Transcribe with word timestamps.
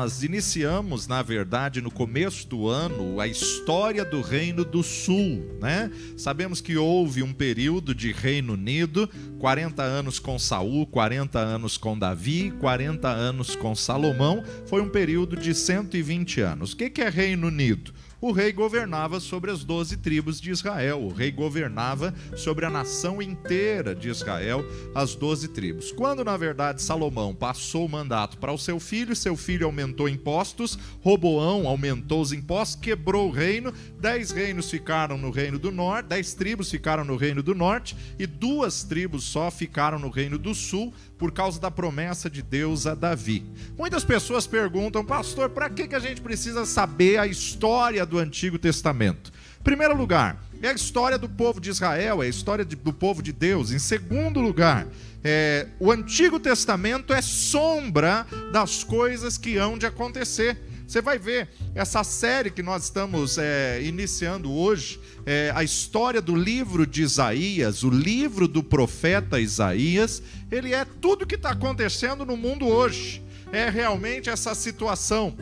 nós 0.00 0.22
iniciamos, 0.22 1.06
na 1.06 1.20
verdade, 1.20 1.82
no 1.82 1.90
começo 1.90 2.48
do 2.48 2.68
ano, 2.68 3.20
a 3.20 3.28
história 3.28 4.02
do 4.02 4.22
Reino 4.22 4.64
do 4.64 4.82
Sul, 4.82 5.58
né? 5.60 5.90
Sabemos 6.16 6.62
que 6.62 6.74
houve 6.74 7.22
um 7.22 7.34
período 7.34 7.94
de 7.94 8.10
Reino 8.10 8.54
Unido, 8.54 9.06
40 9.38 9.82
anos 9.82 10.18
com 10.18 10.38
Saul, 10.38 10.86
40 10.86 11.38
anos 11.38 11.76
com 11.76 11.98
Davi, 11.98 12.50
40 12.60 13.08
anos 13.08 13.54
com 13.54 13.74
Salomão, 13.74 14.42
foi 14.64 14.80
um 14.80 14.88
período 14.88 15.36
de 15.36 15.54
120 15.54 16.40
anos. 16.40 16.72
O 16.72 16.76
que 16.78 17.02
é 17.02 17.10
Reino 17.10 17.48
Unido? 17.48 17.92
O 18.20 18.32
rei 18.32 18.52
governava 18.52 19.18
sobre 19.18 19.50
as 19.50 19.64
doze 19.64 19.96
tribos 19.96 20.40
de 20.40 20.50
Israel, 20.50 21.00
o 21.00 21.08
rei 21.08 21.30
governava 21.30 22.14
sobre 22.36 22.66
a 22.66 22.70
nação 22.70 23.22
inteira 23.22 23.94
de 23.94 24.08
Israel, 24.08 24.64
as 24.94 25.14
doze 25.14 25.48
tribos. 25.48 25.90
Quando, 25.92 26.24
na 26.24 26.36
verdade, 26.36 26.82
Salomão 26.82 27.34
passou 27.34 27.86
o 27.86 27.88
mandato 27.88 28.38
para 28.38 28.52
o 28.52 28.58
seu 28.58 28.78
filho, 28.78 29.16
seu 29.16 29.36
filho 29.36 29.66
aumentou 29.66 30.08
impostos, 30.08 30.78
Roboão 31.00 31.66
aumentou 31.66 32.20
os 32.20 32.32
impostos, 32.32 32.80
quebrou 32.80 33.28
o 33.28 33.32
reino, 33.32 33.72
dez 33.98 34.30
reinos 34.30 34.70
ficaram 34.70 35.16
no 35.16 35.30
reino 35.30 35.58
do 35.58 35.70
norte, 35.70 36.06
dez 36.06 36.34
tribos 36.34 36.70
ficaram 36.70 37.04
no 37.04 37.16
reino 37.16 37.42
do 37.42 37.54
norte 37.54 37.96
e 38.18 38.26
duas 38.26 38.84
tribos 38.84 39.24
só 39.24 39.50
ficaram 39.50 39.98
no 39.98 40.10
reino 40.10 40.38
do 40.38 40.54
sul, 40.54 40.92
por 41.20 41.30
causa 41.30 41.60
da 41.60 41.70
promessa 41.70 42.30
de 42.30 42.40
Deus 42.40 42.86
a 42.86 42.94
Davi. 42.94 43.44
Muitas 43.76 44.02
pessoas 44.02 44.46
perguntam, 44.46 45.04
pastor, 45.04 45.50
para 45.50 45.68
que, 45.68 45.86
que 45.86 45.94
a 45.94 45.98
gente 46.00 46.22
precisa 46.22 46.64
saber 46.64 47.18
a 47.18 47.26
história 47.26 48.06
do 48.06 48.18
Antigo 48.18 48.58
Testamento? 48.58 49.30
Em 49.60 49.62
primeiro 49.62 49.94
lugar, 49.94 50.42
é 50.62 50.68
a 50.68 50.72
história 50.72 51.18
do 51.18 51.28
povo 51.28 51.60
de 51.60 51.68
Israel, 51.68 52.22
é 52.22 52.26
a 52.26 52.28
história 52.28 52.64
de, 52.64 52.74
do 52.74 52.92
povo 52.92 53.22
de 53.22 53.34
Deus. 53.34 53.70
Em 53.70 53.78
segundo 53.78 54.40
lugar, 54.40 54.86
é, 55.22 55.68
o 55.78 55.92
Antigo 55.92 56.40
Testamento 56.40 57.12
é 57.12 57.20
sombra 57.20 58.26
das 58.50 58.82
coisas 58.82 59.36
que 59.36 59.58
hão 59.58 59.76
de 59.76 59.84
acontecer. 59.84 60.56
Você 60.90 61.00
vai 61.00 61.20
ver 61.20 61.48
essa 61.72 62.02
série 62.02 62.50
que 62.50 62.64
nós 62.64 62.82
estamos 62.82 63.38
é, 63.38 63.80
iniciando 63.80 64.50
hoje, 64.50 64.98
é, 65.24 65.52
a 65.54 65.62
história 65.62 66.20
do 66.20 66.34
livro 66.34 66.84
de 66.84 67.02
Isaías, 67.02 67.84
o 67.84 67.90
livro 67.90 68.48
do 68.48 68.60
profeta 68.60 69.38
Isaías, 69.38 70.20
ele 70.50 70.74
é 70.74 70.84
tudo 70.84 71.28
que 71.28 71.36
está 71.36 71.50
acontecendo 71.50 72.26
no 72.26 72.36
mundo 72.36 72.66
hoje. 72.66 73.22
É 73.52 73.70
realmente 73.70 74.28
essa 74.28 74.52
situação 74.52 75.36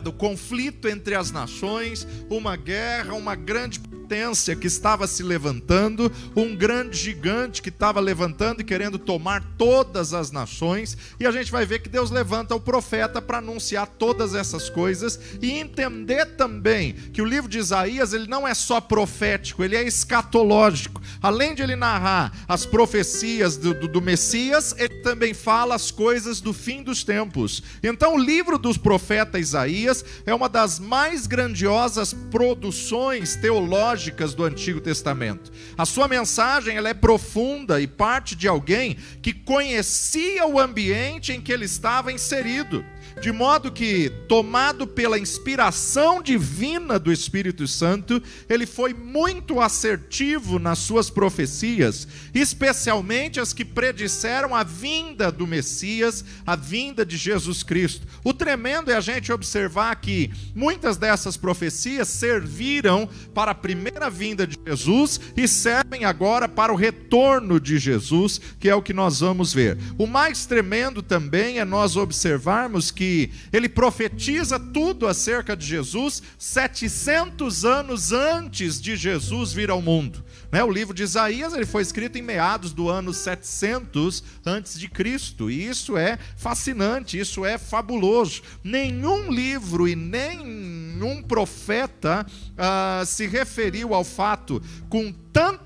do 0.00 0.12
conflito 0.12 0.88
entre 0.88 1.16
as 1.16 1.32
nações, 1.32 2.06
uma 2.30 2.54
guerra, 2.54 3.14
uma 3.14 3.34
grande 3.34 3.80
potência 4.12 4.54
que 4.54 4.66
estava 4.66 5.06
se 5.06 5.22
levantando, 5.22 6.12
um 6.36 6.54
grande 6.54 6.98
gigante 6.98 7.62
que 7.62 7.70
estava 7.70 7.98
levantando 7.98 8.60
e 8.60 8.64
querendo 8.64 8.98
tomar 8.98 9.42
todas 9.56 10.12
as 10.12 10.30
nações, 10.30 10.98
e 11.18 11.26
a 11.26 11.30
gente 11.30 11.50
vai 11.50 11.64
ver 11.64 11.78
que 11.78 11.88
Deus 11.88 12.10
levanta 12.10 12.54
o 12.54 12.60
profeta 12.60 13.22
para 13.22 13.38
anunciar 13.38 13.86
todas 13.86 14.34
essas 14.34 14.68
coisas 14.68 15.18
e 15.40 15.52
entender 15.52 16.26
também 16.36 16.92
que 16.92 17.22
o 17.22 17.24
livro 17.24 17.48
de 17.48 17.56
Isaías 17.56 18.12
ele 18.12 18.26
não 18.26 18.46
é 18.46 18.52
só 18.52 18.82
profético, 18.82 19.64
ele 19.64 19.76
é 19.76 19.82
escatológico. 19.82 21.00
Além 21.22 21.54
de 21.54 21.62
ele 21.62 21.74
narrar 21.74 22.32
as 22.46 22.66
profecias 22.66 23.56
do, 23.56 23.72
do, 23.72 23.88
do 23.88 24.02
Messias, 24.02 24.74
ele 24.76 25.00
também 25.00 25.32
fala 25.32 25.74
as 25.74 25.90
coisas 25.90 26.38
do 26.38 26.52
fim 26.52 26.82
dos 26.82 27.02
tempos. 27.02 27.62
Então, 27.82 28.16
o 28.16 28.18
livro 28.18 28.58
dos 28.58 28.76
profetas 28.76 29.40
Isaías 29.40 30.04
é 30.26 30.34
uma 30.34 30.50
das 30.50 30.78
mais 30.78 31.26
grandiosas 31.26 32.12
produções 32.30 33.36
teológicas 33.36 34.01
do 34.34 34.44
Antigo 34.44 34.80
Testamento. 34.80 35.52
A 35.76 35.84
sua 35.84 36.08
mensagem 36.08 36.76
ela 36.76 36.88
é 36.88 36.94
profunda 36.94 37.80
e 37.80 37.86
parte 37.86 38.34
de 38.34 38.48
alguém 38.48 38.96
que 39.20 39.32
conhecia 39.32 40.46
o 40.46 40.58
ambiente 40.58 41.32
em 41.32 41.40
que 41.40 41.52
ele 41.52 41.64
estava 41.64 42.12
inserido 42.12 42.84
de 43.22 43.30
modo 43.30 43.70
que, 43.70 44.10
tomado 44.26 44.84
pela 44.84 45.16
inspiração 45.16 46.20
divina 46.20 46.98
do 46.98 47.12
Espírito 47.12 47.68
Santo, 47.68 48.20
ele 48.48 48.66
foi 48.66 48.92
muito 48.92 49.60
assertivo 49.60 50.58
nas 50.58 50.80
suas 50.80 51.08
profecias, 51.08 52.08
especialmente 52.34 53.38
as 53.38 53.52
que 53.52 53.64
predisseram 53.64 54.56
a 54.56 54.64
vinda 54.64 55.30
do 55.30 55.46
Messias, 55.46 56.24
a 56.44 56.56
vinda 56.56 57.06
de 57.06 57.16
Jesus 57.16 57.62
Cristo. 57.62 58.08
O 58.24 58.34
tremendo 58.34 58.90
é 58.90 58.96
a 58.96 59.00
gente 59.00 59.30
observar 59.30 59.94
que 60.00 60.28
muitas 60.52 60.96
dessas 60.96 61.36
profecias 61.36 62.08
serviram 62.08 63.08
para 63.32 63.52
a 63.52 63.54
primeira 63.54 64.10
vinda 64.10 64.44
de 64.44 64.58
Jesus 64.66 65.20
e 65.36 65.46
servem 65.46 66.04
agora 66.04 66.48
para 66.48 66.72
o 66.72 66.76
retorno 66.76 67.60
de 67.60 67.78
Jesus, 67.78 68.40
que 68.58 68.68
é 68.68 68.74
o 68.74 68.82
que 68.82 68.92
nós 68.92 69.20
vamos 69.20 69.54
ver. 69.54 69.78
O 69.96 70.08
mais 70.08 70.44
tremendo 70.44 71.02
também 71.02 71.60
é 71.60 71.64
nós 71.64 71.94
observarmos 71.94 72.90
que 72.90 73.11
ele 73.52 73.68
profetiza 73.68 74.58
tudo 74.58 75.06
acerca 75.06 75.56
de 75.56 75.66
Jesus 75.66 76.22
700 76.38 77.64
anos 77.64 78.12
antes 78.12 78.80
de 78.80 78.96
Jesus 78.96 79.52
vir 79.52 79.70
ao 79.70 79.82
mundo. 79.82 80.24
Né? 80.50 80.62
O 80.62 80.70
livro 80.70 80.94
de 80.94 81.02
Isaías 81.02 81.54
ele 81.54 81.64
foi 81.64 81.80
escrito 81.80 82.18
em 82.18 82.22
meados 82.22 82.72
do 82.72 82.88
ano 82.88 83.12
700 83.12 84.22
antes 84.44 84.78
de 84.78 84.88
Cristo, 84.88 85.50
e 85.50 85.66
isso 85.66 85.96
é 85.96 86.18
fascinante, 86.36 87.18
isso 87.18 87.44
é 87.44 87.56
fabuloso. 87.56 88.42
Nenhum 88.62 89.32
livro 89.32 89.88
e 89.88 89.96
nenhum 89.96 91.22
profeta 91.22 92.26
uh, 92.52 93.06
se 93.06 93.26
referiu 93.26 93.94
ao 93.94 94.04
fato 94.04 94.62
com 94.88 95.12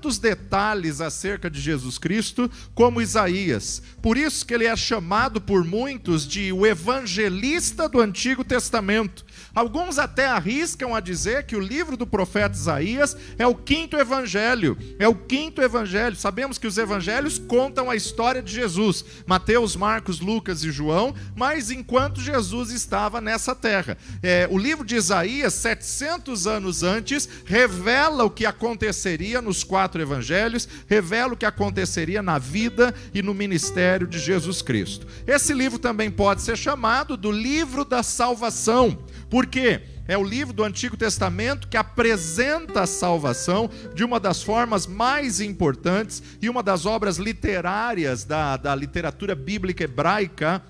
tantos 0.07 0.17
detalhes 0.17 1.01
acerca 1.01 1.49
de 1.49 1.59
Jesus 1.59 1.97
Cristo 1.97 2.49
como 2.73 3.01
Isaías. 3.01 3.81
Por 4.01 4.17
isso 4.17 4.45
que 4.45 4.53
ele 4.53 4.65
é 4.65 4.75
chamado 4.75 5.41
por 5.41 5.65
muitos 5.65 6.25
de 6.25 6.53
o 6.53 6.65
evangelista 6.65 7.89
do 7.89 7.99
Antigo 7.99 8.43
Testamento. 8.43 9.25
Alguns 9.53 9.97
até 9.97 10.27
arriscam 10.27 10.93
a 10.93 10.99
dizer 10.99 11.45
que 11.45 11.55
o 11.55 11.59
livro 11.59 11.97
do 11.97 12.05
profeta 12.05 12.55
Isaías 12.55 13.17
é 13.37 13.47
o 13.47 13.55
quinto 13.55 13.97
evangelho. 13.97 14.77
É 14.99 15.07
o 15.07 15.15
quinto 15.15 15.61
evangelho. 15.61 16.15
Sabemos 16.15 16.57
que 16.57 16.67
os 16.67 16.77
evangelhos 16.77 17.39
contam 17.39 17.89
a 17.89 17.95
história 17.95 18.41
de 18.41 18.53
Jesus: 18.53 19.03
Mateus, 19.25 19.75
Marcos, 19.75 20.19
Lucas 20.19 20.63
e 20.63 20.71
João, 20.71 21.13
mas 21.35 21.71
enquanto 21.71 22.21
Jesus 22.21 22.69
estava 22.69 23.19
nessa 23.19 23.55
terra. 23.55 23.97
É, 24.21 24.47
o 24.51 24.57
livro 24.57 24.85
de 24.85 24.95
Isaías, 24.95 25.55
700 25.55 26.45
anos 26.45 26.83
antes, 26.83 27.27
revela 27.43 28.23
o 28.23 28.29
que 28.29 28.45
aconteceria 28.45 29.41
nos 29.41 29.63
quatro 29.63 29.96
evangelhos, 30.01 30.67
revela 30.87 31.33
o 31.33 31.37
que 31.37 31.45
aconteceria 31.45 32.21
na 32.21 32.37
vida 32.37 32.93
e 33.13 33.21
no 33.21 33.33
ministério 33.33 34.07
de 34.07 34.19
Jesus 34.19 34.61
Cristo. 34.61 35.07
Esse 35.25 35.53
livro 35.53 35.79
também 35.79 36.09
pode 36.09 36.41
ser 36.41 36.57
chamado 36.57 37.15
do 37.17 37.31
livro 37.31 37.83
da 37.83 38.03
salvação 38.03 38.97
porque 39.29 39.81
é 40.07 40.17
o 40.17 40.23
livro 40.23 40.53
do 40.53 40.63
Antigo 40.63 40.95
Testamento 40.95 41.67
que 41.67 41.75
apresenta 41.75 42.81
a 42.81 42.87
salvação 42.87 43.69
de 43.93 44.03
uma 44.03 44.19
das 44.19 44.41
formas 44.41 44.87
mais 44.87 45.41
importantes 45.41 46.23
e 46.41 46.49
uma 46.49 46.63
das 46.63 46.85
obras 46.85 47.17
literárias 47.17 48.23
da, 48.23 48.55
da 48.55 48.73
literatura 48.73 49.35
bíblica 49.35 49.83
hebraica. 49.83 50.63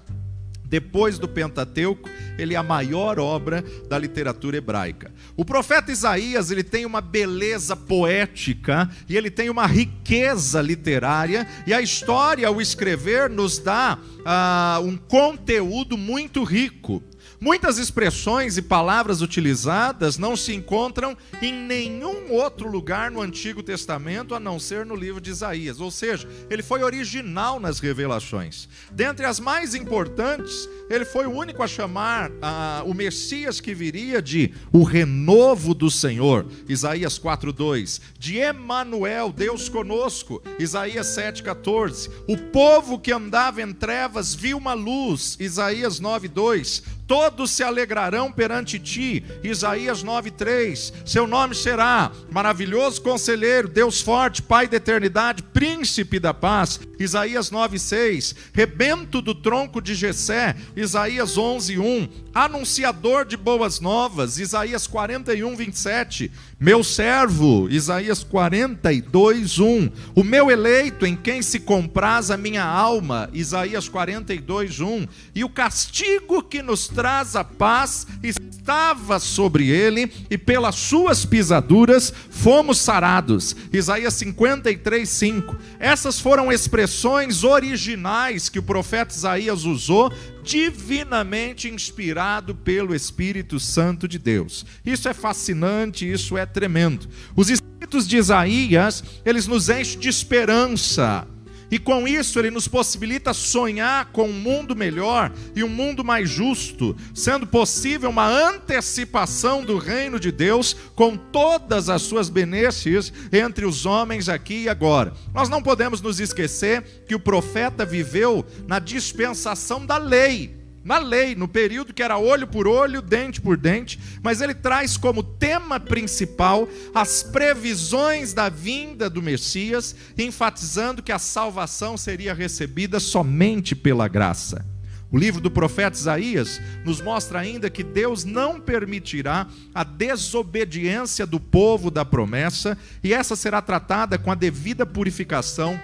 Depois 0.66 1.18
do 1.18 1.30
Pentateuco, 1.30 2.10
ele 2.38 2.54
é 2.56 2.58
a 2.58 2.64
maior 2.64 3.20
obra 3.20 3.64
da 3.88 3.98
literatura 3.98 4.58
hebraica. 4.58 5.12
O 5.38 5.46
profeta 5.46 5.92
Isaías, 5.92 6.50
ele 6.50 6.64
tem 6.64 6.84
uma 6.84 7.00
beleza 7.00 7.76
poética 7.76 8.90
e 9.08 9.16
ele 9.16 9.30
tem 9.30 9.52
uma 9.52 9.68
riqueza 9.68 10.60
literária, 10.60 11.48
e 11.68 11.74
a 11.76 11.80
história, 11.80 12.48
ao 12.48 12.60
escrever, 12.60 13.30
nos 13.30 13.60
dá 13.60 14.00
uh, 14.02 14.84
um 14.84 14.98
conteúdo 14.98 15.96
muito 15.96 16.44
rico. 16.44 17.04
Muitas 17.40 17.78
expressões 17.78 18.58
e 18.58 18.64
palavras 18.64 19.22
utilizadas 19.22 20.18
não 20.18 20.36
se 20.36 20.56
encontram 20.56 21.16
em 21.40 21.54
nenhum 21.54 22.32
outro 22.32 22.68
lugar 22.68 23.12
no 23.12 23.22
Antigo 23.22 23.62
Testamento 23.62 24.34
a 24.34 24.40
não 24.40 24.60
ser 24.60 24.84
no 24.88 24.96
livro 24.96 25.22
de 25.22 25.30
Isaías, 25.30 25.80
ou 25.80 25.92
seja, 25.92 26.28
ele 26.50 26.64
foi 26.64 26.82
original 26.82 27.60
nas 27.60 27.80
revelações. 27.80 28.68
Dentre 28.92 29.28
as 29.28 29.40
mais 29.40 29.76
importantes, 29.76 30.68
ele 30.90 31.06
foi 31.06 31.28
o 31.28 31.32
único 31.32 31.62
a 31.62 31.68
chamar 31.68 32.32
ah, 32.42 32.82
o 32.86 32.94
Messias 32.94 33.62
que 33.62 33.74
viria 33.74 34.20
de 34.20 34.54
o 34.72 34.82
renovo 34.82 35.76
do 35.76 35.92
Senhor, 35.92 36.46
Isaías 36.68 37.20
4:2, 37.20 38.02
de 38.18 38.38
Emanuel, 38.38 39.32
Deus 39.32 39.70
conosco, 39.70 40.42
Isaías 40.58 41.06
7:14, 41.08 42.10
o 42.28 42.36
povo 42.36 42.98
que 42.98 43.12
andava 43.12 43.62
em 43.62 43.72
trevas 43.72 44.34
viu 44.34 44.58
uma 44.58 44.74
luz, 44.74 45.38
Isaías 45.40 46.00
9:2, 46.00 46.97
todos 47.08 47.52
se 47.52 47.64
alegrarão 47.64 48.32
perante 48.32 48.78
ti. 48.78 49.24
Isaías 49.42 50.04
9:3. 50.04 50.94
Seu 51.06 51.26
nome 51.26 51.56
será 51.56 52.12
maravilhoso 52.30 53.02
conselheiro, 53.02 53.68
Deus 53.68 54.02
forte, 54.02 54.42
Pai 54.42 54.68
da 54.68 54.78
eternidade, 54.78 55.42
príncipe 55.42 56.20
da 56.20 56.34
paz. 56.34 56.80
Isaías 57.00 57.50
9:6. 57.50 58.36
Rebento 58.54 59.22
do 59.22 59.34
tronco 59.34 59.82
de 59.82 59.96
Jessé. 59.96 60.56
Isaías 60.76 61.38
11:1. 61.38 62.10
Anunciador 62.34 63.26
de 63.26 63.38
boas 63.38 63.80
novas. 63.80 64.38
Isaías 64.38 64.88
41:27. 64.88 66.30
Meu 66.60 66.84
servo, 66.84 67.70
Isaías 67.70 68.24
42, 68.24 69.60
1. 69.60 69.92
O 70.16 70.24
meu 70.24 70.50
eleito 70.50 71.06
em 71.06 71.16
quem 71.16 71.40
se 71.40 71.60
compraz 71.60 72.32
a 72.32 72.38
minha 72.38 72.64
alma, 72.64 73.30
Isaías 73.32 73.88
42, 73.88 74.80
1. 74.80 75.06
E 75.36 75.44
o 75.44 75.50
castigo 75.50 76.42
que 76.42 76.64
nos 76.64 76.88
traz 76.88 77.36
a 77.36 77.44
paz 77.44 78.08
estava 78.24 79.20
sobre 79.20 79.70
ele, 79.70 80.12
e 80.32 80.38
pelas 80.38 80.74
suas 80.74 81.24
pisaduras 81.26 82.12
fomos 82.32 82.80
sarados, 82.80 83.56
Isaías 83.72 84.16
53, 84.16 85.08
5. 85.08 85.56
Essas 85.80 86.20
foram 86.20 86.52
expressões 86.52 87.44
originais 87.44 88.50
que 88.50 88.58
o 88.58 88.64
profeta 88.64 89.14
Isaías 89.14 89.64
usou 89.64 90.12
divinamente 90.48 91.68
inspirado 91.68 92.56
pelo 92.56 92.96
Espírito 92.96 93.60
Santo 93.60 94.08
de 94.08 94.18
Deus. 94.18 94.66
Isso 94.86 95.10
é 95.10 95.14
fascinante, 95.14 96.10
isso 96.10 96.38
é 96.38 96.46
tremendo. 96.46 97.10
Os 97.36 97.50
escritos 97.50 98.08
de 98.08 98.16
Isaías, 98.16 99.04
eles 99.26 99.46
nos 99.46 99.68
enchem 99.68 100.00
de 100.00 100.08
esperança. 100.08 101.28
E 101.70 101.78
com 101.78 102.08
isso 102.08 102.40
ele 102.40 102.50
nos 102.50 102.68
possibilita 102.68 103.34
sonhar 103.34 104.06
com 104.12 104.30
um 104.30 104.34
mundo 104.34 104.76
melhor 104.76 105.32
e 105.56 105.64
um 105.64 105.70
mundo 105.70 106.04
mais 106.04 106.30
justo, 106.30 106.96
sendo 107.14 107.46
possível 107.46 108.10
uma 108.10 108.28
antecipação 108.28 109.64
do 109.64 109.78
reino 109.78 110.20
de 110.20 110.32
Deus 110.32 110.76
com 110.96 111.18
todas 111.18 111.90
as 111.90 112.02
suas 112.02 112.30
benesses 112.30 113.12
entre 113.32 113.66
os 113.66 113.86
homens 113.86 114.30
aqui 114.30 114.64
e 114.64 114.70
agora. 114.70 115.14
Nós 115.34 115.50
não 115.50 115.62
podemos 115.62 116.02
nos 116.02 116.20
esquecer 116.20 117.04
que 117.08 117.16
o 117.16 117.20
profeta 117.20 117.86
viveu 117.86 118.46
na 118.68 118.80
dispensação 118.80 119.86
da 119.86 119.98
lei 119.98 120.57
na 120.88 121.00
lei, 121.00 121.36
no 121.36 121.50
período 121.50 121.94
que 121.94 122.02
era 122.02 122.18
olho 122.18 122.48
por 122.48 122.66
olho, 122.66 123.02
dente 123.02 123.42
por 123.42 123.58
dente, 123.58 124.00
mas 124.24 124.40
ele 124.40 124.54
traz 124.54 124.96
como 124.96 125.22
tema 125.22 125.82
principal 125.82 126.66
as 126.96 127.22
previsões 127.22 128.34
da 128.34 128.48
vinda 128.48 129.10
do 129.10 129.22
Messias, 129.22 129.94
enfatizando 130.18 131.04
que 131.04 131.12
a 131.12 131.20
salvação 131.20 131.98
seria 131.98 132.34
recebida 132.34 133.02
somente 133.02 133.76
pela 133.76 134.08
graça. 134.08 134.66
O 135.12 135.18
livro 135.18 135.42
do 135.42 135.52
profeta 135.52 135.98
Isaías 135.98 136.62
nos 136.86 137.02
mostra 137.02 137.40
ainda 137.40 137.70
que 137.70 137.84
Deus 137.84 138.24
não 138.24 138.58
permitirá 138.58 139.46
a 139.76 139.84
desobediência 139.84 141.28
do 141.28 141.38
povo 141.38 141.92
da 141.92 142.06
promessa, 142.06 142.78
e 143.04 143.14
essa 143.14 143.36
será 143.36 143.62
tratada 143.62 144.18
com 144.18 144.32
a 144.32 144.36
devida 144.36 144.86
purificação 144.86 145.78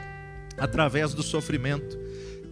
através 0.58 1.14
do 1.14 1.22
sofrimento 1.22 2.03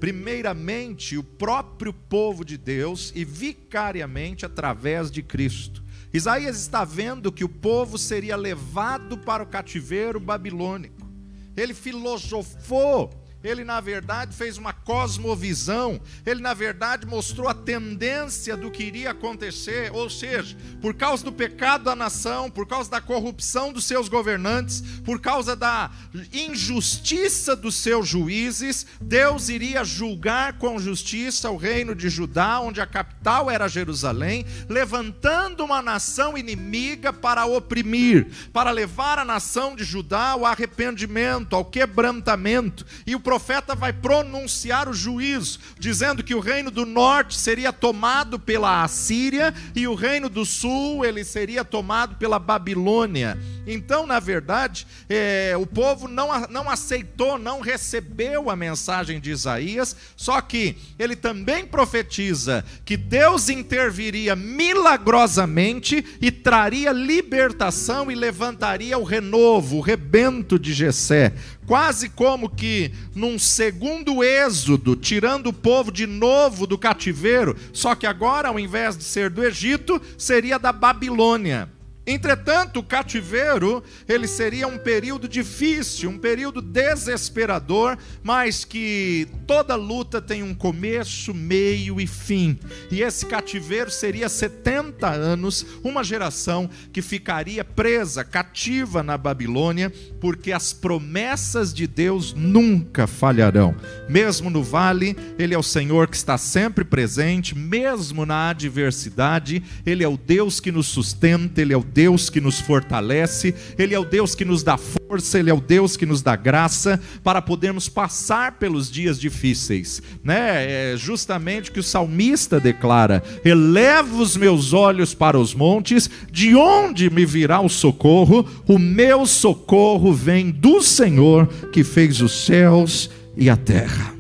primeiramente 0.02 1.16
o 1.16 1.24
próprio 1.24 1.94
povo 1.94 2.44
de 2.44 2.58
Deus 2.58 3.14
e 3.16 3.24
vicariamente 3.24 4.44
através 4.44 5.12
de 5.12 5.22
Cristo. 5.22 5.84
Isaías 6.12 6.60
está 6.60 6.84
vendo 6.84 7.32
que 7.32 7.44
o 7.44 7.50
povo 7.50 8.00
seria 8.00 8.36
levado 8.36 9.16
para 9.20 9.44
o 9.44 9.46
cativeiro 9.46 10.20
babilônico. 10.20 11.08
Ele 11.56 11.76
filosofou 11.76 13.12
ele, 13.44 13.64
na 13.64 13.80
verdade, 13.80 14.36
fez 14.36 14.58
uma 14.58 14.74
cosmovisão. 14.74 16.00
Ele, 16.26 16.42
na 16.42 16.54
verdade, 16.54 17.06
mostrou 17.06 17.48
a 17.48 17.54
tendência 17.54 18.56
do 18.56 18.70
que 18.70 18.84
iria 18.84 19.12
acontecer. 19.12 19.92
Ou 19.94 20.10
seja, 20.10 20.56
por 20.82 20.94
causa 20.94 21.24
do 21.24 21.32
pecado 21.32 21.86
da 21.86 21.96
nação, 21.96 22.50
por 22.50 22.68
causa 22.68 22.90
da 22.90 23.02
corrupção 23.02 23.74
dos 23.74 23.86
seus 23.86 24.08
governantes, 24.08 24.82
por 25.04 25.20
causa 25.20 25.56
da 25.56 25.90
injustiça 26.32 27.56
dos 27.56 27.76
seus 27.76 28.08
juízes, 28.08 28.86
Deus 29.00 29.50
iria 29.50 29.84
julgar 29.84 30.54
com 30.54 30.80
justiça 30.80 31.50
o 31.50 31.58
reino 31.58 31.96
de 31.96 32.10
Judá, 32.10 32.60
onde 32.60 32.80
a 32.80 32.86
capital 32.86 33.50
era 33.50 33.68
Jerusalém, 33.68 34.46
levantando 34.70 35.64
uma 35.64 35.82
nação 35.82 36.38
inimiga 36.38 37.12
para 37.12 37.46
oprimir, 37.46 38.28
para 38.54 38.72
levar 38.72 39.18
a 39.18 39.26
nação 39.26 39.76
de 39.76 39.84
Judá 39.84 40.30
ao 40.32 40.46
arrependimento, 40.46 41.56
ao 41.56 41.66
quebrantamento. 41.66 42.86
E 43.06 43.16
o 43.16 43.20
profeta 43.32 43.74
vai 43.74 43.94
pronunciar 43.94 44.90
o 44.90 44.94
juízo, 44.94 45.58
dizendo 45.80 46.22
que 46.22 46.36
o 46.36 46.42
reino 46.42 46.70
do 46.70 46.86
norte 46.86 47.38
seria 47.38 47.72
tomado 47.72 48.38
pela 48.38 48.84
Assíria 48.84 49.54
e 49.74 49.88
o 49.88 49.96
reino 49.96 50.28
do 50.28 50.46
sul 50.46 51.06
ele 51.06 51.24
seria 51.24 51.64
tomado 51.64 52.18
pela 52.18 52.38
Babilônia. 52.38 53.40
Então, 53.74 54.06
na 54.06 54.20
verdade, 54.20 54.86
é, 55.10 55.56
o 55.58 55.66
povo 55.66 56.08
não, 56.08 56.48
não 56.48 56.70
aceitou, 56.70 57.38
não 57.38 57.62
recebeu 57.62 58.50
a 58.50 58.56
mensagem 58.56 59.20
de 59.20 59.32
Isaías, 59.32 59.96
só 60.16 60.42
que 60.42 60.78
ele 61.00 61.16
também 61.16 61.66
profetiza 61.66 62.66
que 62.84 62.98
Deus 62.98 63.48
interviria 63.48 64.36
milagrosamente 64.36 66.04
e 66.22 66.32
traria 66.32 66.92
libertação 66.92 68.12
e 68.12 68.16
levantaria 68.16 68.98
o 68.98 69.04
renovo, 69.04 69.78
o 69.78 69.82
rebento 69.82 70.60
de 70.60 70.74
Jessé 70.74 71.34
quase 71.72 72.10
como 72.10 72.50
que 72.50 72.92
num 73.16 73.40
segundo 73.40 74.22
êxodo, 74.22 74.94
tirando 74.94 75.48
o 75.48 75.54
povo 75.54 75.90
de 75.90 76.06
novo 76.06 76.68
do 76.68 76.78
cativeiro, 76.78 77.56
só 77.72 77.96
que 77.96 78.06
agora, 78.06 78.50
ao 78.50 78.60
invés 78.60 78.98
de 78.98 79.06
ser 79.06 79.30
do 79.30 79.42
Egito, 79.42 80.02
seria 80.18 80.60
da 80.60 80.74
Babilônia. 80.74 81.70
Entretanto, 82.06 82.80
o 82.80 82.84
cativeiro, 82.84 83.84
ele 84.10 84.28
seria 84.28 84.68
um 84.68 84.78
período 84.78 85.28
difícil, 85.28 86.10
um 86.10 86.18
período 86.18 86.60
desesperador, 86.60 87.96
mas 88.24 88.66
que 88.66 89.28
toda 89.46 89.76
luta 89.76 90.20
tem 90.20 90.42
um 90.42 90.54
começo, 90.54 91.32
meio 91.32 92.02
e 92.02 92.08
fim. 92.08 92.58
E 92.90 93.04
esse 93.04 93.28
cativeiro 93.28 93.92
seria 93.92 94.28
70 94.28 95.08
anos, 95.08 95.64
uma 95.84 96.04
geração 96.04 96.68
que 96.92 97.04
ficaria 97.04 97.64
presa, 97.64 98.24
cativa 98.24 99.04
na 99.04 99.16
Babilônia, 99.16 99.94
porque 100.20 100.52
as 100.52 100.74
promessas 100.74 101.72
de 101.72 101.86
Deus 101.86 102.34
nunca 102.34 103.06
falharão. 103.06 103.76
Mesmo 104.10 104.50
no 104.50 104.64
vale, 104.64 105.16
ele 105.38 105.54
é 105.54 105.58
o 105.58 105.64
Senhor 105.64 106.08
que 106.08 106.16
está 106.16 106.38
sempre 106.38 106.84
presente, 106.84 107.56
mesmo 107.56 108.26
na 108.26 108.50
adversidade, 108.50 109.62
ele 109.86 110.04
é 110.04 110.08
o 110.08 110.18
Deus 110.18 110.60
que 110.60 110.72
nos 110.72 110.88
sustenta, 110.88 111.62
ele 111.62 111.74
é 111.74 111.78
o 111.78 111.91
Deus 111.94 112.30
que 112.30 112.42
nos 112.42 112.60
fortalece, 112.60 113.54
Ele 113.78 113.94
é 113.94 114.00
o 114.00 114.06
Deus 114.06 114.34
que 114.36 114.46
nos 114.46 114.64
dá 114.64 114.78
força, 114.78 115.38
Ele 115.40 115.50
é 115.50 115.54
o 115.54 115.62
Deus 115.62 115.98
que 115.98 116.06
nos 116.06 116.22
dá 116.22 116.36
graça 116.36 117.00
para 117.24 117.42
podermos 117.42 117.90
passar 117.90 118.54
pelos 118.54 118.90
dias 118.90 119.20
difíceis. 119.20 120.02
Né? 120.24 120.94
É 120.94 120.98
justamente 120.98 121.70
o 121.70 121.74
que 121.74 121.80
o 121.80 121.84
salmista 121.84 122.60
declara: 122.60 123.24
Eleva 123.44 124.16
os 124.18 124.38
meus 124.38 124.74
olhos 124.74 125.14
para 125.14 125.40
os 125.40 125.54
montes, 125.54 126.10
de 126.32 126.56
onde 126.56 127.10
me 127.10 127.26
virá 127.26 127.60
o 127.60 127.70
socorro? 127.70 128.48
O 128.68 128.80
meu 128.80 129.26
socorro 129.26 130.14
vem 130.14 130.50
do 130.50 130.82
Senhor 130.82 131.48
que 131.72 131.84
fez 131.84 132.22
os 132.22 132.46
céus 132.46 133.10
e 133.36 133.50
a 133.50 133.58
terra. 133.58 134.16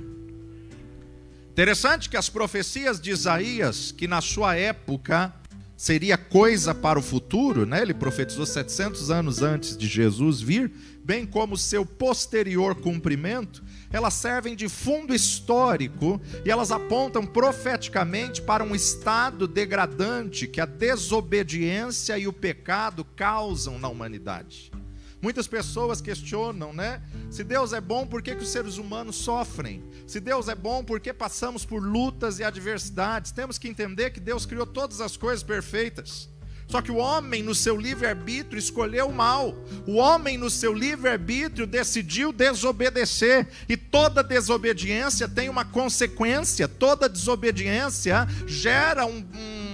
Interessante 1.51 2.09
que 2.09 2.17
as 2.17 2.29
profecias 2.29 2.99
de 2.99 3.11
Isaías, 3.11 3.91
que 3.91 4.07
na 4.07 4.21
sua 4.21 4.55
época 4.55 5.33
seria 5.81 6.15
coisa 6.15 6.75
para 6.75 6.99
o 6.99 7.01
futuro, 7.01 7.65
né? 7.65 7.81
Ele 7.81 7.95
profetizou 7.95 8.45
700 8.45 9.09
anos 9.09 9.41
antes 9.41 9.75
de 9.75 9.87
Jesus 9.87 10.39
vir, 10.39 10.71
bem 11.03 11.25
como 11.25 11.57
seu 11.57 11.83
posterior 11.83 12.75
cumprimento, 12.75 13.63
elas 13.91 14.13
servem 14.13 14.55
de 14.55 14.69
fundo 14.69 15.11
histórico 15.11 16.21
e 16.45 16.51
elas 16.51 16.71
apontam 16.71 17.25
profeticamente 17.25 18.43
para 18.43 18.63
um 18.63 18.75
estado 18.75 19.47
degradante 19.47 20.45
que 20.45 20.61
a 20.61 20.67
desobediência 20.67 22.15
e 22.15 22.27
o 22.27 22.33
pecado 22.33 23.03
causam 23.15 23.79
na 23.79 23.89
humanidade. 23.89 24.71
Muitas 25.21 25.47
pessoas 25.47 26.01
questionam, 26.01 26.73
né? 26.73 27.01
Se 27.29 27.43
Deus 27.43 27.73
é 27.73 27.79
bom, 27.79 28.07
por 28.07 28.21
que, 28.21 28.35
que 28.35 28.43
os 28.43 28.49
seres 28.49 28.77
humanos 28.77 29.17
sofrem? 29.17 29.83
Se 30.07 30.19
Deus 30.19 30.47
é 30.47 30.55
bom, 30.55 30.83
por 30.83 30.99
que 30.99 31.13
passamos 31.13 31.63
por 31.63 31.81
lutas 31.81 32.39
e 32.39 32.43
adversidades? 32.43 33.31
Temos 33.31 33.57
que 33.57 33.67
entender 33.67 34.09
que 34.09 34.19
Deus 34.19 34.45
criou 34.45 34.65
todas 34.65 34.99
as 34.99 35.15
coisas 35.15 35.43
perfeitas. 35.43 36.27
Só 36.71 36.81
que 36.81 36.89
o 36.89 36.95
homem, 36.95 37.43
no 37.43 37.53
seu 37.53 37.75
livre-arbítrio, 37.75 38.57
escolheu 38.57 39.09
o 39.09 39.13
mal. 39.13 39.53
O 39.85 39.95
homem, 39.95 40.37
no 40.37 40.49
seu 40.49 40.73
livre-arbítrio, 40.73 41.67
decidiu 41.67 42.31
desobedecer. 42.31 43.45
E 43.67 43.75
toda 43.75 44.23
desobediência 44.23 45.27
tem 45.27 45.49
uma 45.49 45.65
consequência. 45.65 46.69
Toda 46.69 47.09
desobediência 47.09 48.25
gera 48.47 49.05
um, 49.05 49.17
um 49.35 49.70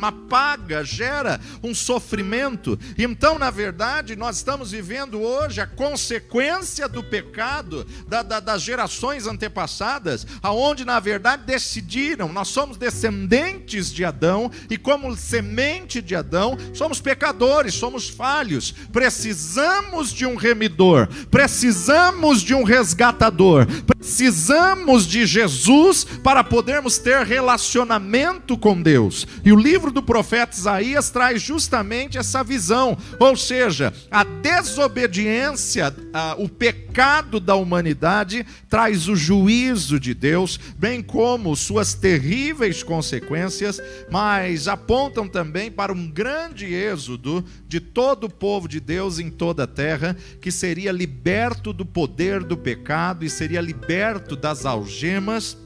uma 0.00 0.10
paga, 0.10 0.82
gera 0.82 1.38
um 1.62 1.74
sofrimento. 1.74 2.78
Então, 2.96 3.38
na 3.38 3.50
verdade, 3.50 4.16
nós 4.16 4.36
estamos 4.36 4.70
vivendo 4.70 5.20
hoje 5.20 5.60
a 5.60 5.66
consequência 5.66 6.88
do 6.88 7.04
pecado 7.04 7.86
da, 8.08 8.22
da, 8.22 8.40
das 8.40 8.62
gerações 8.62 9.26
antepassadas, 9.26 10.26
aonde 10.42 10.86
na 10.86 10.98
verdade 10.98 11.42
decidiram, 11.44 12.32
nós 12.32 12.48
somos 12.48 12.78
descendentes 12.78 13.92
de 13.92 14.02
Adão 14.02 14.50
e 14.70 14.78
como 14.78 15.14
semente 15.14 16.00
de 16.00 16.16
Adão, 16.16 16.56
somos 16.72 16.98
pecadores, 16.98 17.74
somos 17.74 18.08
falhos, 18.08 18.72
precisamos 18.90 20.12
de 20.12 20.24
um 20.24 20.34
remidor, 20.34 21.08
precisamos 21.30 22.40
de 22.40 22.54
um 22.54 22.64
resgatador, 22.64 23.66
precisamos 23.86 25.06
de 25.06 25.26
Jesus 25.26 26.04
para 26.04 26.42
podermos 26.42 26.96
ter 26.96 27.26
relacionamento 27.26 28.56
com 28.56 28.80
Deus. 28.80 29.26
E 29.44 29.52
o 29.52 29.56
livro 29.56 29.89
livro 29.90 29.92
do 29.92 30.02
profeta 30.02 30.56
Isaías 30.56 31.10
traz 31.10 31.42
justamente 31.42 32.16
essa 32.16 32.42
visão, 32.44 32.96
ou 33.18 33.36
seja, 33.36 33.92
a 34.10 34.22
desobediência, 34.22 35.94
a, 36.12 36.36
o 36.38 36.48
pecado 36.48 37.40
da 37.40 37.56
humanidade 37.56 38.46
traz 38.68 39.08
o 39.08 39.16
juízo 39.16 39.98
de 39.98 40.14
Deus, 40.14 40.58
bem 40.78 41.02
como 41.02 41.56
suas 41.56 41.94
terríveis 41.94 42.82
consequências, 42.82 43.80
mas 44.10 44.68
apontam 44.68 45.28
também 45.28 45.70
para 45.70 45.92
um 45.92 46.08
grande 46.08 46.72
êxodo 46.72 47.44
de 47.66 47.80
todo 47.80 48.24
o 48.24 48.30
povo 48.30 48.68
de 48.68 48.80
Deus 48.80 49.18
em 49.18 49.30
toda 49.30 49.64
a 49.64 49.66
terra, 49.66 50.16
que 50.40 50.52
seria 50.52 50.92
liberto 50.92 51.72
do 51.72 51.84
poder 51.84 52.44
do 52.44 52.56
pecado 52.56 53.24
e 53.24 53.30
seria 53.30 53.60
liberto 53.60 54.36
das 54.36 54.64
algemas 54.64 55.56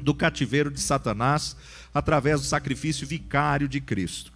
do 0.00 0.14
cativeiro 0.14 0.70
de 0.70 0.80
Satanás 0.80 1.56
através 1.96 2.42
do 2.42 2.46
sacrifício 2.46 3.06
vicário 3.06 3.66
de 3.66 3.80
Cristo. 3.80 4.30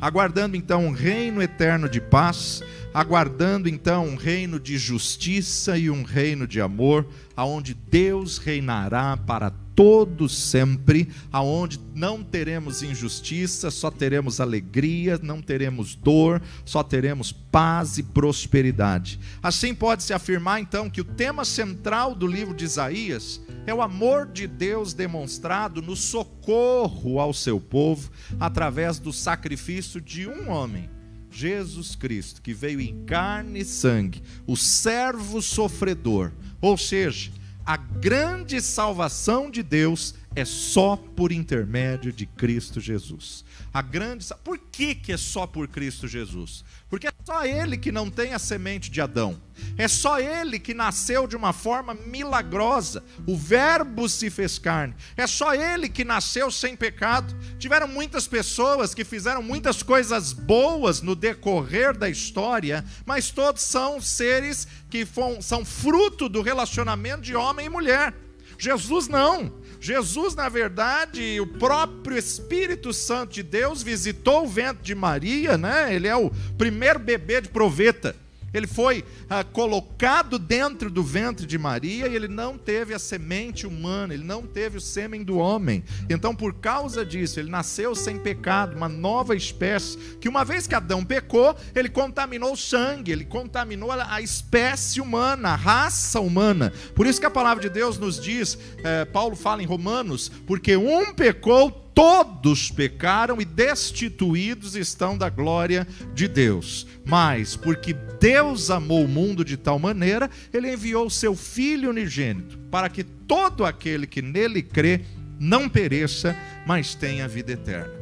Aguardando 0.00 0.56
então 0.56 0.86
um 0.86 0.92
reino 0.92 1.42
eterno 1.42 1.90
de 1.90 2.00
paz, 2.00 2.62
aguardando 2.94 3.68
então 3.68 4.06
um 4.06 4.16
reino 4.16 4.58
de 4.58 4.78
justiça 4.78 5.76
e 5.76 5.90
um 5.90 6.02
reino 6.02 6.46
de 6.46 6.58
amor, 6.58 7.06
aonde 7.36 7.74
Deus 7.74 8.38
reinará 8.38 9.14
para 9.14 9.52
todo 9.80 10.28
sempre, 10.28 11.08
aonde 11.32 11.80
não 11.94 12.22
teremos 12.22 12.82
injustiça, 12.82 13.70
só 13.70 13.90
teremos 13.90 14.38
alegria, 14.38 15.18
não 15.22 15.40
teremos 15.40 15.94
dor, 15.94 16.42
só 16.66 16.82
teremos 16.82 17.32
paz 17.32 17.96
e 17.96 18.02
prosperidade. 18.02 19.18
Assim 19.42 19.74
pode-se 19.74 20.12
afirmar 20.12 20.60
então 20.60 20.90
que 20.90 21.00
o 21.00 21.04
tema 21.04 21.46
central 21.46 22.14
do 22.14 22.26
livro 22.26 22.54
de 22.54 22.66
Isaías 22.66 23.40
é 23.66 23.72
o 23.72 23.80
amor 23.80 24.26
de 24.26 24.46
Deus 24.46 24.92
demonstrado 24.92 25.80
no 25.80 25.96
socorro 25.96 27.18
ao 27.18 27.32
seu 27.32 27.58
povo 27.58 28.10
através 28.38 28.98
do 28.98 29.14
sacrifício 29.14 29.98
de 29.98 30.28
um 30.28 30.50
homem. 30.50 30.90
Jesus 31.30 31.94
Cristo, 31.94 32.42
que 32.42 32.52
veio 32.52 32.82
em 32.82 33.02
carne 33.06 33.60
e 33.60 33.64
sangue, 33.64 34.22
o 34.46 34.58
servo 34.58 35.40
sofredor, 35.40 36.32
ou 36.60 36.76
seja, 36.76 37.30
a 37.64 37.76
grande 37.76 38.60
salvação 38.60 39.50
de 39.50 39.62
Deus 39.62 40.14
é 40.34 40.44
só 40.44 40.96
por 40.96 41.32
intermédio 41.32 42.12
de 42.12 42.26
Cristo 42.26 42.80
Jesus. 42.80 43.44
A 43.72 43.82
grande 43.82 44.26
Por 44.42 44.58
que, 44.58 44.94
que 44.94 45.12
é 45.12 45.16
só 45.16 45.46
por 45.46 45.68
Cristo 45.68 46.08
Jesus? 46.08 46.64
Porque 46.88 47.06
é 47.06 47.12
só 47.24 47.44
ele 47.44 47.78
que 47.78 47.92
não 47.92 48.10
tem 48.10 48.34
a 48.34 48.38
semente 48.38 48.90
de 48.90 49.00
Adão. 49.00 49.40
É 49.78 49.86
só 49.86 50.18
ele 50.18 50.58
que 50.58 50.74
nasceu 50.74 51.26
de 51.26 51.36
uma 51.36 51.52
forma 51.52 51.94
milagrosa. 51.94 53.04
O 53.26 53.36
Verbo 53.36 54.08
se 54.08 54.28
fez 54.28 54.58
carne. 54.58 54.94
É 55.16 55.24
só 55.26 55.54
ele 55.54 55.88
que 55.88 56.04
nasceu 56.04 56.50
sem 56.50 56.74
pecado. 56.74 57.32
Tiveram 57.58 57.86
muitas 57.86 58.26
pessoas 58.26 58.92
que 58.92 59.04
fizeram 59.04 59.42
muitas 59.42 59.84
coisas 59.84 60.32
boas 60.32 61.00
no 61.00 61.14
decorrer 61.14 61.96
da 61.96 62.08
história, 62.08 62.84
mas 63.06 63.30
todos 63.30 63.62
são 63.62 64.00
seres 64.00 64.66
que 64.90 65.06
são 65.40 65.64
fruto 65.64 66.28
do 66.28 66.42
relacionamento 66.42 67.22
de 67.22 67.36
homem 67.36 67.66
e 67.66 67.70
mulher. 67.70 68.14
Jesus 68.60 69.08
não. 69.08 69.50
Jesus, 69.80 70.34
na 70.34 70.50
verdade, 70.50 71.40
o 71.40 71.46
próprio 71.46 72.18
Espírito 72.18 72.92
Santo 72.92 73.32
de 73.32 73.42
Deus 73.42 73.82
visitou 73.82 74.44
o 74.44 74.48
ventre 74.48 74.82
de 74.82 74.94
Maria, 74.94 75.56
né? 75.56 75.94
Ele 75.94 76.06
é 76.06 76.14
o 76.14 76.30
primeiro 76.58 76.98
bebê 76.98 77.40
de 77.40 77.48
proveta. 77.48 78.14
Ele 78.52 78.66
foi 78.66 79.04
ah, 79.28 79.44
colocado 79.44 80.38
dentro 80.38 80.90
do 80.90 81.02
ventre 81.02 81.46
de 81.46 81.56
Maria 81.56 82.08
e 82.08 82.16
ele 82.16 82.28
não 82.28 82.58
teve 82.58 82.92
a 82.94 82.98
semente 82.98 83.66
humana, 83.66 84.12
ele 84.12 84.24
não 84.24 84.42
teve 84.42 84.78
o 84.78 84.80
sêmen 84.80 85.22
do 85.22 85.38
homem. 85.38 85.84
Então, 86.08 86.34
por 86.34 86.54
causa 86.54 87.04
disso, 87.04 87.38
ele 87.38 87.50
nasceu 87.50 87.94
sem 87.94 88.18
pecado, 88.18 88.76
uma 88.76 88.88
nova 88.88 89.36
espécie. 89.36 89.96
Que 90.20 90.28
uma 90.28 90.44
vez 90.44 90.66
que 90.66 90.74
Adão 90.74 91.04
pecou, 91.04 91.56
ele 91.74 91.88
contaminou 91.88 92.52
o 92.52 92.56
sangue, 92.56 93.12
ele 93.12 93.24
contaminou 93.24 93.92
a 93.92 94.20
espécie 94.20 95.00
humana, 95.00 95.50
a 95.50 95.56
raça 95.56 96.20
humana. 96.20 96.72
Por 96.94 97.06
isso 97.06 97.20
que 97.20 97.26
a 97.26 97.30
palavra 97.30 97.62
de 97.62 97.68
Deus 97.68 97.98
nos 97.98 98.20
diz, 98.20 98.58
eh, 98.82 99.04
Paulo 99.04 99.36
fala 99.36 99.62
em 99.62 99.66
Romanos, 99.66 100.30
porque 100.46 100.76
um 100.76 101.12
pecou, 101.14 101.89
todos 101.94 102.70
pecaram 102.70 103.40
e 103.40 103.44
destituídos 103.44 104.74
estão 104.74 105.16
da 105.16 105.28
glória 105.28 105.86
de 106.14 106.26
Deus. 106.28 106.86
Mas, 107.04 107.56
porque 107.56 107.92
Deus 107.92 108.70
amou 108.70 109.04
o 109.04 109.08
mundo 109.08 109.44
de 109.44 109.56
tal 109.56 109.78
maneira, 109.78 110.30
ele 110.52 110.72
enviou 110.72 111.06
o 111.06 111.10
seu 111.10 111.34
Filho 111.34 111.90
unigênito, 111.90 112.58
para 112.70 112.88
que 112.88 113.02
todo 113.02 113.64
aquele 113.64 114.06
que 114.06 114.22
nele 114.22 114.62
crê 114.62 115.02
não 115.38 115.68
pereça, 115.68 116.36
mas 116.66 116.94
tenha 116.94 117.26
vida 117.26 117.52
eterna. 117.52 117.92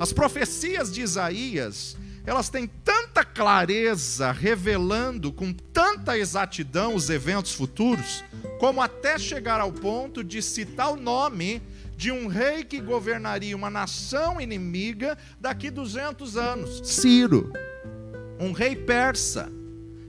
As 0.00 0.12
profecias 0.12 0.92
de 0.92 1.02
Isaías, 1.02 1.96
elas 2.24 2.48
têm 2.48 2.66
tanta 2.66 3.24
clareza, 3.24 4.32
revelando 4.32 5.32
com 5.32 5.52
tanta 5.52 6.18
exatidão 6.18 6.94
os 6.94 7.08
eventos 7.08 7.52
futuros, 7.52 8.24
como 8.58 8.82
até 8.82 9.18
chegar 9.18 9.60
ao 9.60 9.72
ponto 9.72 10.24
de 10.24 10.42
citar 10.42 10.92
o 10.92 10.96
nome 10.96 11.62
de 11.96 12.12
um 12.12 12.26
rei 12.26 12.62
que 12.62 12.80
governaria 12.80 13.56
uma 13.56 13.70
nação 13.70 14.40
inimiga 14.40 15.16
daqui 15.40 15.70
200 15.70 16.36
anos. 16.36 16.82
Ciro, 16.84 17.52
um 18.38 18.52
rei 18.52 18.76
persa 18.76 19.50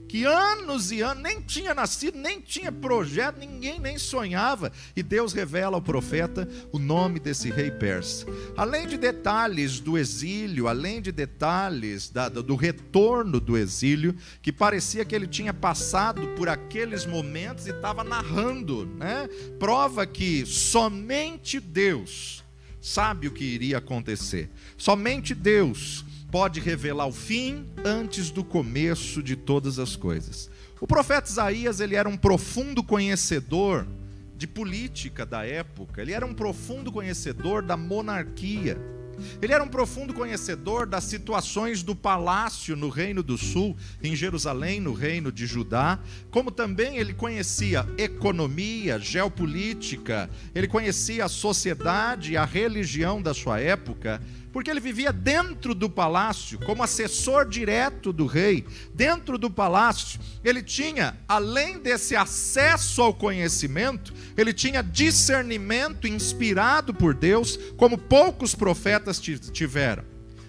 que 0.08 0.24
anos 0.24 0.90
e 0.90 1.02
anos 1.02 1.22
nem 1.22 1.40
tinha 1.40 1.74
nascido, 1.74 2.18
nem 2.18 2.40
tinha 2.40 2.72
projeto, 2.72 3.38
ninguém 3.38 3.78
nem 3.78 3.98
sonhava, 3.98 4.72
e 4.96 5.02
Deus 5.02 5.32
revela 5.32 5.76
ao 5.76 5.82
profeta 5.82 6.48
o 6.72 6.78
nome 6.78 7.20
desse 7.20 7.50
rei 7.50 7.70
persa. 7.70 8.26
Além 8.56 8.86
de 8.86 8.96
detalhes 8.96 9.78
do 9.80 9.98
exílio, 9.98 10.66
além 10.66 11.02
de 11.02 11.12
detalhes 11.12 12.08
da, 12.08 12.28
do 12.28 12.56
retorno 12.56 13.38
do 13.38 13.56
exílio, 13.56 14.16
que 14.40 14.52
parecia 14.52 15.04
que 15.04 15.14
ele 15.14 15.26
tinha 15.26 15.52
passado 15.52 16.28
por 16.28 16.48
aqueles 16.48 17.04
momentos 17.04 17.66
e 17.66 17.70
estava 17.70 18.02
narrando, 18.02 18.86
né? 18.86 19.28
Prova 19.58 20.06
que 20.06 20.46
somente 20.46 21.60
Deus 21.60 22.42
sabe 22.80 23.28
o 23.28 23.32
que 23.32 23.44
iria 23.44 23.78
acontecer. 23.78 24.48
Somente 24.76 25.34
Deus 25.34 26.04
pode 26.30 26.60
revelar 26.60 27.06
o 27.06 27.12
fim 27.12 27.66
antes 27.84 28.30
do 28.30 28.44
começo 28.44 29.22
de 29.22 29.34
todas 29.34 29.78
as 29.78 29.96
coisas. 29.96 30.50
O 30.80 30.86
profeta 30.86 31.30
Isaías, 31.30 31.80
ele 31.80 31.96
era 31.96 32.08
um 32.08 32.16
profundo 32.16 32.82
conhecedor 32.82 33.86
de 34.36 34.46
política 34.46 35.26
da 35.26 35.44
época, 35.44 36.00
ele 36.00 36.12
era 36.12 36.24
um 36.24 36.34
profundo 36.34 36.92
conhecedor 36.92 37.62
da 37.62 37.76
monarquia. 37.76 38.78
Ele 39.42 39.52
era 39.52 39.64
um 39.64 39.68
profundo 39.68 40.14
conhecedor 40.14 40.86
das 40.86 41.02
situações 41.02 41.82
do 41.82 41.92
palácio 41.96 42.76
no 42.76 42.88
Reino 42.88 43.20
do 43.20 43.36
Sul, 43.36 43.76
em 44.00 44.14
Jerusalém, 44.14 44.80
no 44.80 44.92
Reino 44.92 45.32
de 45.32 45.44
Judá, 45.44 45.98
como 46.30 46.52
também 46.52 46.98
ele 46.98 47.12
conhecia 47.12 47.84
economia, 47.98 48.96
geopolítica, 48.96 50.30
ele 50.54 50.68
conhecia 50.68 51.24
a 51.24 51.28
sociedade 51.28 52.36
a 52.36 52.44
religião 52.44 53.20
da 53.20 53.34
sua 53.34 53.58
época, 53.58 54.22
porque 54.52 54.70
ele 54.70 54.80
vivia 54.80 55.12
dentro 55.12 55.74
do 55.74 55.88
palácio, 55.88 56.58
como 56.60 56.82
assessor 56.82 57.46
direto 57.48 58.12
do 58.12 58.26
rei. 58.26 58.64
Dentro 58.94 59.38
do 59.38 59.50
palácio, 59.50 60.20
ele 60.44 60.62
tinha, 60.62 61.18
além 61.28 61.78
desse 61.78 62.16
acesso 62.16 63.02
ao 63.02 63.14
conhecimento, 63.14 64.12
ele 64.36 64.52
tinha 64.52 64.82
discernimento 64.82 66.06
inspirado 66.06 66.94
por 66.94 67.14
Deus, 67.14 67.58
como 67.76 67.98
poucos 67.98 68.54
profetas 68.54 69.20
tiveram. 69.20 70.04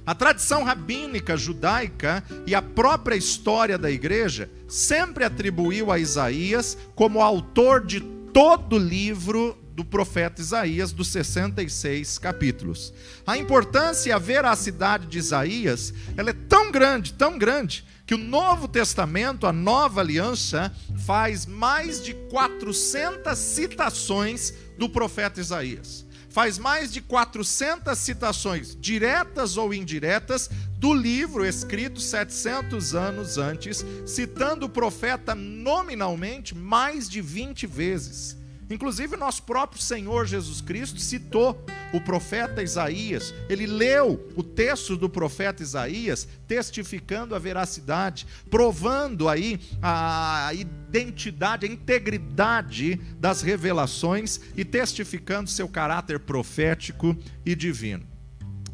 A 0.06 0.16
tradição 0.16 0.64
rabínica 0.64 1.38
judaica 1.38 2.24
e 2.48 2.56
a 2.56 2.64
própria 2.64 3.16
história 3.16 3.78
da 3.78 3.92
igreja 3.92 4.50
sempre 4.68 5.24
atribuiu 5.24 5.92
a 5.92 6.00
Isaías 6.00 6.76
como 6.96 7.22
autor 7.22 7.86
de 7.86 8.00
todo 8.34 8.76
o 8.76 8.80
livro 8.80 9.56
do 9.80 9.86
profeta 9.86 10.42
Isaías, 10.42 10.92
dos 10.92 11.08
66 11.08 12.18
capítulos. 12.18 12.94
A 13.26 13.38
importância 13.38 14.10
e 14.10 14.12
a 14.12 14.18
veracidade 14.18 15.08
de 15.08 15.18
Isaías, 15.18 15.94
ela 16.18 16.32
é 16.32 16.34
tão 16.34 16.70
grande, 16.70 17.14
tão 17.14 17.38
grande, 17.38 17.86
que 18.06 18.14
o 18.14 18.18
Novo 18.18 18.68
Testamento, 18.68 19.48
a 19.48 19.54
Nova 19.54 20.02
Aliança, 20.02 20.76
faz 21.06 21.46
mais 21.46 22.04
de 22.04 22.14
400 22.14 23.38
citações 23.38 24.54
do 24.78 24.90
profeta 24.90 25.40
Isaías. 25.40 26.06
Faz 26.30 26.60
mais 26.60 26.92
de 26.92 27.00
400 27.00 27.98
citações, 27.98 28.76
diretas 28.78 29.56
ou 29.56 29.74
indiretas, 29.74 30.50
do 30.78 30.94
livro 30.94 31.46
escrito 31.46 32.02
700 32.02 32.96
anos 32.96 33.38
antes, 33.38 33.86
citando 34.06 34.66
o 34.66 34.70
profeta 34.70 35.34
nominalmente 35.34 36.54
mais 36.54 37.10
de 37.10 37.22
20 37.22 37.66
vezes. 37.66 38.39
Inclusive, 38.70 39.18
nosso 39.18 39.44
próprio 39.44 39.82
Senhor 39.82 40.28
Jesus 40.28 40.62
Cristo 40.62 41.00
citou 41.00 41.60
o 41.92 42.00
profeta 42.00 42.62
Isaías, 42.62 43.34
ele 43.50 43.66
leu 43.66 44.30
o 44.36 44.44
texto 44.44 44.96
do 44.96 45.10
profeta 45.10 45.64
Isaías, 45.64 46.28
testificando 46.48 47.34
a 47.34 47.40
veracidade, 47.40 48.28
provando 48.50 49.28
aí 49.28 49.60
a 49.82 50.52
identidade, 50.54 51.66
a 51.66 51.70
integridade 51.70 52.96
das 53.20 53.42
revelações 53.42 54.40
e 54.56 54.64
testificando 54.64 55.50
seu 55.50 55.68
caráter 55.68 56.20
profético 56.20 57.18
e 57.44 57.56
divino. 57.56 58.08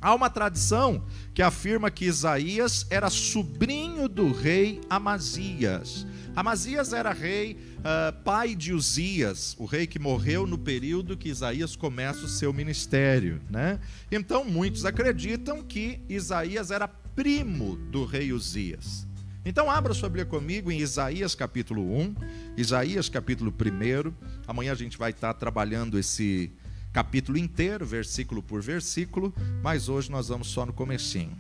Há 0.02 0.14
uma 0.14 0.30
tradição 0.30 1.04
que 1.34 1.42
afirma 1.42 1.90
que 1.90 2.06
Isaías 2.06 2.86
era 2.90 3.10
sobrinho 3.10 4.08
do 4.08 4.32
rei 4.32 4.82
Amazias. 4.90 6.06
Amazias 6.36 6.92
era 6.92 7.14
rei, 7.14 7.58
uh, 7.80 8.24
pai 8.24 8.56
de 8.56 8.74
Uzias, 8.74 9.56
o 9.58 9.64
rei 9.64 9.88
que 9.88 9.98
morreu 9.98 10.46
no 10.46 10.58
período 10.58 11.16
que 11.16 11.30
Isaías 11.30 11.78
começa 11.78 12.26
o 12.26 12.28
seu 12.28 12.52
ministério. 12.52 13.42
Né? 13.50 13.80
Então, 14.12 14.44
muitos 14.44 14.84
acreditam 14.86 15.64
que 15.64 16.02
Isaías 16.10 16.72
era 16.72 16.90
primo 16.90 17.78
do 17.78 18.04
rei 18.04 18.34
Uzias. 18.34 19.08
Então, 19.46 19.72
abra 19.72 19.94
sua 19.94 20.10
Bíblia 20.10 20.26
comigo 20.26 20.70
em 20.70 20.80
Isaías 20.80 21.34
capítulo 21.36 21.82
1, 21.82 22.16
Isaías 22.58 23.08
capítulo 23.08 23.54
1. 23.54 24.12
Amanhã 24.46 24.74
a 24.74 24.76
gente 24.76 24.98
vai 24.98 25.12
estar 25.12 25.34
trabalhando 25.36 25.98
esse 25.98 26.52
capítulo 26.92 27.38
inteiro, 27.38 27.86
versículo 27.86 28.44
por 28.44 28.62
versículo, 28.62 29.34
mas 29.62 29.88
hoje 29.88 30.12
nós 30.12 30.28
vamos 30.28 30.48
só 30.48 30.66
no 30.66 30.74
comecinho. 30.74 31.38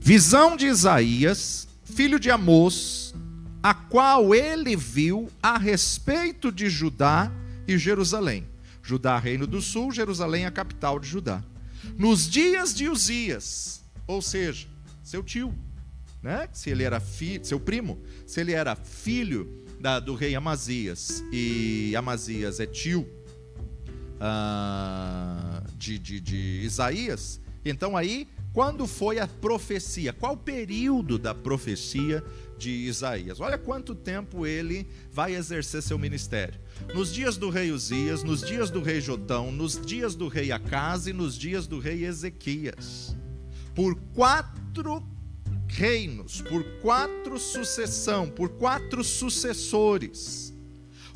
Visão 0.00 0.56
de 0.56 0.66
Isaías, 0.66 1.66
filho 1.84 2.20
de 2.20 2.30
Amós, 2.30 3.14
a 3.62 3.74
qual 3.74 4.34
ele 4.34 4.76
viu 4.76 5.30
a 5.42 5.58
respeito 5.58 6.52
de 6.52 6.68
Judá 6.68 7.30
e 7.66 7.76
Jerusalém. 7.78 8.46
Judá, 8.82 9.18
reino 9.18 9.46
do 9.46 9.60
sul, 9.60 9.90
Jerusalém, 9.90 10.46
a 10.46 10.50
capital 10.50 10.98
de 10.98 11.08
Judá. 11.08 11.42
Nos 11.98 12.28
dias 12.28 12.74
de 12.74 12.88
Uzias, 12.88 13.82
ou 14.06 14.22
seja, 14.22 14.68
seu 15.02 15.22
tio, 15.22 15.54
né? 16.22 16.48
Se 16.52 16.70
ele 16.70 16.82
era 16.82 17.00
filho, 17.00 17.44
seu 17.44 17.58
primo, 17.58 18.00
se 18.26 18.40
ele 18.40 18.52
era 18.52 18.76
filho 18.76 19.64
da, 19.80 20.00
do 20.00 20.14
rei 20.14 20.34
Amazias 20.34 21.22
e 21.32 21.94
Amazias 21.96 22.60
é 22.60 22.66
tio 22.66 23.08
uh, 24.16 25.62
de, 25.76 25.98
de, 25.98 26.20
de 26.20 26.60
Isaías. 26.64 27.40
Então 27.64 27.96
aí, 27.96 28.28
quando 28.56 28.86
foi 28.86 29.18
a 29.18 29.26
profecia? 29.26 30.14
Qual 30.14 30.34
período 30.34 31.18
da 31.18 31.34
profecia 31.34 32.24
de 32.56 32.70
Isaías? 32.70 33.38
Olha 33.38 33.58
quanto 33.58 33.94
tempo 33.94 34.46
ele 34.46 34.88
vai 35.12 35.34
exercer 35.34 35.82
seu 35.82 35.98
ministério. 35.98 36.58
Nos 36.94 37.12
dias 37.12 37.36
do 37.36 37.50
rei 37.50 37.70
Uzias, 37.70 38.22
nos 38.22 38.40
dias 38.40 38.70
do 38.70 38.80
rei 38.80 38.98
Jotão, 38.98 39.52
nos 39.52 39.78
dias 39.78 40.14
do 40.14 40.26
rei 40.26 40.52
Acas 40.52 41.06
e 41.06 41.12
nos 41.12 41.36
dias 41.36 41.66
do 41.66 41.78
rei 41.78 42.06
Ezequias. 42.06 43.14
Por 43.74 43.94
quatro 44.14 45.06
reinos, 45.68 46.40
por 46.40 46.64
quatro 46.80 47.38
sucessão, 47.38 48.26
por 48.26 48.48
quatro 48.48 49.04
sucessores. 49.04 50.55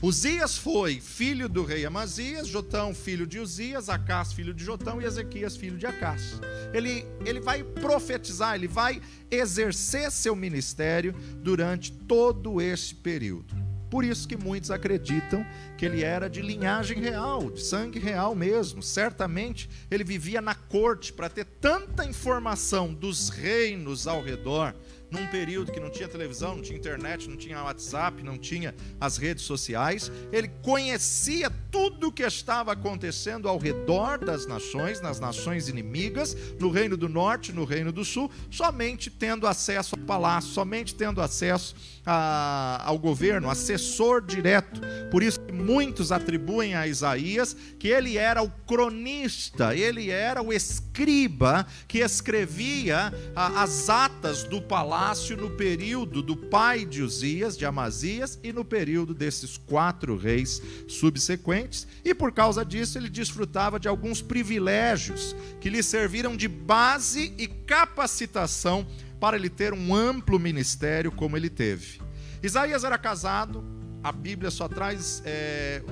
Uzias 0.02 0.56
foi 0.56 0.98
filho 0.98 1.46
do 1.46 1.62
rei 1.62 1.84
Amazias, 1.84 2.48
Jotão 2.48 2.94
filho 2.94 3.26
de 3.26 3.38
Uzias, 3.38 3.90
Acás 3.90 4.32
filho 4.32 4.54
de 4.54 4.64
Jotão 4.64 4.98
e 4.98 5.04
Ezequias 5.04 5.56
filho 5.56 5.76
de 5.76 5.86
Acás. 5.86 6.40
Ele, 6.72 7.04
ele 7.26 7.38
vai 7.38 7.62
profetizar, 7.62 8.54
ele 8.54 8.66
vai 8.66 9.02
exercer 9.30 10.10
seu 10.10 10.34
ministério 10.34 11.14
durante 11.42 11.92
todo 11.92 12.62
esse 12.62 12.94
período. 12.94 13.54
Por 13.90 14.02
isso 14.02 14.26
que 14.26 14.38
muitos 14.38 14.70
acreditam 14.70 15.44
que 15.76 15.84
ele 15.84 16.02
era 16.02 16.30
de 16.30 16.40
linhagem 16.40 16.98
real, 16.98 17.50
de 17.50 17.60
sangue 17.60 17.98
real 17.98 18.34
mesmo. 18.34 18.82
Certamente 18.82 19.68
ele 19.90 20.04
vivia 20.04 20.40
na 20.40 20.54
corte 20.54 21.12
para 21.12 21.28
ter 21.28 21.44
tanta 21.44 22.06
informação 22.06 22.94
dos 22.94 23.28
reinos 23.28 24.06
ao 24.06 24.22
redor 24.22 24.74
num 25.10 25.26
período 25.26 25.72
que 25.72 25.80
não 25.80 25.90
tinha 25.90 26.08
televisão, 26.08 26.56
não 26.56 26.62
tinha 26.62 26.78
internet, 26.78 27.28
não 27.28 27.36
tinha 27.36 27.62
WhatsApp, 27.62 28.22
não 28.22 28.38
tinha 28.38 28.74
as 29.00 29.16
redes 29.16 29.44
sociais. 29.44 30.10
Ele 30.32 30.48
conhecia 30.62 31.50
tudo 31.70 32.08
o 32.08 32.12
que 32.12 32.22
estava 32.22 32.72
acontecendo 32.72 33.48
ao 33.48 33.58
redor 33.58 34.18
das 34.18 34.46
nações, 34.46 35.00
nas 35.00 35.18
nações 35.18 35.68
inimigas, 35.68 36.36
no 36.58 36.70
Reino 36.70 36.96
do 36.96 37.08
Norte, 37.08 37.52
no 37.52 37.64
Reino 37.64 37.92
do 37.92 38.04
Sul, 38.04 38.30
somente 38.50 39.10
tendo 39.10 39.46
acesso 39.46 39.96
ao 39.96 40.04
palácio, 40.04 40.50
somente 40.50 40.94
tendo 40.94 41.20
acesso 41.20 41.74
a, 42.04 42.82
ao 42.84 42.98
governo, 42.98 43.50
assessor 43.50 44.24
direto. 44.24 44.80
Por 45.10 45.22
isso 45.22 45.40
muitos 45.52 46.10
atribuem 46.10 46.74
a 46.74 46.86
Isaías 46.86 47.56
que 47.78 47.88
ele 47.88 48.16
era 48.16 48.42
o 48.42 48.50
cronista, 48.50 49.74
ele 49.74 50.10
era 50.10 50.42
o 50.42 50.52
escriba 50.52 51.66
que 51.86 51.98
escrevia 51.98 53.12
a, 53.34 53.62
as 53.62 53.88
atas 53.88 54.44
do 54.44 54.60
palácio 54.60 55.36
no 55.36 55.50
período 55.50 56.22
do 56.22 56.36
pai 56.36 56.84
de 56.84 57.02
Uzias, 57.02 57.56
de 57.56 57.64
Amazias, 57.64 58.38
e 58.42 58.52
no 58.52 58.64
período 58.64 59.14
desses 59.14 59.56
quatro 59.56 60.16
reis 60.16 60.62
subsequentes. 60.88 61.86
E 62.04 62.14
por 62.14 62.32
causa 62.32 62.64
disso 62.64 62.98
ele 62.98 63.08
desfrutava 63.08 63.78
de 63.78 63.88
alguns 63.88 64.22
privilégios 64.22 65.34
que 65.60 65.70
lhe 65.70 65.82
serviram 65.82 66.36
de 66.36 66.48
base 66.48 67.34
e 67.36 67.46
capacitação 67.46 68.86
para 69.20 69.36
ele 69.36 69.50
ter 69.50 69.74
um 69.74 69.94
amplo 69.94 70.38
ministério 70.38 71.12
como 71.12 71.36
ele 71.36 71.50
teve. 71.50 72.00
Isaías 72.42 72.82
era 72.82 72.96
casado, 72.96 73.62
a 74.02 74.10
Bíblia 74.10 74.50
só 74.50 74.66
traz 74.66 75.22
é, 75.26 75.82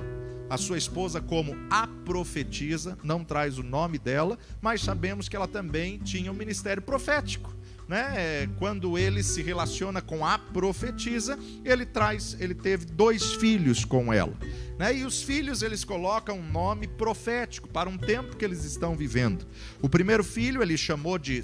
a 0.49 0.57
sua 0.57 0.77
esposa 0.77 1.21
como 1.21 1.55
a 1.69 1.85
profetisa, 1.87 2.97
não 3.03 3.23
traz 3.23 3.59
o 3.59 3.63
nome 3.63 3.99
dela, 3.99 4.37
mas 4.59 4.81
sabemos 4.81 5.29
que 5.29 5.35
ela 5.35 5.47
também 5.47 5.99
tinha 5.99 6.31
um 6.31 6.35
ministério 6.35 6.81
profético. 6.81 7.53
Né? 7.87 8.47
Quando 8.57 8.97
ele 8.97 9.23
se 9.23 9.41
relaciona 9.41 10.01
com 10.01 10.25
a 10.25 10.37
profetisa, 10.37 11.37
ele 11.63 11.85
traz, 11.85 12.35
ele 12.39 12.53
teve 12.53 12.85
dois 12.85 13.33
filhos 13.33 13.83
com 13.83 14.13
ela. 14.13 14.33
Né? 14.77 14.97
E 14.97 15.05
os 15.05 15.21
filhos 15.23 15.61
eles 15.61 15.83
colocam 15.83 16.39
um 16.39 16.51
nome 16.51 16.87
profético 16.87 17.67
para 17.67 17.89
um 17.89 17.97
tempo 17.97 18.37
que 18.37 18.45
eles 18.45 18.63
estão 18.63 18.95
vivendo. 18.95 19.45
O 19.81 19.89
primeiro 19.89 20.23
filho 20.23 20.61
ele 20.61 20.77
chamou 20.77 21.17
de 21.17 21.43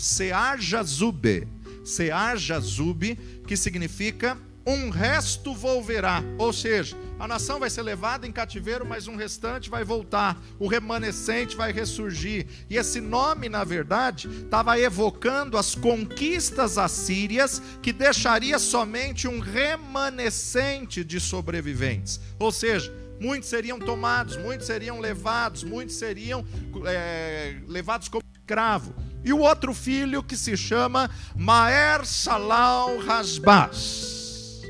Sear-Jazube, 1.86 2.66
Sear-Jazube, 2.66 3.16
que 3.48 3.56
significa 3.56 4.38
um 4.68 4.90
resto 4.90 5.54
volverá, 5.54 6.24
ou 6.40 6.52
seja, 6.52 6.98
a 7.20 7.28
nação 7.28 7.60
vai 7.60 7.70
ser 7.70 7.84
levada 7.84 8.26
em 8.26 8.32
cativeiro, 8.32 8.84
mas 8.84 9.08
um 9.08 9.16
restante 9.16 9.70
vai 9.70 9.84
voltar, 9.84 10.42
o 10.58 10.68
remanescente 10.68 11.56
vai 11.56 11.72
ressurgir. 11.72 12.48
E 12.68 12.76
esse 12.76 13.00
nome, 13.00 13.48
na 13.48 13.64
verdade, 13.64 14.28
estava 14.28 14.80
evocando 14.80 15.56
as 15.56 15.76
conquistas 15.76 16.80
assírias 16.80 17.62
que 17.80 17.94
deixaria 17.94 18.58
somente 18.58 19.28
um 19.28 19.40
remanescente 19.40 21.04
de 21.04 21.20
sobreviventes. 21.20 22.20
Ou 22.40 22.52
seja, 22.52 22.92
muitos 23.22 23.50
seriam 23.50 23.78
tomados, 23.78 24.36
muitos 24.36 24.66
seriam 24.66 25.00
levados, 25.00 25.64
muitos 25.64 25.96
seriam 25.96 26.44
é, 26.88 27.58
levados 27.68 28.08
como 28.08 28.24
escravo 28.36 28.96
e 29.26 29.34
o 29.34 29.40
outro 29.40 29.74
filho 29.74 30.22
que 30.22 30.38
se 30.38 30.56
chama 30.56 31.10
Maer 31.36 32.06
Salal 32.06 33.00
Rasbaz. 33.00 34.62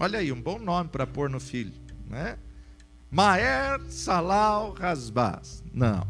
Olha 0.00 0.18
aí, 0.18 0.32
um 0.32 0.42
bom 0.42 0.58
nome 0.58 0.88
para 0.88 1.06
pôr 1.06 1.30
no 1.30 1.38
filho, 1.38 1.72
né? 2.08 2.36
Maer 3.08 3.80
Salal 3.88 4.72
Rasbaz. 4.72 5.62
Não. 5.72 6.04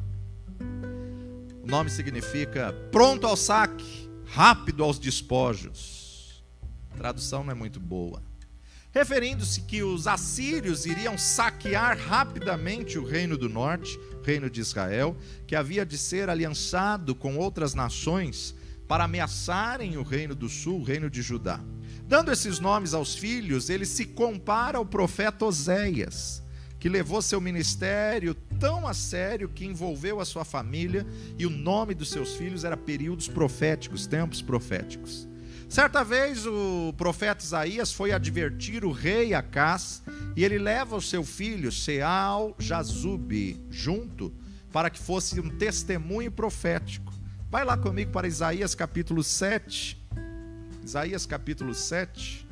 O 1.63 1.67
nome 1.67 1.91
significa 1.91 2.73
pronto 2.91 3.27
ao 3.27 3.37
saque, 3.37 4.11
rápido 4.25 4.83
aos 4.83 4.99
despojos. 4.99 6.43
A 6.93 6.97
tradução 6.97 7.45
não 7.45 7.53
é 7.53 7.55
muito 7.55 7.79
boa. 7.79 8.23
Referindo-se 8.93 9.63
que 9.63 9.83
os 9.83 10.07
assírios 10.09 10.85
iriam 10.85 11.17
saquear 11.17 11.97
rapidamente 11.97 12.99
o 12.99 13.05
reino 13.05 13.37
do 13.37 13.49
norte 13.49 13.99
reino 14.23 14.51
de 14.51 14.61
Israel, 14.61 15.17
que 15.47 15.57
havia 15.57 15.85
de 15.85 15.97
ser 15.97 16.29
aliançado 16.29 17.15
com 17.15 17.37
outras 17.37 17.75
nações 17.75 18.55
para 18.87 19.05
ameaçarem 19.05 19.97
o 19.97 20.03
reino 20.03 20.35
do 20.35 20.49
sul, 20.49 20.81
o 20.81 20.85
reino 20.85 21.09
de 21.09 21.23
Judá. 21.23 21.61
Dando 22.07 22.33
esses 22.33 22.59
nomes 22.59 22.93
aos 22.93 23.15
filhos, 23.15 23.71
ele 23.71 23.87
se 23.87 24.05
compara 24.05 24.79
ao 24.79 24.85
profeta 24.85 25.45
Oséias, 25.45 26.43
que 26.79 26.89
levou 26.89 27.23
seu 27.23 27.41
ministério 27.41 28.35
tão 28.59 28.87
a 28.87 28.93
sério 28.93 29.49
que 29.49 29.65
envolveu 29.65 30.19
a 30.19 30.25
sua 30.25 30.45
família, 30.45 31.07
e 31.39 31.47
o 31.47 31.51
nome 31.51 31.95
dos 31.95 32.11
seus 32.11 32.35
filhos 32.35 32.65
era 32.65 32.77
períodos 32.77 33.29
proféticos, 33.29 34.07
tempos 34.09 34.43
proféticos. 34.43 35.30
Certa 35.71 36.03
vez 36.03 36.47
o 36.47 36.93
profeta 36.99 37.45
Isaías 37.45 37.93
foi 37.93 38.11
advertir 38.11 38.85
o 38.85 38.91
rei 38.91 39.35
Acás 39.35 40.03
e 40.35 40.45
ele 40.45 40.59
leva 40.59 40.97
o 40.97 41.01
seu 41.01 41.23
filho 41.23 41.71
Seal 41.71 42.57
Jazube 42.59 43.65
junto 43.71 44.35
para 44.73 44.91
que 44.91 44.99
fosse 44.99 45.39
um 45.39 45.49
testemunho 45.49 46.33
profético. 46.33 47.13
Vai 47.49 47.65
lá 47.65 47.77
comigo 47.77 48.11
para 48.11 48.27
Isaías 48.27 48.75
capítulo 48.75 49.23
7. 49.23 49.97
Isaías 50.85 51.25
capítulo 51.25 51.73
7. 51.73 52.45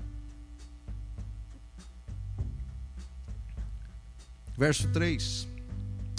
Verso 4.57 4.87
3. 4.93 5.49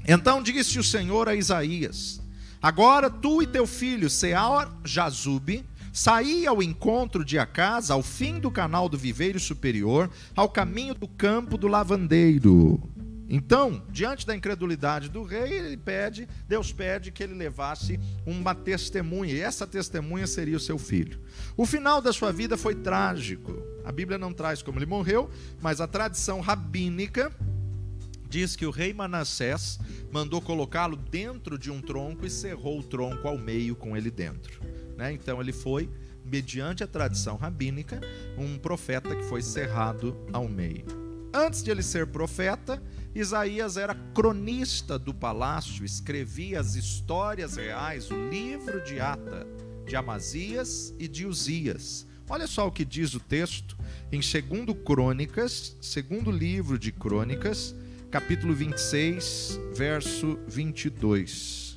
Então 0.06 0.44
disse 0.44 0.78
o 0.78 0.84
Senhor 0.84 1.30
a 1.30 1.36
Isaías: 1.36 2.22
Agora 2.62 3.10
tu 3.10 3.42
e 3.42 3.48
teu 3.48 3.66
filho 3.66 4.10
Seal 4.10 4.70
Jazube 4.84 5.66
Saí 5.92 6.46
ao 6.46 6.62
encontro 6.62 7.26
de 7.26 7.38
Acas, 7.38 7.90
ao 7.90 8.04
fim 8.04 8.40
do 8.40 8.52
canal 8.52 8.88
do 8.88 8.98
viveiro 8.98 9.40
superior, 9.40 10.10
ao 10.36 10.50
caminho 10.50 10.94
do 10.94 11.08
campo 11.08 11.58
do 11.58 11.68
lavandeiro. 11.68 12.82
Então, 13.32 13.84
diante 13.92 14.26
da 14.26 14.36
incredulidade 14.36 15.08
do 15.08 15.22
rei, 15.22 15.54
ele 15.54 15.78
pede, 15.78 16.28
Deus 16.48 16.72
pede 16.72 17.12
que 17.12 17.22
ele 17.22 17.36
levasse 17.36 18.00
uma 18.26 18.56
testemunha, 18.56 19.36
e 19.36 19.40
essa 19.40 19.68
testemunha 19.68 20.26
seria 20.26 20.58
o 20.58 20.60
seu 20.60 20.80
filho. 20.80 21.20
O 21.56 21.64
final 21.64 22.02
da 22.02 22.12
sua 22.12 22.32
vida 22.32 22.58
foi 22.58 22.74
trágico. 22.74 23.56
A 23.86 23.92
Bíblia 23.92 24.18
não 24.18 24.34
traz 24.34 24.64
como 24.64 24.80
ele 24.80 24.88
morreu, 24.88 25.30
mas 25.62 25.80
a 25.80 25.86
tradição 25.86 26.40
rabínica 26.40 27.32
diz 28.28 28.56
que 28.56 28.66
o 28.66 28.72
rei 28.72 28.94
Manassés 28.94 29.80
mandou 30.12 30.42
colocá-lo 30.42 30.96
dentro 30.96 31.58
de 31.58 31.70
um 31.70 31.82
tronco 31.82 32.26
e 32.26 32.30
cerrou 32.32 32.80
o 32.80 32.84
tronco 32.84 33.28
ao 33.28 33.38
meio 33.38 33.76
com 33.76 33.96
ele 33.96 34.10
dentro. 34.10 34.60
Né? 35.00 35.14
Então 35.14 35.40
ele 35.40 35.54
foi, 35.54 35.90
mediante 36.26 36.84
a 36.84 36.88
tradição 36.88 37.38
rabínica, 37.38 38.02
um 38.38 38.58
profeta 38.58 39.16
que 39.16 39.24
foi 39.24 39.42
cerrado 39.42 40.14
ao 40.34 40.50
meio. 40.50 40.86
Antes 41.34 41.64
de 41.64 41.72
ele 41.72 41.82
ser 41.82 42.08
profeta, 42.08 42.84
Isaías 43.16 43.78
era 43.78 43.96
cronista 44.14 45.00
do 45.00 45.14
palácio, 45.14 45.86
escrevia 45.86 46.60
as 46.60 46.76
histórias 46.76 47.56
reais, 47.56 48.12
o 48.12 48.30
livro 48.30 48.84
de 48.84 49.00
Ata, 49.00 49.48
de 49.88 49.96
Amazias 49.96 50.94
e 51.00 51.08
de 51.08 51.26
Uzias. 51.26 52.06
Olha 52.28 52.46
só 52.46 52.68
o 52.68 52.72
que 52.72 52.84
diz 52.84 53.14
o 53.14 53.22
texto 53.22 53.78
em 54.12 54.20
2 54.20 54.84
Crônicas, 54.84 55.78
segundo 55.80 56.30
livro 56.30 56.78
de 56.78 56.92
Crônicas, 56.92 57.74
capítulo 58.12 58.54
26, 58.54 59.60
verso 59.74 60.38
22. 60.46 61.70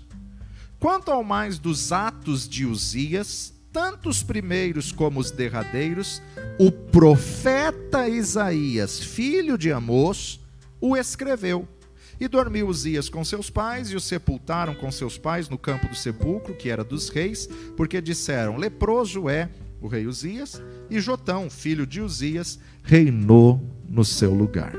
Quanto 0.82 1.12
ao 1.12 1.22
mais 1.22 1.60
dos 1.60 1.92
atos 1.92 2.11
de 2.48 2.64
Uzias, 2.64 3.52
tanto 3.72 4.08
os 4.08 4.22
primeiros 4.22 4.92
como 4.92 5.18
os 5.18 5.30
derradeiros, 5.30 6.22
o 6.58 6.70
profeta 6.70 8.08
Isaías, 8.08 9.00
filho 9.00 9.58
de 9.58 9.72
Amós, 9.72 10.40
o 10.80 10.96
escreveu. 10.96 11.66
E 12.20 12.28
dormiu 12.28 12.68
Uzias 12.68 13.08
com 13.08 13.24
seus 13.24 13.50
pais, 13.50 13.90
e 13.90 13.96
o 13.96 14.00
sepultaram 14.00 14.74
com 14.74 14.92
seus 14.92 15.18
pais 15.18 15.48
no 15.48 15.58
campo 15.58 15.88
do 15.88 15.96
sepulcro, 15.96 16.54
que 16.54 16.68
era 16.68 16.84
dos 16.84 17.08
reis, 17.08 17.48
porque 17.76 18.00
disseram: 18.00 18.56
Leproso 18.56 19.28
é 19.28 19.50
o 19.80 19.88
rei 19.88 20.06
Uzias, 20.06 20.62
e 20.88 21.00
Jotão, 21.00 21.50
filho 21.50 21.84
de 21.84 22.00
Uzias, 22.00 22.60
reinou 22.84 23.60
no 23.88 24.04
seu 24.04 24.32
lugar. 24.32 24.72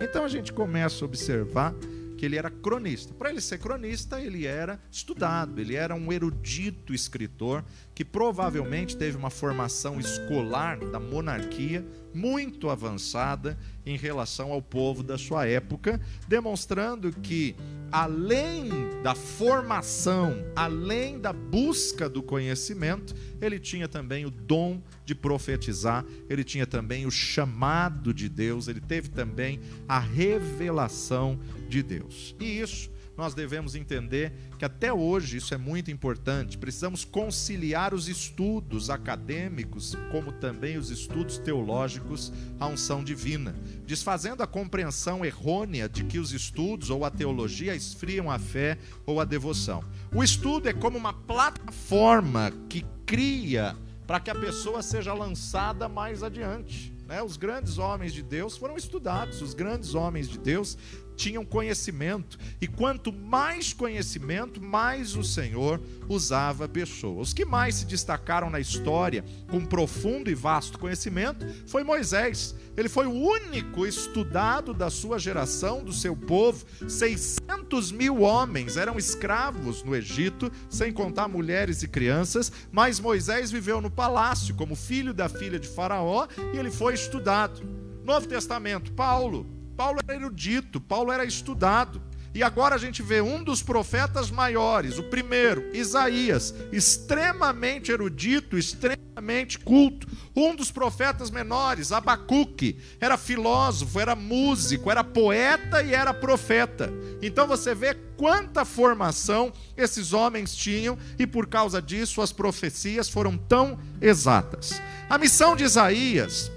Então 0.00 0.24
a 0.24 0.28
gente 0.28 0.52
começa 0.52 1.02
a 1.02 1.06
observar 1.06 1.74
que 2.22 2.26
ele 2.26 2.36
era 2.36 2.52
cronista. 2.52 3.12
Para 3.12 3.30
ele 3.30 3.40
ser 3.40 3.58
cronista, 3.58 4.20
ele 4.20 4.46
era 4.46 4.80
estudado, 4.92 5.60
ele 5.60 5.74
era 5.74 5.92
um 5.92 6.12
erudito 6.12 6.94
escritor 6.94 7.64
que 7.96 8.04
provavelmente 8.04 8.96
teve 8.96 9.16
uma 9.16 9.28
formação 9.28 9.98
escolar 9.98 10.78
da 10.78 11.00
monarquia 11.00 11.84
muito 12.14 12.70
avançada 12.70 13.58
em 13.84 13.96
relação 13.96 14.52
ao 14.52 14.62
povo 14.62 15.02
da 15.02 15.18
sua 15.18 15.46
época, 15.46 16.00
demonstrando 16.28 17.12
que 17.12 17.56
além 17.90 18.70
da 19.02 19.14
formação, 19.14 20.36
além 20.54 21.18
da 21.18 21.32
busca 21.32 22.08
do 22.08 22.22
conhecimento, 22.22 23.14
ele 23.40 23.58
tinha 23.58 23.88
também 23.88 24.24
o 24.24 24.30
dom 24.30 24.80
de 25.04 25.14
profetizar, 25.14 26.04
ele 26.28 26.44
tinha 26.44 26.66
também 26.66 27.06
o 27.06 27.10
chamado 27.10 28.14
de 28.14 28.28
Deus, 28.28 28.68
ele 28.68 28.80
teve 28.80 29.08
também 29.08 29.60
a 29.88 29.98
revelação 29.98 31.38
de 31.68 31.82
Deus. 31.82 32.34
E 32.40 32.60
isso 32.60 32.91
nós 33.16 33.34
devemos 33.34 33.74
entender 33.74 34.32
que 34.58 34.64
até 34.64 34.92
hoje 34.92 35.36
isso 35.36 35.52
é 35.54 35.58
muito 35.58 35.90
importante. 35.90 36.56
Precisamos 36.56 37.04
conciliar 37.04 37.92
os 37.92 38.08
estudos 38.08 38.90
acadêmicos, 38.90 39.94
como 40.10 40.32
também 40.32 40.78
os 40.78 40.90
estudos 40.90 41.38
teológicos, 41.38 42.32
à 42.58 42.66
unção 42.66 43.04
divina, 43.04 43.54
desfazendo 43.86 44.42
a 44.42 44.46
compreensão 44.46 45.24
errônea 45.24 45.88
de 45.88 46.04
que 46.04 46.18
os 46.18 46.32
estudos 46.32 46.90
ou 46.90 47.04
a 47.04 47.10
teologia 47.10 47.74
esfriam 47.74 48.30
a 48.30 48.38
fé 48.38 48.78
ou 49.04 49.20
a 49.20 49.24
devoção. 49.24 49.84
O 50.14 50.22
estudo 50.22 50.68
é 50.68 50.72
como 50.72 50.96
uma 50.96 51.12
plataforma 51.12 52.52
que 52.68 52.84
cria 53.04 53.76
para 54.06 54.20
que 54.20 54.30
a 54.30 54.34
pessoa 54.34 54.82
seja 54.82 55.12
lançada 55.12 55.88
mais 55.88 56.22
adiante. 56.22 56.92
Né? 57.06 57.22
Os 57.22 57.36
grandes 57.36 57.78
homens 57.78 58.12
de 58.12 58.22
Deus 58.22 58.56
foram 58.56 58.76
estudados, 58.76 59.42
os 59.42 59.54
grandes 59.54 59.94
homens 59.94 60.28
de 60.28 60.38
Deus 60.38 60.78
tinham 61.16 61.44
conhecimento, 61.44 62.38
e 62.60 62.66
quanto 62.66 63.12
mais 63.12 63.72
conhecimento, 63.72 64.62
mais 64.62 65.16
o 65.16 65.22
Senhor 65.22 65.80
usava 66.08 66.68
pessoas. 66.68 67.28
Os 67.28 67.34
que 67.34 67.44
mais 67.44 67.76
se 67.76 67.86
destacaram 67.86 68.50
na 68.50 68.60
história 68.60 69.24
com 69.50 69.64
profundo 69.64 70.30
e 70.30 70.34
vasto 70.34 70.78
conhecimento 70.78 71.46
foi 71.66 71.84
Moisés. 71.84 72.54
Ele 72.76 72.88
foi 72.88 73.06
o 73.06 73.12
único 73.12 73.86
estudado 73.86 74.72
da 74.72 74.88
sua 74.88 75.18
geração, 75.18 75.84
do 75.84 75.92
seu 75.92 76.16
povo. 76.16 76.64
600 76.88 77.92
mil 77.92 78.22
homens 78.22 78.76
eram 78.76 78.96
escravos 78.96 79.82
no 79.82 79.94
Egito, 79.94 80.50
sem 80.70 80.92
contar 80.92 81.28
mulheres 81.28 81.82
e 81.82 81.88
crianças, 81.88 82.50
mas 82.70 82.98
Moisés 82.98 83.50
viveu 83.50 83.80
no 83.80 83.90
palácio 83.90 84.54
como 84.54 84.74
filho 84.74 85.12
da 85.12 85.28
filha 85.28 85.58
de 85.58 85.68
Faraó 85.68 86.26
e 86.54 86.56
ele 86.56 86.70
foi 86.70 86.94
estudado. 86.94 87.62
Novo 88.04 88.26
Testamento, 88.26 88.92
Paulo, 88.92 89.46
Paulo 89.76 90.00
era 90.06 90.16
erudito, 90.16 90.80
Paulo 90.80 91.12
era 91.12 91.24
estudado. 91.24 92.02
E 92.34 92.42
agora 92.42 92.74
a 92.74 92.78
gente 92.78 93.02
vê 93.02 93.20
um 93.20 93.44
dos 93.44 93.62
profetas 93.62 94.30
maiores, 94.30 94.98
o 94.98 95.02
primeiro, 95.02 95.68
Isaías, 95.74 96.54
extremamente 96.72 97.92
erudito, 97.92 98.56
extremamente 98.56 99.58
culto. 99.58 100.06
Um 100.34 100.56
dos 100.56 100.70
profetas 100.70 101.30
menores, 101.30 101.92
Abacuque, 101.92 102.78
era 102.98 103.18
filósofo, 103.18 104.00
era 104.00 104.16
músico, 104.16 104.90
era 104.90 105.04
poeta 105.04 105.82
e 105.82 105.92
era 105.92 106.14
profeta. 106.14 106.90
Então 107.20 107.46
você 107.46 107.74
vê 107.74 107.92
quanta 108.16 108.64
formação 108.64 109.52
esses 109.76 110.14
homens 110.14 110.56
tinham 110.56 110.96
e 111.18 111.26
por 111.26 111.46
causa 111.46 111.82
disso 111.82 112.22
as 112.22 112.32
profecias 112.32 113.10
foram 113.10 113.36
tão 113.36 113.78
exatas. 114.00 114.80
A 115.10 115.18
missão 115.18 115.54
de 115.54 115.64
Isaías 115.64 116.50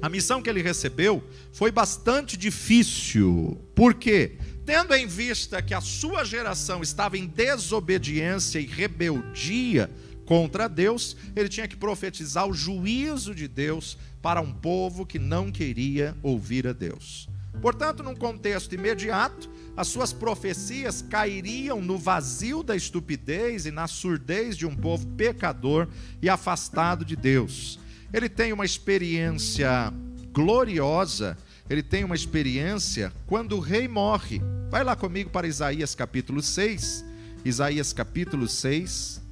a 0.00 0.08
missão 0.08 0.42
que 0.42 0.50
ele 0.50 0.62
recebeu 0.62 1.22
foi 1.52 1.70
bastante 1.70 2.36
difícil. 2.36 3.60
Por 3.74 3.94
quê? 3.94 4.38
Tendo 4.64 4.94
em 4.94 5.06
vista 5.06 5.62
que 5.62 5.72
a 5.74 5.80
sua 5.80 6.24
geração 6.24 6.82
estava 6.82 7.16
em 7.16 7.26
desobediência 7.26 8.58
e 8.58 8.66
rebeldia 8.66 9.90
contra 10.24 10.68
Deus, 10.68 11.16
ele 11.36 11.48
tinha 11.48 11.68
que 11.68 11.76
profetizar 11.76 12.46
o 12.46 12.52
juízo 12.52 13.34
de 13.34 13.46
Deus 13.46 13.96
para 14.20 14.40
um 14.40 14.52
povo 14.52 15.06
que 15.06 15.18
não 15.18 15.52
queria 15.52 16.16
ouvir 16.22 16.66
a 16.66 16.72
Deus. 16.72 17.28
Portanto, 17.62 18.02
num 18.02 18.14
contexto 18.14 18.74
imediato, 18.74 19.48
as 19.76 19.88
suas 19.88 20.12
profecias 20.12 21.00
cairiam 21.00 21.80
no 21.80 21.96
vazio 21.96 22.62
da 22.62 22.74
estupidez 22.74 23.66
e 23.66 23.70
na 23.70 23.86
surdez 23.86 24.56
de 24.56 24.66
um 24.66 24.74
povo 24.74 25.06
pecador 25.08 25.88
e 26.20 26.28
afastado 26.28 27.04
de 27.04 27.14
Deus 27.14 27.78
ele 28.12 28.28
tem 28.28 28.52
uma 28.52 28.64
experiência 28.64 29.92
gloriosa, 30.32 31.36
ele 31.68 31.82
tem 31.82 32.04
uma 32.04 32.14
experiência 32.14 33.12
quando 33.26 33.56
o 33.56 33.60
rei 33.60 33.88
morre. 33.88 34.40
Vai 34.70 34.84
lá 34.84 34.94
comigo 34.94 35.30
para 35.30 35.46
Isaías 35.46 35.94
capítulo 35.94 36.42
6. 36.42 37.04
Isaías 37.44 37.92
capítulo 37.92 38.48
6, 38.48 39.22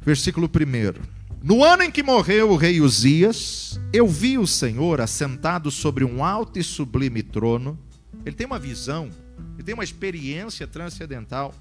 versículo 0.00 0.48
1. 0.48 1.20
No 1.42 1.62
ano 1.62 1.82
em 1.82 1.90
que 1.90 2.02
morreu 2.02 2.50
o 2.50 2.56
rei 2.56 2.80
Uzias, 2.80 3.78
eu 3.92 4.06
vi 4.06 4.38
o 4.38 4.46
Senhor 4.46 5.00
assentado 5.00 5.70
sobre 5.70 6.02
um 6.02 6.24
alto 6.24 6.58
e 6.58 6.64
sublime 6.64 7.22
trono. 7.22 7.78
Ele 8.24 8.34
tem 8.34 8.46
uma 8.46 8.58
visão, 8.58 9.10
ele 9.54 9.62
tem 9.62 9.74
uma 9.74 9.84
experiência 9.84 10.66
transcendental. 10.66 11.54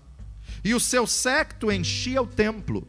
E 0.64 0.74
o 0.74 0.80
seu 0.80 1.06
séquito 1.06 1.72
enchia 1.72 2.22
o 2.22 2.28
templo. 2.28 2.88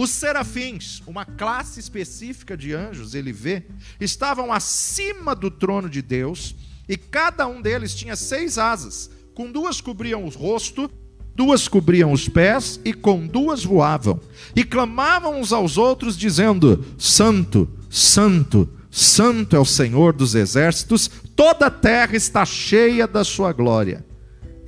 Os 0.00 0.08
serafins, 0.08 1.02
uma 1.06 1.26
classe 1.26 1.78
específica 1.78 2.56
de 2.56 2.72
anjos, 2.72 3.14
ele 3.14 3.34
vê, 3.34 3.64
estavam 4.00 4.50
acima 4.50 5.34
do 5.34 5.50
trono 5.50 5.90
de 5.90 6.00
Deus, 6.00 6.56
e 6.88 6.96
cada 6.96 7.46
um 7.46 7.60
deles 7.60 7.94
tinha 7.94 8.16
seis 8.16 8.56
asas, 8.56 9.10
com 9.34 9.52
duas 9.52 9.78
cobriam 9.82 10.24
o 10.24 10.30
rosto, 10.30 10.90
duas 11.36 11.68
cobriam 11.68 12.12
os 12.12 12.30
pés, 12.30 12.80
e 12.82 12.94
com 12.94 13.26
duas 13.26 13.62
voavam, 13.62 14.18
e 14.56 14.64
clamavam 14.64 15.38
uns 15.38 15.52
aos 15.52 15.76
outros, 15.76 16.16
dizendo: 16.16 16.82
Santo, 16.96 17.68
Santo, 17.90 18.70
Santo 18.90 19.54
é 19.54 19.58
o 19.58 19.66
Senhor 19.66 20.14
dos 20.14 20.34
exércitos, 20.34 21.10
toda 21.36 21.66
a 21.66 21.70
terra 21.70 22.16
está 22.16 22.46
cheia 22.46 23.06
da 23.06 23.22
sua 23.22 23.52
glória. 23.52 24.02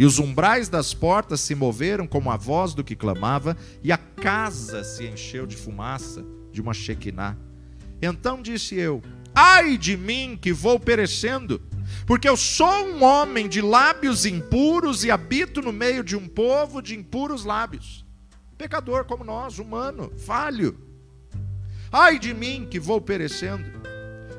E 0.03 0.05
os 0.05 0.19
umbrais 0.19 0.69
das 0.69 0.93
portas 0.93 1.41
se 1.43 1.55
moveram 1.55 2.09
como 2.09 2.29
a 2.29 2.37
voz 2.37 2.75
do 2.75 2.83
que 2.83 2.97
clamava, 2.97 3.57
e 3.85 3.93
a 3.93 3.97
casa 3.97 4.83
se 4.83 5.07
encheu 5.07 5.47
de 5.47 5.57
fumaça, 5.57 6.25
de 6.51 6.61
uma 6.61 6.75
Shekinah. 6.75 7.37
Então 8.03 8.43
disse 8.43 8.75
eu: 8.75 9.01
Ai 9.33 9.79
de 9.79 9.97
mim 9.97 10.37
que 10.37 10.53
vou 10.53 10.81
perecendo, 10.81 11.63
porque 12.05 12.29
eu 12.29 12.37
sou 12.37 12.89
um 12.89 13.05
homem 13.05 13.49
de 13.49 13.61
lábios 13.61 14.27
impuros 14.27 15.05
e 15.05 15.11
habito 15.13 15.63
no 15.63 15.73
meio 15.73 16.03
de 16.03 16.17
um 16.17 16.27
povo 16.27 16.83
de 16.83 16.97
impuros 16.97 17.45
lábios. 17.45 18.05
Pecador 18.59 19.05
como 19.05 19.23
nós, 19.23 19.61
humano, 19.61 20.13
falho. 20.19 20.81
Ai 21.93 22.19
de 22.19 22.35
mim 22.35 22.67
que 22.69 22.81
vou 22.81 23.01
perecendo. 23.01 23.71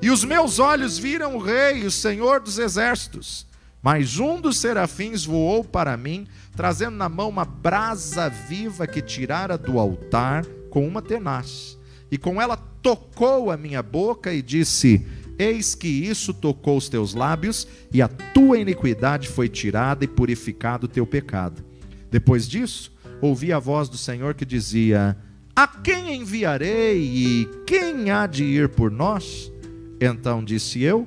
E 0.01 0.11
os 0.11 0.25
meus 0.25 0.59
olhos 0.59 0.97
viram 0.97 1.37
o 1.37 1.39
Rei, 1.39 1.85
o 1.85 1.91
Senhor 1.91 2.41
dos 2.41 2.59
exércitos. 2.59 3.47
Mas 3.83 4.17
um 4.17 4.39
dos 4.39 4.57
serafins 4.57 5.25
voou 5.25 5.61
para 5.61 5.97
mim, 5.97 6.25
trazendo 6.55 6.95
na 6.95 7.09
mão 7.09 7.27
uma 7.27 7.43
brasa 7.43 8.29
viva 8.29 8.87
que 8.87 9.01
tirara 9.01 9.57
do 9.57 9.77
altar 9.77 10.45
com 10.69 10.87
uma 10.87 11.01
tenaz. 11.01 11.77
E 12.09 12.17
com 12.17 12.41
ela 12.41 12.55
tocou 12.55 13.51
a 13.51 13.57
minha 13.57 13.83
boca 13.83 14.33
e 14.33 14.41
disse: 14.41 15.05
Eis 15.37 15.75
que 15.75 15.87
isso 15.87 16.33
tocou 16.33 16.77
os 16.77 16.87
teus 16.87 17.13
lábios, 17.13 17.67
e 17.91 18.01
a 18.01 18.07
tua 18.07 18.57
iniquidade 18.57 19.27
foi 19.27 19.49
tirada 19.49 20.05
e 20.05 20.07
purificado 20.07 20.85
o 20.85 20.89
teu 20.89 21.05
pecado. 21.05 21.61
Depois 22.09 22.47
disso, 22.47 22.89
ouvi 23.19 23.51
a 23.51 23.59
voz 23.59 23.89
do 23.89 23.97
Senhor 23.97 24.33
que 24.33 24.45
dizia: 24.45 25.17
A 25.53 25.67
quem 25.67 26.15
enviarei 26.15 27.01
e 27.03 27.49
quem 27.67 28.11
há 28.11 28.27
de 28.27 28.45
ir 28.45 28.69
por 28.69 28.89
nós? 28.89 29.51
Então 29.99 30.41
disse 30.41 30.81
eu: 30.81 31.05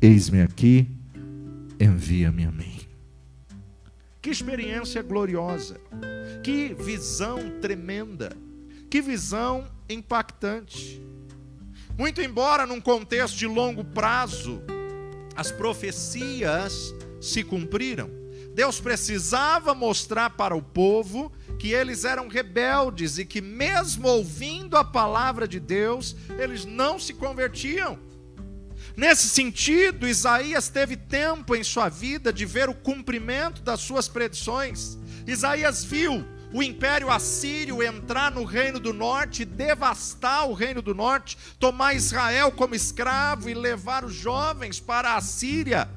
Eis-me 0.00 0.40
aqui, 0.40 0.88
envia-me 1.80 2.44
a 2.44 2.52
mim. 2.52 2.78
Que 4.20 4.28
experiência 4.28 5.02
gloriosa, 5.02 5.80
que 6.44 6.74
visão 6.74 7.58
tremenda, 7.60 8.36
que 8.90 9.00
visão 9.00 9.66
impactante. 9.88 11.00
Muito 11.96 12.20
embora 12.20 12.66
num 12.66 12.80
contexto 12.80 13.36
de 13.36 13.46
longo 13.46 13.82
prazo, 13.82 14.62
as 15.34 15.50
profecias 15.50 16.94
se 17.20 17.42
cumpriram. 17.42 18.10
Deus 18.54 18.78
precisava 18.78 19.74
mostrar 19.74 20.30
para 20.30 20.54
o 20.54 20.62
povo 20.62 21.32
que 21.58 21.72
eles 21.72 22.04
eram 22.04 22.28
rebeldes 22.28 23.16
e 23.16 23.24
que, 23.24 23.40
mesmo 23.40 24.08
ouvindo 24.08 24.76
a 24.76 24.84
palavra 24.84 25.46
de 25.48 25.60
Deus, 25.60 26.16
eles 26.38 26.64
não 26.64 26.98
se 26.98 27.14
convertiam. 27.14 27.98
Nesse 28.96 29.28
sentido, 29.28 30.06
Isaías 30.06 30.68
teve 30.68 30.96
tempo 30.96 31.54
em 31.54 31.62
sua 31.62 31.88
vida 31.88 32.32
de 32.32 32.44
ver 32.44 32.68
o 32.68 32.74
cumprimento 32.74 33.62
das 33.62 33.80
suas 33.80 34.08
predições. 34.08 34.98
Isaías 35.26 35.84
viu 35.84 36.24
o 36.52 36.62
império 36.62 37.10
assírio 37.10 37.82
entrar 37.82 38.30
no 38.32 38.44
reino 38.44 38.80
do 38.80 38.92
norte, 38.92 39.44
devastar 39.44 40.48
o 40.48 40.52
reino 40.52 40.82
do 40.82 40.94
norte, 40.94 41.38
tomar 41.58 41.94
Israel 41.94 42.50
como 42.50 42.74
escravo 42.74 43.48
e 43.48 43.54
levar 43.54 44.04
os 44.04 44.14
jovens 44.14 44.80
para 44.80 45.14
a 45.14 45.20
Síria. 45.20 45.88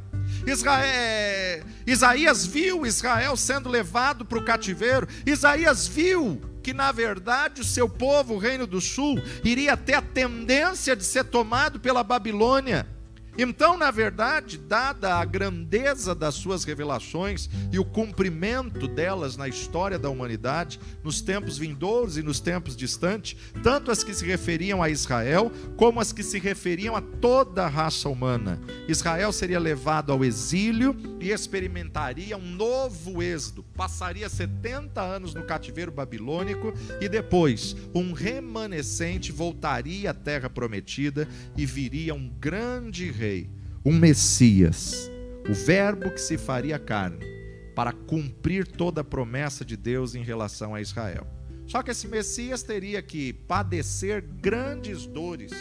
Israel, 0.45 1.65
Isaías 1.87 2.45
viu 2.45 2.85
Israel 2.85 3.35
sendo 3.35 3.69
levado 3.69 4.25
para 4.25 4.37
o 4.37 4.45
cativeiro. 4.45 5.07
Isaías 5.25 5.87
viu 5.87 6.41
que, 6.63 6.73
na 6.73 6.91
verdade, 6.91 7.61
o 7.61 7.65
seu 7.65 7.89
povo, 7.89 8.35
o 8.35 8.39
reino 8.39 8.65
do 8.65 8.79
sul, 8.79 9.21
iria 9.43 9.75
ter 9.75 9.95
a 9.95 10.01
tendência 10.01 10.95
de 10.95 11.03
ser 11.03 11.25
tomado 11.25 11.79
pela 11.79 12.03
Babilônia. 12.03 12.87
Então, 13.37 13.75
na 13.77 13.89
verdade, 13.89 14.57
dada 14.57 15.15
a 15.15 15.25
grandeza 15.25 16.13
das 16.13 16.35
suas 16.35 16.63
revelações 16.63 17.49
e 17.71 17.79
o 17.79 17.85
cumprimento 17.85 18.87
delas 18.87 19.35
na 19.35 19.47
história 19.47 19.97
da 19.97 20.09
humanidade, 20.09 20.79
nos 21.03 21.19
tempos 21.19 21.57
vindouros 21.57 22.17
e 22.17 22.21
nos 22.21 22.39
tempos 22.39 22.75
distantes, 22.75 23.35
tanto 23.63 23.89
as 23.89 24.03
que 24.03 24.13
se 24.13 24.25
referiam 24.25 24.83
a 24.83 24.89
Israel, 24.89 25.51
como 25.75 25.99
as 25.99 26.13
que 26.13 26.21
se 26.21 26.37
referiam 26.37 26.95
a 26.95 27.01
toda 27.01 27.65
a 27.65 27.67
raça 27.67 28.07
humana, 28.07 28.59
Israel 28.87 29.31
seria 29.31 29.59
levado 29.59 30.11
ao 30.11 30.23
exílio 30.23 30.95
e 31.19 31.31
experimentaria 31.31 32.37
um 32.37 32.51
novo 32.51 33.23
êxodo, 33.23 33.63
passaria 33.75 34.29
70 34.29 35.01
anos 35.01 35.33
no 35.33 35.43
cativeiro 35.43 35.91
babilônico 35.91 36.73
e 37.01 37.09
depois 37.09 37.75
um 37.95 38.13
remanescente 38.13 39.31
voltaria 39.31 40.11
à 40.11 40.13
terra 40.13 40.49
prometida 40.49 41.27
e 41.57 41.65
viria 41.65 42.13
um 42.13 42.29
grande 42.29 43.09
rei 43.23 43.49
um 43.85 43.97
Messias, 43.97 45.09
o 45.49 45.53
Verbo 45.53 46.11
que 46.11 46.19
se 46.19 46.37
faria 46.37 46.77
carne, 46.77 47.25
para 47.73 47.93
cumprir 47.93 48.67
toda 48.67 48.99
a 48.99 49.03
promessa 49.03 49.63
de 49.63 49.77
Deus 49.77 50.13
em 50.13 50.23
relação 50.23 50.75
a 50.75 50.81
Israel. 50.81 51.25
Só 51.65 51.81
que 51.81 51.91
esse 51.91 52.07
Messias 52.07 52.63
teria 52.63 53.01
que 53.01 53.31
padecer 53.31 54.21
grandes 54.21 55.05
dores, 55.05 55.51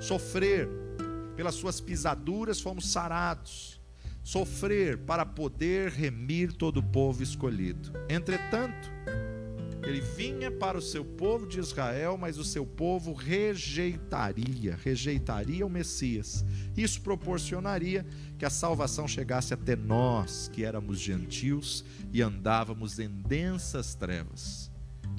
sofrer, 0.00 0.68
pelas 1.36 1.54
suas 1.54 1.80
pisaduras 1.80 2.60
fomos 2.60 2.90
sarados, 2.90 3.80
sofrer 4.22 4.98
para 4.98 5.24
poder 5.24 5.90
remir 5.90 6.52
todo 6.52 6.78
o 6.78 6.82
povo 6.82 7.22
escolhido. 7.22 7.92
Entretanto, 8.08 8.90
ele 9.82 10.00
vinha 10.00 10.50
para 10.50 10.78
o 10.78 10.82
seu 10.82 11.04
povo 11.04 11.46
de 11.46 11.58
Israel, 11.58 12.16
mas 12.16 12.38
o 12.38 12.44
seu 12.44 12.64
povo 12.64 13.12
rejeitaria, 13.12 14.78
rejeitaria 14.82 15.66
o 15.66 15.70
Messias. 15.70 16.44
Isso 16.76 17.00
proporcionaria 17.00 18.06
que 18.38 18.44
a 18.44 18.50
salvação 18.50 19.08
chegasse 19.08 19.52
até 19.52 19.74
nós, 19.74 20.48
que 20.52 20.64
éramos 20.64 21.00
gentios 21.00 21.84
e 22.12 22.22
andávamos 22.22 22.98
em 22.98 23.08
densas 23.08 23.94
trevas. 23.94 24.70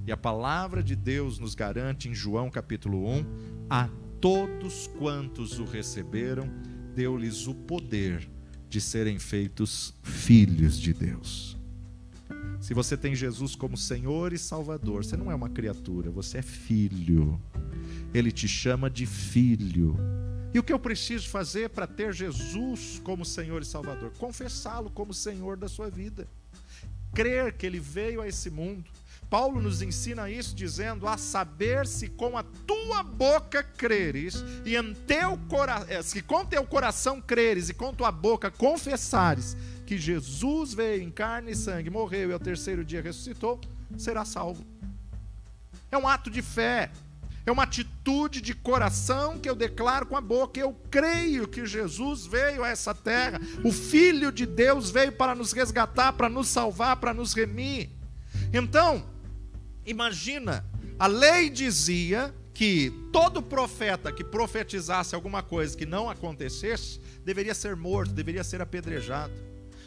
E 0.08 0.12
a 0.12 0.18
palavra 0.18 0.82
de 0.82 0.96
Deus 0.96 1.40
nos 1.40 1.56
garante 1.56 2.08
em 2.08 2.16
João 2.16 2.50
capítulo 2.50 3.10
1: 3.10 3.26
a 3.70 3.90
todos 4.22 4.88
quantos 4.98 5.60
o 5.60 5.66
receberam, 5.66 6.50
deu-lhes 6.96 7.48
o 7.48 7.54
poder 7.54 8.30
de 8.70 8.80
serem 8.80 9.20
feitos 9.20 9.94
filhos 10.02 10.80
de 10.80 10.94
Deus. 10.94 11.58
Se 12.64 12.74
você 12.74 12.96
tem 12.96 13.14
Jesus 13.14 13.56
como 13.56 13.76
Senhor 13.76 14.32
e 14.32 14.38
Salvador, 14.38 15.04
você 15.04 15.18
não 15.18 15.30
é 15.30 15.36
uma 15.36 15.50
criatura, 15.50 16.10
você 16.10 16.38
é 16.38 16.42
filho. 16.42 17.38
Ele 18.14 18.32
te 18.32 18.48
chama 18.48 18.90
de 18.90 19.06
filho. 19.06 19.98
E 20.54 20.60
o 20.60 20.64
que 20.64 20.72
eu 20.72 20.80
preciso 20.80 21.28
fazer 21.28 21.72
para 21.72 21.86
ter 21.86 22.14
Jesus 22.14 23.02
como 23.04 23.26
Senhor 23.26 23.62
e 23.62 23.66
Salvador? 23.66 24.14
Confessá-lo 24.18 24.90
como 24.90 25.14
Senhor 25.14 25.58
da 25.58 25.68
sua 25.68 25.90
vida. 25.90 26.26
Crer 27.14 27.52
que 27.52 27.66
ele 27.66 27.82
veio 27.82 28.22
a 28.22 28.30
esse 28.30 28.50
mundo. 28.50 28.90
Paulo 29.30 29.62
nos 29.62 29.82
ensina 29.82 30.30
isso 30.30 30.56
dizendo: 30.56 31.06
a 31.06 31.18
saber 31.18 31.86
se 31.86 32.08
com 32.08 32.38
a 32.38 32.44
tua 32.44 33.04
boca 33.04 33.62
creres 33.62 34.42
e 34.64 34.78
em 34.78 34.94
teu 34.94 35.38
cora... 35.50 35.86
Eh, 35.90 36.02
se 36.02 36.22
com 36.22 36.46
teu 36.46 36.64
coração 36.64 37.20
creres 37.20 37.68
e 37.68 37.74
com 37.74 37.94
tua 37.94 38.10
boca 38.10 38.50
confessares 38.50 39.58
que 39.86 39.98
Jesus 39.98 40.74
veio 40.74 41.04
em 41.04 41.12
carne 41.12 41.52
e 41.52 41.56
sangue, 41.56 41.90
morreu 41.90 42.30
e 42.30 42.34
ao 42.34 42.40
terceiro 42.40 42.84
dia 42.84 43.02
ressuscitou, 43.02 43.60
será 43.98 44.26
salvo. 44.26 44.66
É 45.92 45.98
um 45.98 46.08
ato 46.08 46.30
de 46.30 46.42
fé, 46.42 46.90
é 47.46 47.52
uma 47.52 47.64
atitude 47.64 48.42
de 48.42 48.54
coração 48.54 49.38
que 49.38 49.50
eu 49.50 49.56
declaro 49.56 50.06
com 50.06 50.16
a 50.16 50.22
boca. 50.22 50.60
Eu 50.60 50.74
creio 50.90 51.48
que 51.48 51.66
Jesus 51.66 52.26
veio 52.26 52.64
a 52.64 52.70
essa 52.70 52.96
terra, 52.96 53.40
o 53.64 53.72
Filho 53.72 54.32
de 54.32 54.46
Deus 54.46 54.90
veio 54.90 55.12
para 55.12 55.36
nos 55.36 55.52
resgatar, 55.52 56.14
para 56.14 56.30
nos 56.30 56.48
salvar, 56.48 56.98
para 56.98 57.14
nos 57.14 57.34
remir. 57.34 57.90
Então, 58.54 59.06
imagina, 59.86 60.66
a 60.98 61.08
lei 61.08 61.50
dizia 61.50 62.34
que 62.54 62.92
todo 63.12 63.42
profeta 63.42 64.12
que 64.12 64.24
profetizasse 64.24 65.16
alguma 65.16 65.42
coisa 65.42 65.76
que 65.76 65.86
não 65.86 66.10
acontecesse, 66.10 67.00
deveria 67.26 67.54
ser 67.54 67.76
morto, 67.76 68.14
deveria 68.14 68.44
ser 68.44 68.62
apedrejado. 68.62 69.34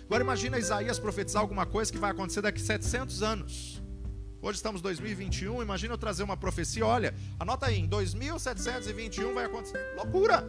Agora 0.07 0.23
imagina 0.23 0.57
Isaías 0.57 1.01
profetizar 1.01 1.43
alguma 1.43 1.67
coisa 1.67 1.91
que 1.91 1.99
vai 1.99 2.13
acontecer 2.13 2.41
daqui 2.41 2.61
700 2.61 3.23
anos. 3.25 3.83
Hoje 4.41 4.59
estamos 4.59 4.81
em 4.81 4.83
2021, 4.85 5.61
imagina 5.61 5.95
eu 5.95 5.99
trazer 5.99 6.23
uma 6.23 6.37
profecia, 6.37 6.87
olha, 6.87 7.13
anota 7.41 7.67
aí, 7.67 7.81
em 7.81 7.89
2721 7.89 9.35
vai 9.35 9.47
acontecer. 9.47 9.85
Loucura! 9.97 10.49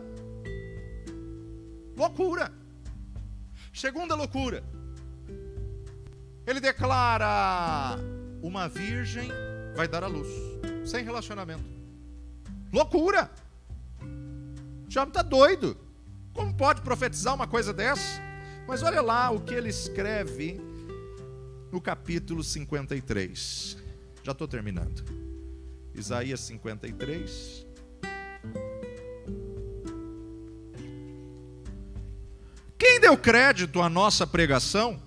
Loucura! 1.95 2.53
Segunda 3.73 4.13
loucura. 4.13 4.63
Ele 6.45 6.59
declara: 6.59 7.97
uma 8.43 8.69
virgem 8.69 9.31
vai 9.75 9.87
dar 9.87 10.03
à 10.03 10.07
luz, 10.07 10.27
sem 10.85 11.03
relacionamento. 11.03 11.65
Loucura! 12.71 13.31
Já 14.87 15.03
está 15.03 15.23
doido. 15.23 15.75
Como 16.31 16.53
pode 16.53 16.81
profetizar 16.81 17.33
uma 17.33 17.47
coisa 17.47 17.73
dessa? 17.73 18.26
Mas 18.67 18.83
olha 18.83 19.01
lá 19.01 19.31
o 19.31 19.39
que 19.39 19.53
ele 19.53 19.69
escreve 19.69 20.59
no 21.71 21.79
capítulo 21.79 22.43
53. 22.43 23.77
Já 24.21 24.33
estou 24.33 24.47
terminando. 24.47 25.05
Isaías 25.95 26.41
53. 26.41 27.65
Quem 32.77 32.99
deu 32.99 33.17
crédito 33.17 33.81
à 33.81 33.89
nossa 33.89 34.27
pregação? 34.27 35.01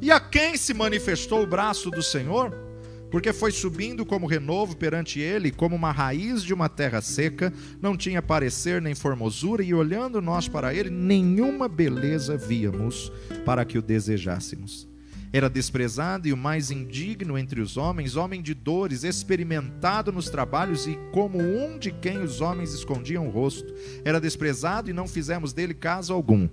E 0.00 0.10
a 0.10 0.20
quem 0.20 0.56
se 0.56 0.72
manifestou 0.72 1.42
o 1.42 1.46
braço 1.46 1.90
do 1.90 2.02
Senhor? 2.02 2.63
Porque 3.14 3.32
foi 3.32 3.52
subindo 3.52 4.04
como 4.04 4.26
renovo 4.26 4.76
perante 4.76 5.20
ele, 5.20 5.52
como 5.52 5.76
uma 5.76 5.92
raiz 5.92 6.42
de 6.42 6.52
uma 6.52 6.68
terra 6.68 7.00
seca, 7.00 7.52
não 7.80 7.96
tinha 7.96 8.20
parecer 8.20 8.82
nem 8.82 8.92
formosura, 8.92 9.62
e 9.62 9.72
olhando 9.72 10.20
nós 10.20 10.48
para 10.48 10.74
ele, 10.74 10.90
nenhuma 10.90 11.68
beleza 11.68 12.36
víamos 12.36 13.12
para 13.44 13.64
que 13.64 13.78
o 13.78 13.82
desejássemos. 13.82 14.88
Era 15.32 15.48
desprezado 15.48 16.26
e 16.26 16.32
o 16.32 16.36
mais 16.36 16.72
indigno 16.72 17.38
entre 17.38 17.60
os 17.60 17.76
homens, 17.76 18.16
homem 18.16 18.42
de 18.42 18.52
dores, 18.52 19.04
experimentado 19.04 20.10
nos 20.10 20.28
trabalhos 20.28 20.88
e 20.88 20.98
como 21.12 21.38
um 21.38 21.78
de 21.78 21.92
quem 21.92 22.18
os 22.18 22.40
homens 22.40 22.74
escondiam 22.74 23.28
o 23.28 23.30
rosto. 23.30 23.72
Era 24.04 24.20
desprezado 24.20 24.90
e 24.90 24.92
não 24.92 25.06
fizemos 25.06 25.52
dele 25.52 25.74
caso 25.74 26.12
algum. 26.12 26.48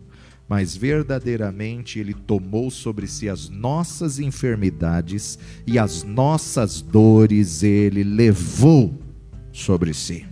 Mas 0.51 0.75
verdadeiramente 0.75 1.97
ele 1.97 2.13
tomou 2.13 2.69
sobre 2.69 3.07
si 3.07 3.29
as 3.29 3.47
nossas 3.47 4.19
enfermidades 4.19 5.39
e 5.65 5.79
as 5.79 6.03
nossas 6.03 6.81
dores 6.81 7.63
ele 7.63 8.03
levou 8.03 9.01
sobre 9.53 9.93
si. 9.93 10.25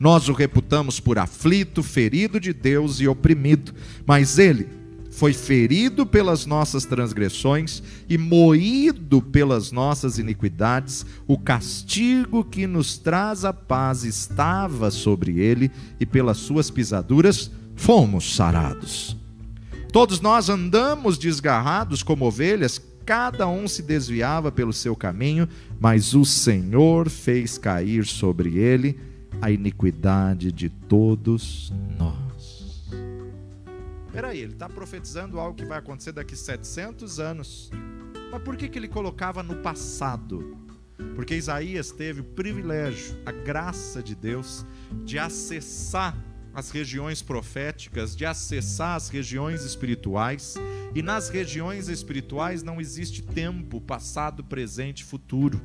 Nós 0.00 0.28
o 0.28 0.32
reputamos 0.32 0.98
por 0.98 1.16
aflito, 1.16 1.80
ferido 1.80 2.40
de 2.40 2.52
Deus 2.52 2.98
e 2.98 3.06
oprimido, 3.06 3.72
mas 4.04 4.36
ele 4.36 4.68
foi 5.12 5.32
ferido 5.32 6.04
pelas 6.04 6.44
nossas 6.44 6.84
transgressões 6.84 7.84
e 8.08 8.18
moído 8.18 9.22
pelas 9.22 9.70
nossas 9.70 10.18
iniquidades, 10.18 11.06
o 11.28 11.38
castigo 11.38 12.42
que 12.42 12.66
nos 12.66 12.98
traz 12.98 13.44
a 13.44 13.52
paz 13.52 14.02
estava 14.02 14.90
sobre 14.90 15.38
ele, 15.38 15.70
e 16.00 16.04
pelas 16.04 16.38
suas 16.38 16.68
pisaduras 16.68 17.48
fomos 17.76 18.34
sarados. 18.34 19.19
Todos 19.90 20.20
nós 20.20 20.48
andamos 20.48 21.18
desgarrados 21.18 22.02
como 22.02 22.24
ovelhas, 22.24 22.80
cada 23.04 23.48
um 23.48 23.66
se 23.66 23.82
desviava 23.82 24.52
pelo 24.52 24.72
seu 24.72 24.94
caminho, 24.94 25.48
mas 25.80 26.14
o 26.14 26.24
Senhor 26.24 27.08
fez 27.08 27.58
cair 27.58 28.06
sobre 28.06 28.56
ele 28.56 29.00
a 29.42 29.50
iniquidade 29.50 30.52
de 30.52 30.68
todos 30.68 31.72
nós. 31.98 32.84
Espera 34.06 34.28
aí, 34.28 34.40
ele 34.40 34.52
está 34.52 34.68
profetizando 34.68 35.40
algo 35.40 35.56
que 35.56 35.64
vai 35.64 35.78
acontecer 35.78 36.12
daqui 36.12 36.36
700 36.36 37.18
anos. 37.18 37.70
Mas 38.30 38.42
por 38.42 38.56
que, 38.56 38.68
que 38.68 38.78
ele 38.78 38.88
colocava 38.88 39.42
no 39.42 39.56
passado? 39.56 40.56
Porque 41.16 41.34
Isaías 41.34 41.90
teve 41.90 42.20
o 42.20 42.24
privilégio, 42.24 43.16
a 43.26 43.32
graça 43.32 44.02
de 44.02 44.14
Deus, 44.14 44.64
de 45.04 45.18
acessar 45.18 46.16
as 46.54 46.70
regiões 46.70 47.22
proféticas, 47.22 48.16
de 48.16 48.24
acessar 48.24 48.96
as 48.96 49.08
regiões 49.08 49.64
espirituais. 49.64 50.54
E 50.94 51.02
nas 51.02 51.28
regiões 51.28 51.88
espirituais 51.88 52.62
não 52.62 52.80
existe 52.80 53.22
tempo, 53.22 53.80
passado, 53.80 54.42
presente, 54.42 55.04
futuro. 55.04 55.60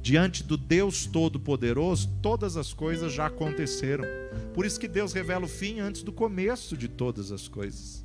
Diante 0.00 0.42
do 0.42 0.56
Deus 0.56 1.06
Todo-Poderoso, 1.06 2.08
todas 2.20 2.56
as 2.56 2.72
coisas 2.72 3.12
já 3.12 3.26
aconteceram. 3.26 4.04
Por 4.52 4.66
isso 4.66 4.78
que 4.78 4.88
Deus 4.88 5.12
revela 5.12 5.44
o 5.44 5.48
fim 5.48 5.80
antes 5.80 6.02
do 6.02 6.12
começo 6.12 6.76
de 6.76 6.88
todas 6.88 7.32
as 7.32 7.48
coisas. 7.48 8.04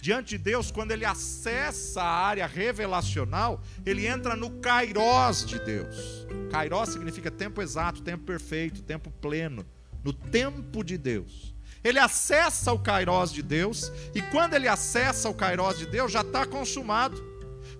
Diante 0.00 0.30
de 0.30 0.38
Deus, 0.38 0.70
quando 0.70 0.92
ele 0.92 1.04
acessa 1.04 2.02
a 2.02 2.26
área 2.26 2.46
revelacional, 2.46 3.62
ele 3.84 4.06
entra 4.06 4.34
no 4.34 4.50
kairós 4.52 5.44
de 5.44 5.58
Deus. 5.58 6.26
Kairós 6.50 6.88
significa 6.90 7.30
tempo 7.30 7.60
exato, 7.60 8.00
tempo 8.02 8.24
perfeito, 8.24 8.82
tempo 8.82 9.10
pleno, 9.10 9.64
no 10.02 10.12
tempo 10.12 10.82
de 10.82 10.96
Deus. 10.96 11.49
Ele 11.82 11.98
acessa 11.98 12.72
o 12.72 12.78
Kairós 12.78 13.32
de 13.32 13.42
Deus, 13.42 13.90
e 14.14 14.20
quando 14.20 14.54
ele 14.54 14.68
acessa 14.68 15.28
o 15.28 15.34
Kairós 15.34 15.78
de 15.78 15.86
Deus, 15.86 16.12
já 16.12 16.20
está 16.20 16.44
consumado. 16.44 17.30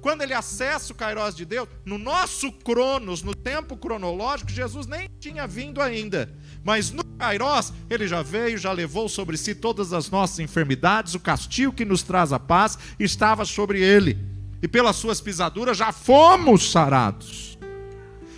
Quando 0.00 0.22
ele 0.22 0.32
acessa 0.32 0.92
o 0.92 0.96
Kairós 0.96 1.34
de 1.34 1.44
Deus, 1.44 1.68
no 1.84 1.98
nosso 1.98 2.50
Cronos, 2.50 3.22
no 3.22 3.34
tempo 3.34 3.76
cronológico, 3.76 4.50
Jesus 4.50 4.86
nem 4.86 5.08
tinha 5.18 5.46
vindo 5.46 5.82
ainda. 5.82 6.34
Mas 6.64 6.90
no 6.90 7.04
Kairós, 7.04 7.72
ele 7.90 8.08
já 8.08 8.22
veio, 8.22 8.56
já 8.56 8.72
levou 8.72 9.08
sobre 9.08 9.36
si 9.36 9.54
todas 9.54 9.92
as 9.92 10.10
nossas 10.10 10.38
enfermidades, 10.38 11.14
o 11.14 11.20
castigo 11.20 11.72
que 11.72 11.84
nos 11.84 12.02
traz 12.02 12.32
a 12.32 12.38
paz 12.38 12.78
estava 12.98 13.44
sobre 13.44 13.82
ele. 13.82 14.18
E 14.62 14.68
pelas 14.68 14.96
suas 14.96 15.20
pisaduras 15.20 15.76
já 15.76 15.92
fomos 15.92 16.70
sarados. 16.70 17.58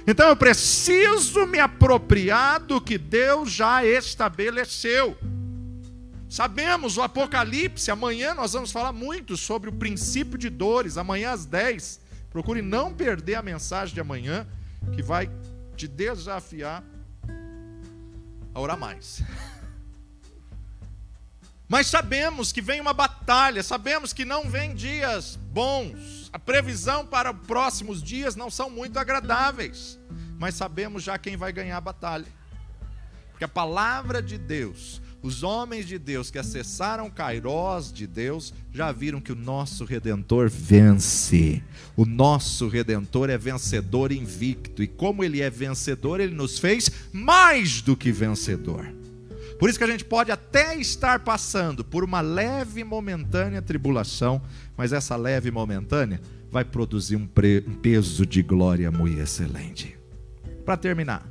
Então 0.07 0.29
eu 0.29 0.37
preciso 0.37 1.47
me 1.47 1.61
apropriar 1.61 2.61
do 2.61 2.81
que 2.81 2.99
Deus 2.99 3.51
já 3.53 3.85
estabeleceu. 3.85 5.17
Sabemos 6.33 6.97
o 6.97 7.03
Apocalipse, 7.03 7.91
amanhã 7.91 8.33
nós 8.33 8.55
vamos 8.55 8.73
falar 8.73 8.91
muito 8.91 9.37
sobre 9.37 9.69
o 9.69 9.73
princípio 9.75 10.39
de 10.39 10.49
dores, 10.49 10.97
amanhã 10.97 11.33
às 11.33 11.45
10. 11.45 12.01
Procure 12.31 12.63
não 12.63 12.91
perder 12.91 13.35
a 13.35 13.43
mensagem 13.43 13.93
de 13.93 14.01
amanhã, 14.01 14.47
que 14.95 15.03
vai 15.03 15.31
te 15.77 15.87
desafiar 15.87 16.83
a 18.55 18.59
orar 18.59 18.79
mais. 18.79 19.23
Mas 21.69 21.89
sabemos 21.89 22.51
que 22.51 22.63
vem 22.63 22.81
uma 22.81 22.95
batalha, 22.95 23.63
sabemos 23.63 24.15
que 24.15 24.25
não 24.25 24.49
vem 24.49 24.75
dias 24.75 25.37
bons. 25.37 26.31
A 26.33 26.39
previsão 26.39 27.05
para 27.05 27.31
os 27.31 27.47
próximos 27.47 28.03
dias 28.03 28.35
não 28.35 28.49
são 28.49 28.71
muito 28.71 28.99
agradáveis, 28.99 29.99
mas 30.39 30.55
sabemos 30.55 31.03
já 31.03 31.19
quem 31.19 31.37
vai 31.37 31.53
ganhar 31.53 31.77
a 31.77 31.81
batalha. 31.81 32.27
Porque 33.31 33.45
a 33.45 33.49
palavra 33.49 34.23
de 34.23 34.39
Deus 34.39 35.03
os 35.23 35.45
homens 35.45 35.87
de 35.87 35.99
Deus 35.99 36.31
que 36.31 36.39
acessaram 36.39 37.09
Kairós 37.09 37.93
de 37.93 38.07
Deus 38.09 38.53
já 38.73 38.91
viram 38.91 39.21
que 39.21 39.31
o 39.31 39.37
nosso 39.37 39.85
redentor 39.85 40.51
vence. 40.51 41.63
O 41.97 42.05
nosso 42.05 42.67
redentor 42.67 43.31
é 43.31 43.39
vencedor 43.39 44.11
invicto. 44.11 44.83
E 44.83 44.89
como 44.89 45.23
ele 45.23 45.41
é 45.41 45.49
vencedor, 45.49 46.21
ele 46.21 46.35
nos 46.35 46.59
fez 46.59 46.91
mais 47.13 47.81
do 47.81 47.97
que 47.97 48.11
vencedor. 48.11 48.93
Por 49.61 49.71
isso 49.71 49.79
que 49.79 49.85
a 49.85 49.89
gente 49.89 50.05
pode 50.05 50.33
até 50.33 50.75
estar 50.75 51.21
passando 51.21 51.85
por 51.85 52.03
uma 52.03 52.21
leve 52.21 52.83
momentânea 52.83 53.63
tribulação, 53.63 54.43
mas 54.77 54.93
essa 54.93 55.15
leve 55.15 55.53
momentânea 55.53 56.21
vai 56.51 56.65
produzir 56.65 57.15
um, 57.15 57.29
peso 57.81 58.27
de 58.27 58.43
glória 58.43 58.91
muito 58.91 59.21
excelente. 59.21 59.97
Para 60.65 60.77
terminar, 60.77 61.25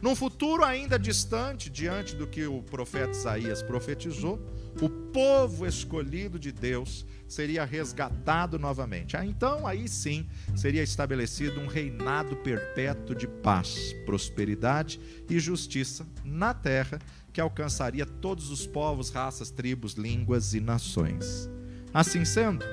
num 0.00 0.14
futuro 0.14 0.64
ainda 0.64 0.98
distante, 0.98 1.68
diante 1.68 2.14
do 2.14 2.26
que 2.26 2.46
o 2.46 2.62
profeta 2.62 3.10
Isaías 3.10 3.62
profetizou, 3.62 4.38
o 4.80 4.88
povo 4.88 5.66
escolhido 5.66 6.38
de 6.38 6.52
Deus 6.52 7.04
seria 7.26 7.64
resgatado 7.64 8.58
novamente. 8.58 9.16
Ah, 9.16 9.26
então, 9.26 9.66
aí 9.66 9.88
sim, 9.88 10.28
seria 10.54 10.82
estabelecido 10.82 11.60
um 11.60 11.66
reinado 11.66 12.36
perpétuo 12.36 13.14
de 13.14 13.26
paz, 13.26 13.92
prosperidade 14.06 15.00
e 15.28 15.38
justiça 15.40 16.06
na 16.24 16.54
terra, 16.54 17.00
que 17.32 17.40
alcançaria 17.40 18.06
todos 18.06 18.50
os 18.50 18.66
povos, 18.66 19.10
raças, 19.10 19.50
tribos, 19.50 19.94
línguas 19.94 20.54
e 20.54 20.60
nações. 20.60 21.50
Assim 21.92 22.24
sendo, 22.24 22.64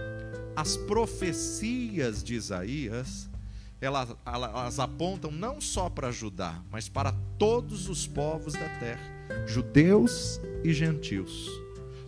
as 0.55 0.77
profecias 0.77 2.23
de 2.23 2.35
Isaías 2.35 3.29
elas, 3.81 4.15
elas 4.25 4.79
apontam 4.79 5.31
não 5.31 5.59
só 5.59 5.89
para 5.89 6.11
Judá, 6.11 6.63
mas 6.71 6.87
para 6.89 7.11
todos 7.37 7.89
os 7.89 8.07
povos 8.07 8.53
da 8.53 8.69
terra, 8.79 9.01
judeus 9.45 10.39
e 10.63 10.73
gentios. 10.73 11.49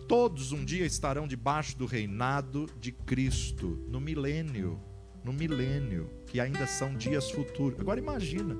Todos 0.08 0.52
um 0.52 0.64
dia 0.64 0.86
estarão 0.86 1.28
debaixo 1.28 1.76
do 1.76 1.84
reinado 1.84 2.66
de 2.80 2.92
Cristo, 2.92 3.78
no 3.88 4.00
milênio, 4.00 4.80
no 5.22 5.32
milênio, 5.32 6.10
que 6.26 6.40
ainda 6.40 6.66
são 6.66 6.96
dias 6.96 7.30
futuros. 7.30 7.78
Agora 7.78 8.00
imagina, 8.00 8.56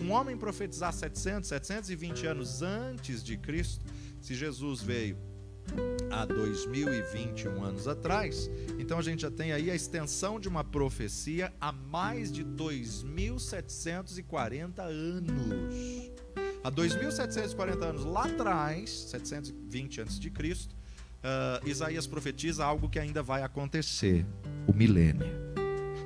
um 0.00 0.12
homem 0.12 0.36
profetizar 0.36 0.92
700, 0.92 1.48
720 1.48 2.26
anos 2.26 2.62
antes 2.62 3.24
de 3.24 3.36
Cristo, 3.36 3.84
se 4.20 4.34
Jesus 4.34 4.80
veio 4.80 5.16
há 6.10 6.24
2021 6.24 7.62
anos 7.62 7.86
atrás. 7.86 8.50
Então 8.78 8.98
a 8.98 9.02
gente 9.02 9.20
já 9.22 9.30
tem 9.30 9.52
aí 9.52 9.70
a 9.70 9.74
extensão 9.74 10.40
de 10.40 10.48
uma 10.48 10.64
profecia 10.64 11.52
há 11.60 11.70
mais 11.70 12.32
de 12.32 12.42
2740 12.42 14.82
anos. 14.82 16.10
Há 16.64 16.70
2740 16.70 17.84
anos 17.84 18.04
lá 18.04 18.24
atrás, 18.24 18.90
720 18.90 20.00
antes 20.00 20.18
de 20.18 20.30
Cristo, 20.30 20.74
uh, 20.74 21.68
Isaías 21.68 22.06
profetiza 22.06 22.64
algo 22.64 22.88
que 22.88 22.98
ainda 22.98 23.22
vai 23.22 23.42
acontecer, 23.42 24.24
o 24.66 24.72
milênio. 24.72 25.36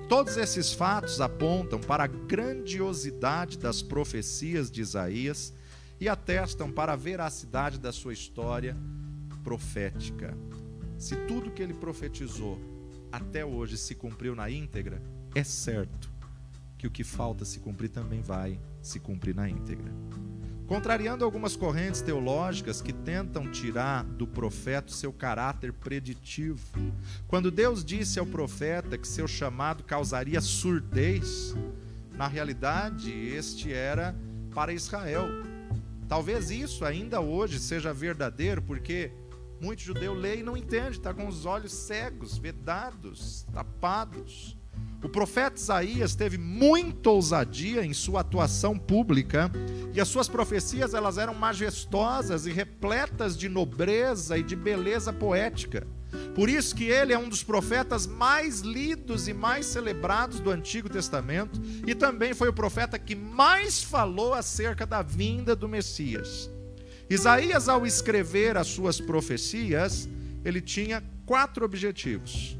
Todos 0.08 0.36
esses 0.36 0.74
fatos 0.74 1.20
apontam 1.22 1.80
para 1.80 2.04
a 2.04 2.06
grandiosidade 2.06 3.56
das 3.56 3.80
profecias 3.80 4.70
de 4.70 4.82
Isaías 4.82 5.54
e 5.98 6.06
atestam 6.06 6.70
para 6.70 6.92
a 6.92 6.96
veracidade 6.96 7.78
da 7.78 7.92
sua 7.92 8.12
história 8.12 8.76
profética. 9.42 10.36
Se 10.98 11.16
tudo 11.26 11.50
que 11.50 11.62
ele 11.62 11.74
profetizou 11.74 12.58
até 13.10 13.44
hoje 13.44 13.76
se 13.76 13.94
cumpriu 13.94 14.34
na 14.34 14.50
íntegra, 14.50 15.02
é 15.34 15.44
certo 15.44 16.10
que 16.78 16.86
o 16.86 16.90
que 16.90 17.04
falta 17.04 17.44
se 17.44 17.60
cumprir 17.60 17.90
também 17.90 18.22
vai 18.22 18.58
se 18.80 18.98
cumprir 18.98 19.34
na 19.34 19.48
íntegra. 19.48 19.92
Contrariando 20.66 21.24
algumas 21.24 21.54
correntes 21.54 22.00
teológicas 22.00 22.80
que 22.80 22.92
tentam 22.92 23.50
tirar 23.50 24.04
do 24.04 24.26
profeta 24.26 24.90
seu 24.92 25.12
caráter 25.12 25.72
preditivo. 25.72 26.60
Quando 27.28 27.50
Deus 27.50 27.84
disse 27.84 28.18
ao 28.18 28.26
profeta 28.26 28.96
que 28.96 29.06
seu 29.06 29.28
chamado 29.28 29.84
causaria 29.84 30.40
surdez, 30.40 31.54
na 32.16 32.26
realidade 32.26 33.12
este 33.12 33.72
era 33.72 34.14
para 34.54 34.72
Israel. 34.72 35.26
Talvez 36.08 36.50
isso 36.50 36.84
ainda 36.84 37.20
hoje 37.20 37.58
seja 37.58 37.92
verdadeiro, 37.92 38.62
porque 38.62 39.10
muito 39.62 39.80
judeu 39.80 40.12
lê 40.12 40.38
e 40.38 40.42
não 40.42 40.56
entende, 40.56 40.98
está 40.98 41.14
com 41.14 41.28
os 41.28 41.46
olhos 41.46 41.72
cegos, 41.72 42.36
vedados, 42.36 43.46
tapados. 43.54 44.58
O 45.04 45.08
profeta 45.08 45.56
Isaías 45.56 46.16
teve 46.16 46.36
muita 46.36 47.10
ousadia 47.10 47.84
em 47.84 47.92
sua 47.92 48.22
atuação 48.22 48.76
pública 48.76 49.50
e 49.94 50.00
as 50.00 50.08
suas 50.08 50.28
profecias 50.28 50.94
elas 50.94 51.16
eram 51.16 51.34
majestosas 51.34 52.44
e 52.44 52.50
repletas 52.50 53.36
de 53.36 53.48
nobreza 53.48 54.36
e 54.36 54.42
de 54.42 54.56
beleza 54.56 55.12
poética. 55.12 55.86
Por 56.34 56.48
isso 56.48 56.74
que 56.74 56.84
ele 56.84 57.12
é 57.12 57.18
um 57.18 57.28
dos 57.28 57.44
profetas 57.44 58.04
mais 58.06 58.60
lidos 58.60 59.28
e 59.28 59.32
mais 59.32 59.66
celebrados 59.66 60.40
do 60.40 60.50
Antigo 60.50 60.88
Testamento 60.88 61.60
e 61.86 61.94
também 61.94 62.34
foi 62.34 62.48
o 62.48 62.52
profeta 62.52 62.98
que 62.98 63.14
mais 63.14 63.82
falou 63.82 64.34
acerca 64.34 64.84
da 64.84 65.02
vinda 65.02 65.54
do 65.54 65.68
Messias. 65.68 66.50
Isaías, 67.12 67.68
ao 67.68 67.86
escrever 67.86 68.56
as 68.56 68.68
suas 68.68 68.98
profecias, 68.98 70.08
ele 70.42 70.62
tinha 70.62 71.02
quatro 71.26 71.62
objetivos. 71.62 72.58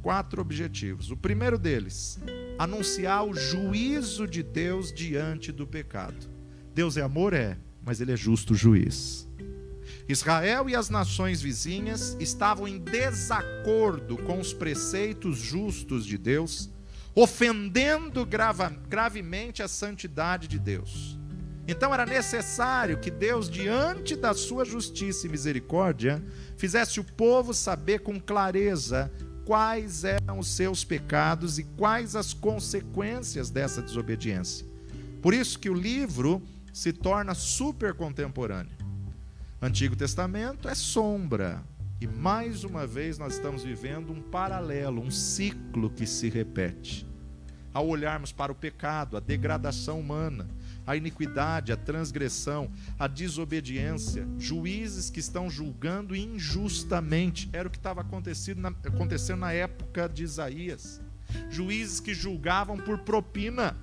Quatro 0.00 0.40
objetivos. 0.40 1.10
O 1.10 1.16
primeiro 1.18 1.58
deles, 1.58 2.18
anunciar 2.58 3.26
o 3.26 3.34
juízo 3.34 4.26
de 4.26 4.42
Deus 4.42 4.90
diante 4.90 5.52
do 5.52 5.66
pecado. 5.66 6.30
Deus 6.74 6.96
é 6.96 7.02
amor? 7.02 7.34
É, 7.34 7.58
mas 7.84 8.00
ele 8.00 8.10
é 8.10 8.16
justo 8.16 8.54
juiz. 8.54 9.28
Israel 10.08 10.70
e 10.70 10.74
as 10.74 10.88
nações 10.88 11.42
vizinhas 11.42 12.16
estavam 12.18 12.66
em 12.66 12.78
desacordo 12.78 14.16
com 14.16 14.40
os 14.40 14.54
preceitos 14.54 15.36
justos 15.36 16.06
de 16.06 16.16
Deus, 16.16 16.70
ofendendo 17.14 18.24
grava, 18.24 18.70
gravemente 18.88 19.62
a 19.62 19.68
santidade 19.68 20.48
de 20.48 20.58
Deus. 20.58 21.18
Então 21.68 21.92
era 21.92 22.06
necessário 22.06 22.96
que 22.98 23.10
Deus, 23.10 23.50
diante 23.50 24.16
da 24.16 24.32
sua 24.32 24.64
justiça 24.64 25.26
e 25.26 25.30
misericórdia, 25.30 26.24
fizesse 26.56 26.98
o 26.98 27.04
povo 27.04 27.52
saber 27.52 27.98
com 28.00 28.18
clareza 28.18 29.12
quais 29.44 30.02
eram 30.02 30.38
os 30.38 30.48
seus 30.48 30.82
pecados 30.82 31.58
e 31.58 31.64
quais 31.64 32.16
as 32.16 32.32
consequências 32.32 33.50
dessa 33.50 33.82
desobediência. 33.82 34.66
Por 35.20 35.34
isso 35.34 35.58
que 35.58 35.68
o 35.68 35.74
livro 35.74 36.42
se 36.72 36.90
torna 36.90 37.34
super 37.34 37.92
contemporâneo. 37.92 38.76
Antigo 39.60 39.94
Testamento 39.94 40.70
é 40.70 40.74
sombra. 40.74 41.62
E 42.00 42.06
mais 42.06 42.64
uma 42.64 42.86
vez 42.86 43.18
nós 43.18 43.34
estamos 43.34 43.62
vivendo 43.62 44.10
um 44.10 44.22
paralelo, 44.22 45.02
um 45.02 45.10
ciclo 45.10 45.90
que 45.90 46.06
se 46.06 46.30
repete. 46.30 47.06
Ao 47.74 47.86
olharmos 47.86 48.32
para 48.32 48.52
o 48.52 48.54
pecado, 48.54 49.16
a 49.16 49.20
degradação 49.20 50.00
humana, 50.00 50.48
a 50.88 50.96
iniquidade, 50.96 51.70
a 51.70 51.76
transgressão, 51.76 52.70
a 52.98 53.06
desobediência, 53.06 54.26
juízes 54.38 55.10
que 55.10 55.20
estão 55.20 55.50
julgando 55.50 56.16
injustamente. 56.16 57.46
Era 57.52 57.68
o 57.68 57.70
que 57.70 57.76
estava 57.76 58.00
acontecendo 58.00 58.62
na, 59.36 59.52
época 59.52 60.08
de 60.08 60.24
Isaías. 60.24 60.98
Juízes 61.50 62.00
que 62.00 62.14
julgavam 62.14 62.78
por 62.78 63.00
propina 63.00 63.76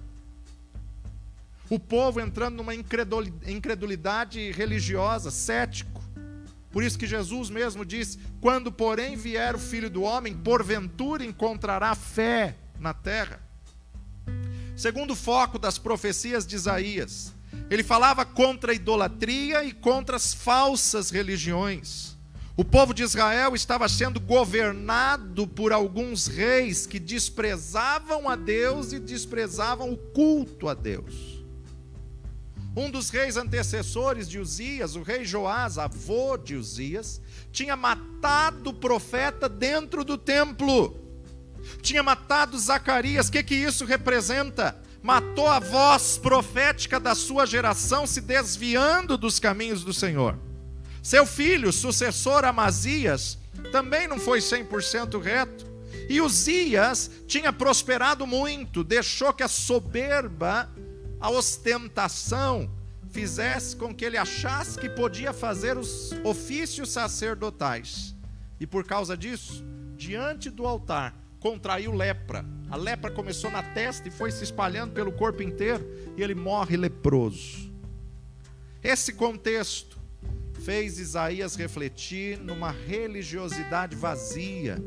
o 1.70 1.80
povo 1.80 2.20
entrando 2.20 2.56
numa 2.56 2.74
incredulidade 2.74 4.52
religiosa, 4.52 5.30
cético. 5.30 6.04
Por 6.72 6.84
isso 6.84 6.98
que 6.98 7.06
Jesus 7.06 7.52
mesmo 7.52 7.86
disse: 7.86 8.18
Quando, 8.42 8.72
porém, 8.72 9.16
vier 9.16 9.54
o 9.54 9.60
filho 9.60 9.92
do 9.92 10.02
homem, 10.02 10.34
porventura 10.34 11.24
encontrará 11.24 11.94
fé 11.94 12.56
na 12.80 12.96
terra. 12.96 13.45
Segundo 14.76 15.16
foco 15.16 15.58
das 15.58 15.78
profecias 15.78 16.46
de 16.46 16.56
Isaías, 16.56 17.34
ele 17.70 17.84
falava 17.84 18.26
contra 18.26 18.72
a 18.72 18.76
idolatria 18.76 19.64
e 19.64 19.72
contra 19.72 20.18
as 20.18 20.34
falsas 20.34 21.10
religiões. 21.10 22.16
O 22.58 22.64
povo 22.64 22.94
de 22.94 23.04
Israel 23.04 23.56
estava 23.56 23.88
sendo 23.88 24.20
governado 24.20 25.48
por 25.48 25.74
alguns 25.74 26.28
reis 26.28 26.86
que 26.86 27.00
desprezavam 27.00 28.30
a 28.30 28.36
Deus 28.36 28.94
e 28.94 29.00
desprezavam 29.00 29.92
o 29.92 29.98
culto 29.98 30.68
a 30.68 30.74
Deus. 30.74 31.44
Um 32.76 32.90
dos 32.90 33.10
reis 33.10 33.38
antecessores 33.38 34.28
de 34.28 34.38
Uzias, 34.40 34.96
o 34.96 35.02
rei 35.02 35.24
Joás, 35.24 35.78
avô 35.78 36.38
de 36.38 36.56
Uzias, 36.56 37.22
tinha 37.52 37.76
matado 37.76 38.72
o 38.72 38.74
profeta 38.74 39.48
dentro 39.48 40.04
do 40.04 40.18
templo. 40.18 41.05
Tinha 41.82 42.04
matado 42.04 42.58
Zacarias. 42.58 43.28
O 43.28 43.32
que, 43.32 43.44
que 43.44 43.56
isso 43.56 43.86
representa? 43.86 44.76
Matou 45.02 45.48
a 45.48 45.60
voz 45.60 46.18
profética 46.18 47.00
da 47.00 47.14
sua 47.14 47.46
geração, 47.46 48.08
se 48.08 48.22
desviando 48.22 49.18
dos 49.18 49.40
caminhos 49.40 49.84
do 49.84 49.94
Senhor. 49.94 50.38
Seu 51.02 51.26
filho, 51.26 51.72
sucessor 51.72 52.44
Amazias, 52.44 53.38
também 53.72 54.08
não 54.08 54.20
foi 54.20 54.40
100% 54.40 55.22
reto. 55.22 55.66
E 56.10 56.22
Uzias 56.22 57.10
tinha 57.28 57.54
prosperado 57.54 58.26
muito, 58.26 58.84
deixou 58.84 59.34
que 59.34 59.44
a 59.44 59.48
soberba 59.48 60.70
a 61.20 61.30
ostentação 61.30 62.70
fizesse 63.10 63.76
com 63.76 63.96
que 63.96 64.04
ele 64.04 64.18
achasse 64.18 64.78
que 64.78 64.90
podia 64.90 65.32
fazer 65.32 65.78
os 65.78 66.12
ofícios 66.24 66.92
sacerdotais. 66.92 68.16
E 68.60 68.68
por 68.68 68.84
causa 68.86 69.16
disso, 69.16 69.64
diante 69.96 70.50
do 70.50 70.68
altar, 70.68 71.16
contraiu 71.46 71.94
lepra. 71.94 72.44
A 72.72 72.76
lepra 72.76 73.12
começou 73.12 73.52
na 73.52 73.62
testa 73.62 74.08
e 74.08 74.12
foi 74.12 74.32
se 74.32 74.44
espalhando 74.44 74.94
pelo 74.94 75.12
corpo 75.12 75.44
inteiro, 75.44 75.88
e 76.18 76.24
ele 76.24 76.34
morre 76.34 76.76
leproso. 76.76 77.72
Esse 78.84 79.14
contexto 79.14 80.00
fez 80.64 80.98
Isaías 80.98 81.56
refletir 81.56 82.40
numa 82.40 82.72
religiosidade 82.72 83.96
vazia, 83.96 84.84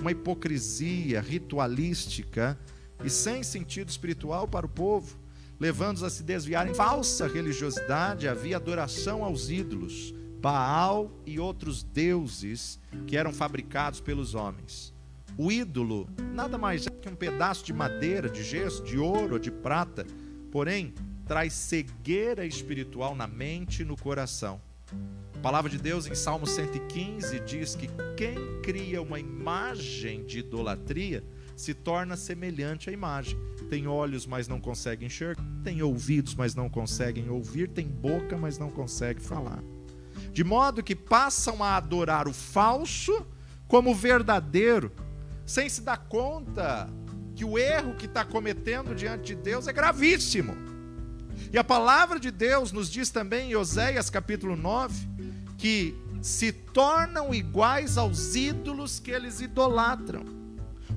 uma 0.00 0.10
hipocrisia 0.10 1.20
ritualística 1.20 2.58
e 3.04 3.10
sem 3.10 3.42
sentido 3.42 3.90
espiritual 3.90 4.48
para 4.48 4.64
o 4.64 4.68
povo 4.70 5.14
levando-os 5.60 6.04
a 6.04 6.10
se 6.10 6.22
desviar 6.22 6.68
em 6.68 6.72
falsa 6.74 7.26
religiosidade, 7.26 8.28
havia 8.28 8.54
adoração 8.54 9.24
aos 9.24 9.50
ídolos, 9.50 10.14
Baal 10.40 11.10
e 11.26 11.40
outros 11.40 11.82
deuses 11.82 12.78
que 13.08 13.16
eram 13.16 13.32
fabricados 13.32 14.00
pelos 14.00 14.36
homens. 14.36 14.94
O 15.40 15.52
ídolo 15.52 16.08
nada 16.34 16.58
mais 16.58 16.84
é 16.84 16.90
que 16.90 17.08
um 17.08 17.14
pedaço 17.14 17.64
de 17.64 17.72
madeira, 17.72 18.28
de 18.28 18.42
gesso, 18.42 18.82
de 18.82 18.98
ouro 18.98 19.34
ou 19.34 19.38
de 19.38 19.52
prata, 19.52 20.04
porém 20.50 20.92
traz 21.28 21.52
cegueira 21.52 22.44
espiritual 22.44 23.14
na 23.14 23.28
mente 23.28 23.82
e 23.82 23.84
no 23.84 23.96
coração. 23.96 24.60
A 25.36 25.38
palavra 25.38 25.70
de 25.70 25.78
Deus 25.78 26.08
em 26.08 26.14
Salmo 26.16 26.44
115 26.44 27.38
diz 27.38 27.76
que 27.76 27.88
quem 28.16 28.60
cria 28.62 29.00
uma 29.00 29.20
imagem 29.20 30.26
de 30.26 30.40
idolatria 30.40 31.22
se 31.54 31.72
torna 31.72 32.16
semelhante 32.16 32.90
à 32.90 32.92
imagem. 32.92 33.38
Tem 33.70 33.86
olhos, 33.86 34.26
mas 34.26 34.48
não 34.48 34.60
consegue 34.60 35.06
enxergar, 35.06 35.40
tem 35.62 35.80
ouvidos, 35.84 36.34
mas 36.34 36.56
não 36.56 36.68
conseguem 36.68 37.30
ouvir, 37.30 37.68
tem 37.68 37.86
boca, 37.86 38.36
mas 38.36 38.58
não 38.58 38.70
consegue 38.70 39.22
falar. 39.22 39.62
De 40.32 40.42
modo 40.42 40.82
que 40.82 40.96
passam 40.96 41.62
a 41.62 41.76
adorar 41.76 42.26
o 42.26 42.32
falso 42.32 43.24
como 43.68 43.94
verdadeiro, 43.94 44.90
sem 45.48 45.66
se 45.66 45.80
dar 45.80 45.96
conta 45.96 46.90
que 47.34 47.42
o 47.42 47.58
erro 47.58 47.94
que 47.94 48.04
está 48.04 48.22
cometendo 48.22 48.94
diante 48.94 49.34
de 49.34 49.42
Deus 49.42 49.66
é 49.66 49.72
gravíssimo. 49.72 50.54
E 51.50 51.56
a 51.56 51.64
palavra 51.64 52.20
de 52.20 52.30
Deus 52.30 52.70
nos 52.70 52.90
diz 52.90 53.08
também 53.08 53.50
em 53.50 53.56
Oséias 53.56 54.10
capítulo 54.10 54.54
9 54.54 55.08
que 55.56 55.96
se 56.20 56.52
tornam 56.52 57.32
iguais 57.32 57.96
aos 57.96 58.36
ídolos 58.36 59.00
que 59.00 59.10
eles 59.10 59.40
idolatram. 59.40 60.37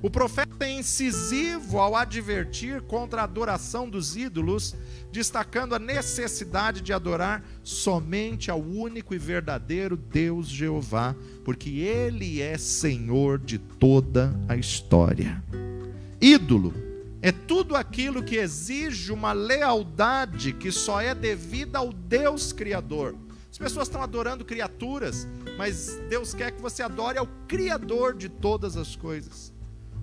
O 0.03 0.09
profeta 0.09 0.65
é 0.65 0.71
incisivo 0.71 1.77
ao 1.77 1.95
advertir 1.95 2.81
contra 2.81 3.21
a 3.21 3.23
adoração 3.23 3.87
dos 3.87 4.15
ídolos, 4.17 4.75
destacando 5.11 5.75
a 5.75 5.79
necessidade 5.79 6.81
de 6.81 6.91
adorar 6.91 7.43
somente 7.63 8.49
ao 8.49 8.59
único 8.59 9.13
e 9.13 9.19
verdadeiro 9.19 9.95
Deus 9.95 10.47
Jeová, 10.47 11.15
porque 11.45 11.69
Ele 11.81 12.41
é 12.41 12.57
Senhor 12.57 13.37
de 13.37 13.59
toda 13.59 14.35
a 14.49 14.55
história. 14.55 15.43
Ídolo 16.19 16.73
é 17.21 17.31
tudo 17.31 17.75
aquilo 17.75 18.23
que 18.23 18.37
exige 18.37 19.11
uma 19.11 19.33
lealdade 19.33 20.51
que 20.51 20.71
só 20.71 20.99
é 20.99 21.13
devida 21.13 21.77
ao 21.77 21.93
Deus 21.93 22.51
Criador. 22.51 23.15
As 23.51 23.57
pessoas 23.59 23.87
estão 23.87 24.01
adorando 24.01 24.43
criaturas, 24.43 25.27
mas 25.59 26.01
Deus 26.09 26.33
quer 26.33 26.51
que 26.51 26.61
você 26.61 26.81
adore 26.81 27.19
ao 27.19 27.27
Criador 27.47 28.15
de 28.15 28.29
todas 28.29 28.75
as 28.75 28.95
coisas. 28.95 29.53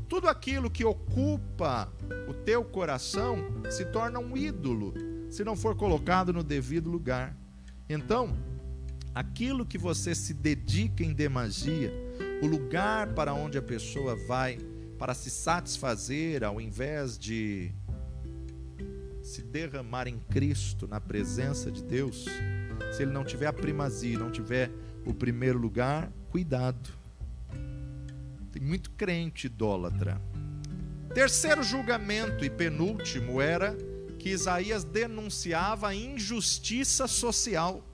Tudo 0.08 0.28
aquilo 0.28 0.70
que 0.70 0.84
ocupa 0.84 1.92
o 2.26 2.32
teu 2.32 2.64
coração 2.64 3.36
se 3.70 3.84
torna 3.84 4.18
um 4.18 4.36
ídolo, 4.36 4.94
se 5.30 5.44
não 5.44 5.54
for 5.54 5.76
colocado 5.76 6.32
no 6.32 6.42
devido 6.42 6.90
lugar. 6.90 7.36
Então, 7.88 8.36
aquilo 9.14 9.66
que 9.66 9.76
você 9.76 10.14
se 10.14 10.32
dedica 10.32 11.04
em 11.04 11.12
demasia, 11.12 11.92
o 12.42 12.46
lugar 12.46 13.08
para 13.08 13.34
onde 13.34 13.58
a 13.58 13.62
pessoa 13.62 14.16
vai 14.26 14.58
para 14.98 15.12
se 15.12 15.30
satisfazer, 15.30 16.42
ao 16.42 16.60
invés 16.60 17.18
de 17.18 17.70
se 19.22 19.42
derramar 19.42 20.08
em 20.08 20.18
Cristo, 20.30 20.88
na 20.88 21.00
presença 21.00 21.70
de 21.70 21.82
Deus, 21.82 22.24
se 22.92 23.02
ele 23.02 23.12
não 23.12 23.24
tiver 23.24 23.46
a 23.46 23.52
primazia, 23.52 24.18
não 24.18 24.30
tiver 24.30 24.70
o 25.04 25.12
primeiro 25.12 25.58
lugar, 25.58 26.10
cuidado. 26.30 26.97
Tem 28.58 28.66
muito 28.66 28.90
crente 28.90 29.46
idólatra. 29.46 30.20
Terceiro 31.14 31.62
julgamento 31.62 32.44
e 32.44 32.50
penúltimo 32.50 33.40
era 33.40 33.78
que 34.18 34.30
Isaías 34.30 34.82
denunciava 34.82 35.86
a 35.86 35.94
injustiça 35.94 37.06
social. 37.06 37.86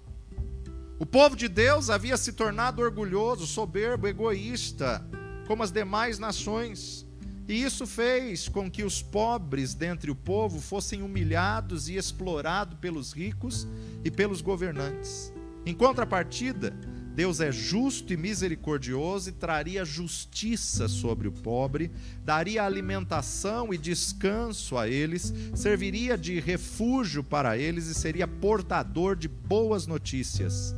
O 0.98 1.04
povo 1.04 1.36
de 1.36 1.48
Deus 1.48 1.90
havia 1.90 2.16
se 2.16 2.32
tornado 2.32 2.80
orgulhoso, 2.80 3.46
soberbo, 3.46 4.08
egoísta, 4.08 5.06
como 5.46 5.62
as 5.62 5.70
demais 5.70 6.18
nações. 6.18 7.06
E 7.46 7.62
isso 7.62 7.86
fez 7.86 8.48
com 8.48 8.70
que 8.70 8.84
os 8.84 9.02
pobres 9.02 9.74
dentre 9.74 10.10
o 10.10 10.14
povo 10.14 10.62
fossem 10.62 11.02
humilhados 11.02 11.90
e 11.90 11.96
explorados 11.96 12.78
pelos 12.78 13.12
ricos 13.12 13.68
e 14.02 14.10
pelos 14.10 14.40
governantes. 14.40 15.30
Em 15.66 15.74
contrapartida, 15.74 16.74
Deus 17.14 17.38
é 17.38 17.52
justo 17.52 18.12
e 18.12 18.16
misericordioso 18.16 19.28
e 19.28 19.32
traria 19.32 19.84
justiça 19.84 20.88
sobre 20.88 21.28
o 21.28 21.32
pobre, 21.32 21.92
daria 22.24 22.64
alimentação 22.64 23.72
e 23.72 23.78
descanso 23.78 24.76
a 24.76 24.88
eles, 24.88 25.32
serviria 25.54 26.18
de 26.18 26.40
refúgio 26.40 27.22
para 27.22 27.56
eles 27.56 27.86
e 27.86 27.94
seria 27.94 28.26
portador 28.26 29.14
de 29.14 29.28
boas 29.28 29.86
notícias. 29.86 30.74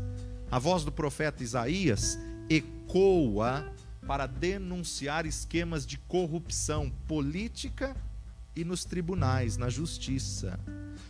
A 0.51 0.59
voz 0.59 0.85
do 0.85 0.93
profeta 0.93 1.43
Isaías 1.43 2.19
ecoa 2.51 3.73
para 4.07 4.27
denunciar 4.27 5.25
esquemas 5.25 5.87
de 5.87 5.97
corrupção 5.97 6.93
política 7.09 7.97
e 8.55 8.63
nos 8.63 8.85
tribunais, 8.85 9.57
na 9.57 9.71
justiça. 9.71 10.61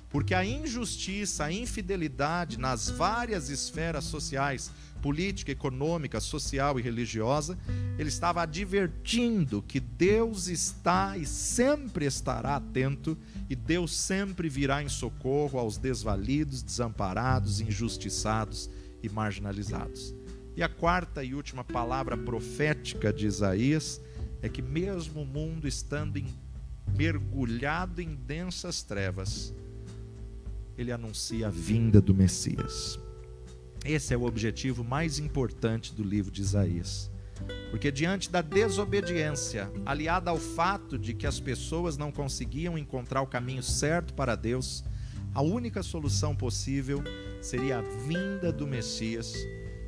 Porque 0.09 0.35
a 0.35 0.45
injustiça, 0.45 1.45
a 1.45 1.53
infidelidade 1.53 2.59
nas 2.59 2.89
várias 2.89 3.49
esferas 3.51 4.05
sociais, 4.05 4.71
política, 5.03 5.53
econômica, 5.53 6.21
social 6.21 6.79
e 6.79 6.83
religiosa, 6.83 7.59
ele 7.99 8.09
estava 8.09 8.43
advertindo 8.43 9.63
que 9.63 9.79
Deus 9.79 10.49
está 10.49 11.17
e 11.17 11.27
sempre 11.27 12.07
estará 12.07 12.57
atento 12.57 13.17
e 13.49 13.55
Deus 13.55 13.97
sempre 13.97 14.49
virá 14.49 14.83
em 14.83 14.89
socorro 14.89 15.59
aos 15.59 15.79
desvalidos, 15.79 16.63
desamparados, 16.63 17.61
injustiçados 17.61 18.71
e 19.03 19.09
marginalizados. 19.09 20.15
E 20.57 20.63
a 20.63 20.69
quarta 20.69 21.23
e 21.23 21.35
última 21.35 21.63
palavra 21.63 22.17
profética 22.17 23.13
de 23.13 23.27
Isaías 23.27 24.01
é 24.41 24.49
que, 24.49 24.63
mesmo 24.63 25.23
o 25.23 25.27
mundo 25.27 25.69
estando 25.69 26.17
em, 26.17 26.27
mergulhado 26.97 28.01
em 28.01 28.15
densas 28.15 28.83
trevas, 28.83 29.53
ele 30.77 30.93
anuncia 30.93 31.49
a 31.49 31.51
vinda 31.51 32.01
do 32.01 32.15
Messias. 32.15 32.99
Esse 33.85 34.13
é 34.13 34.17
o 34.17 34.25
objetivo 34.25 34.83
mais 34.83 35.19
importante 35.19 35.95
do 35.95 36.03
livro 36.03 36.31
de 36.31 36.43
Isaías. 36.43 37.11
Porque 37.71 37.93
diante 37.93 38.31
da 38.31 38.41
desobediência, 38.41 39.71
aliada 39.85 40.31
ao 40.31 40.39
fato 40.39 40.99
de 40.99 41.15
que 41.15 41.27
as 41.27 41.39
pessoas 41.39 41.97
não 41.97 42.11
conseguiam 42.11 42.79
encontrar 42.79 43.23
o 43.23 43.27
caminho 43.27 43.63
certo 43.63 44.15
para 44.15 44.35
Deus, 44.35 44.83
a 45.35 45.43
única 45.43 45.83
solução 45.83 46.35
possível 46.35 47.03
seria 47.41 47.79
a 47.79 47.83
vinda 47.83 48.51
do 48.51 48.67
Messias, 48.67 49.35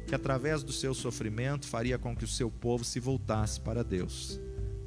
que 0.07 0.15
através 0.15 0.63
do 0.63 0.73
seu 0.73 0.95
sofrimento 0.95 1.67
faria 1.67 1.99
com 1.99 2.15
que 2.15 2.25
o 2.25 2.29
seu 2.29 2.51
povo 2.51 2.85
se 2.85 3.01
voltasse 3.01 3.61
para 3.61 3.83
Deus. 3.83 4.41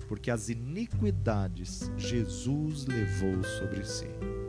Porque 0.08 0.30
as 0.30 0.50
iniquidades 0.50 1.90
Jesus 1.98 2.86
levou 2.86 3.44
sobre 3.44 3.84
si. 3.86 4.41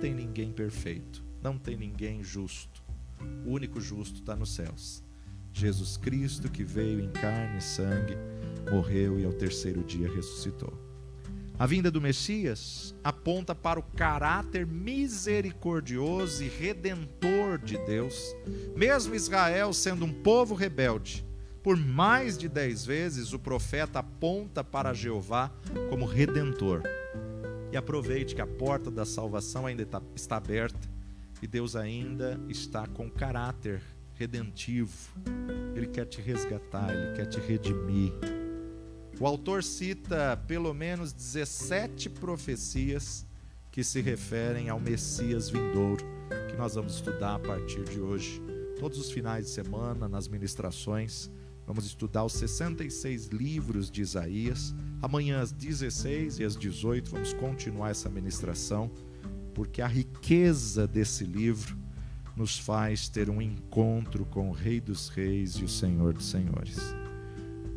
Tem 0.00 0.14
ninguém 0.14 0.52
perfeito, 0.52 1.24
não 1.42 1.58
tem 1.58 1.76
ninguém 1.76 2.22
justo 2.22 2.86
o 3.44 3.50
único 3.50 3.80
justo 3.80 4.20
está 4.20 4.34
nos 4.36 4.54
céus. 4.54 5.02
Jesus 5.52 5.96
Cristo, 5.96 6.50
que 6.50 6.64
veio 6.64 7.00
em 7.00 7.08
carne 7.08 7.58
e 7.58 7.62
sangue, 7.62 8.16
morreu 8.70 9.18
e 9.18 9.24
ao 9.24 9.32
terceiro 9.32 9.82
dia 9.82 10.12
ressuscitou. 10.12 10.72
A 11.58 11.64
vinda 11.64 11.90
do 11.90 12.02
Messias 12.02 12.94
aponta 13.02 13.54
para 13.54 13.80
o 13.80 13.82
caráter 13.82 14.66
misericordioso 14.66 16.44
e 16.44 16.48
redentor 16.48 17.58
de 17.58 17.78
Deus. 17.86 18.36
Mesmo 18.76 19.14
Israel 19.14 19.72
sendo 19.72 20.04
um 20.04 20.12
povo 20.12 20.54
rebelde, 20.54 21.24
por 21.62 21.76
mais 21.76 22.36
de 22.36 22.46
dez 22.46 22.84
vezes 22.84 23.32
o 23.32 23.38
profeta 23.38 24.00
aponta 24.00 24.62
para 24.62 24.92
Jeová 24.92 25.50
como 25.88 26.04
redentor. 26.04 26.82
E 27.72 27.76
aproveite 27.76 28.34
que 28.34 28.40
a 28.40 28.46
porta 28.46 28.90
da 28.90 29.04
salvação 29.04 29.66
ainda 29.66 29.86
está 30.14 30.36
aberta 30.36 30.88
e 31.42 31.46
Deus 31.46 31.76
ainda 31.76 32.40
está 32.48 32.86
com 32.86 33.10
caráter 33.10 33.82
redentivo. 34.14 34.92
Ele 35.74 35.86
quer 35.86 36.06
te 36.06 36.20
resgatar, 36.20 36.94
ele 36.94 37.14
quer 37.14 37.26
te 37.26 37.38
redimir. 37.40 38.12
O 39.18 39.26
autor 39.26 39.62
cita 39.62 40.36
pelo 40.46 40.72
menos 40.74 41.12
17 41.12 42.10
profecias 42.10 43.24
que 43.70 43.84
se 43.84 44.00
referem 44.00 44.68
ao 44.68 44.80
Messias 44.80 45.50
vindouro, 45.50 46.04
que 46.50 46.56
nós 46.56 46.74
vamos 46.74 46.94
estudar 46.94 47.34
a 47.34 47.38
partir 47.38 47.84
de 47.84 48.00
hoje. 48.00 48.40
Todos 48.78 48.98
os 48.98 49.10
finais 49.10 49.46
de 49.46 49.50
semana, 49.52 50.08
nas 50.08 50.28
ministrações, 50.28 51.30
vamos 51.66 51.84
estudar 51.84 52.24
os 52.24 52.32
66 52.34 53.26
livros 53.26 53.90
de 53.90 54.02
Isaías. 54.02 54.74
Amanhã 55.02 55.40
às 55.40 55.52
16 55.52 56.38
e 56.38 56.44
às 56.44 56.56
18 56.56 57.10
vamos 57.10 57.32
continuar 57.34 57.90
essa 57.90 58.08
ministração 58.08 58.90
porque 59.56 59.80
a 59.80 59.86
riqueza 59.86 60.86
desse 60.86 61.24
livro 61.24 61.74
nos 62.36 62.58
faz 62.58 63.08
ter 63.08 63.30
um 63.30 63.40
encontro 63.40 64.26
com 64.26 64.50
o 64.50 64.52
Rei 64.52 64.82
dos 64.82 65.08
Reis 65.08 65.54
e 65.54 65.64
o 65.64 65.68
Senhor 65.68 66.12
dos 66.12 66.26
Senhores. 66.26 66.78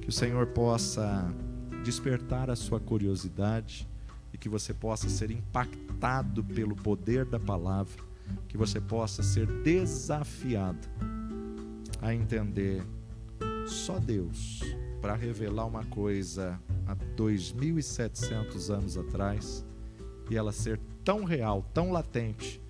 Que 0.01 0.09
o 0.09 0.11
Senhor 0.11 0.47
possa 0.47 1.33
despertar 1.81 2.49
a 2.49 2.55
sua 2.57 2.81
curiosidade 2.81 3.87
e 4.33 4.37
que 4.37 4.49
você 4.49 4.73
possa 4.73 5.07
ser 5.07 5.31
impactado 5.31 6.43
pelo 6.43 6.75
poder 6.75 7.23
da 7.23 7.39
palavra, 7.39 8.03
que 8.49 8.57
você 8.57 8.81
possa 8.81 9.23
ser 9.23 9.47
desafiado 9.63 10.85
a 12.01 12.13
entender 12.13 12.83
só 13.69 13.99
Deus 13.99 14.61
para 15.01 15.15
revelar 15.15 15.65
uma 15.65 15.85
coisa 15.85 16.59
há 16.87 16.93
2700 17.15 18.69
anos 18.69 18.97
atrás 18.97 19.65
e 20.29 20.35
ela 20.35 20.51
ser 20.51 20.79
tão 21.03 21.23
real, 21.23 21.63
tão 21.73 21.91
latente 21.91 22.61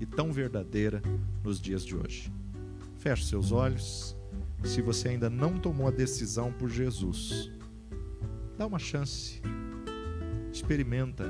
e 0.00 0.06
tão 0.06 0.32
verdadeira 0.32 1.02
nos 1.42 1.60
dias 1.60 1.84
de 1.84 1.96
hoje. 1.96 2.32
Feche 2.98 3.26
seus 3.26 3.52
olhos. 3.52 4.16
Se 4.64 4.80
você 4.80 5.08
ainda 5.08 5.28
não 5.28 5.58
tomou 5.58 5.88
a 5.88 5.90
decisão 5.90 6.52
por 6.52 6.70
Jesus, 6.70 7.50
dá 8.56 8.66
uma 8.66 8.78
chance. 8.78 9.42
Experimenta. 10.52 11.24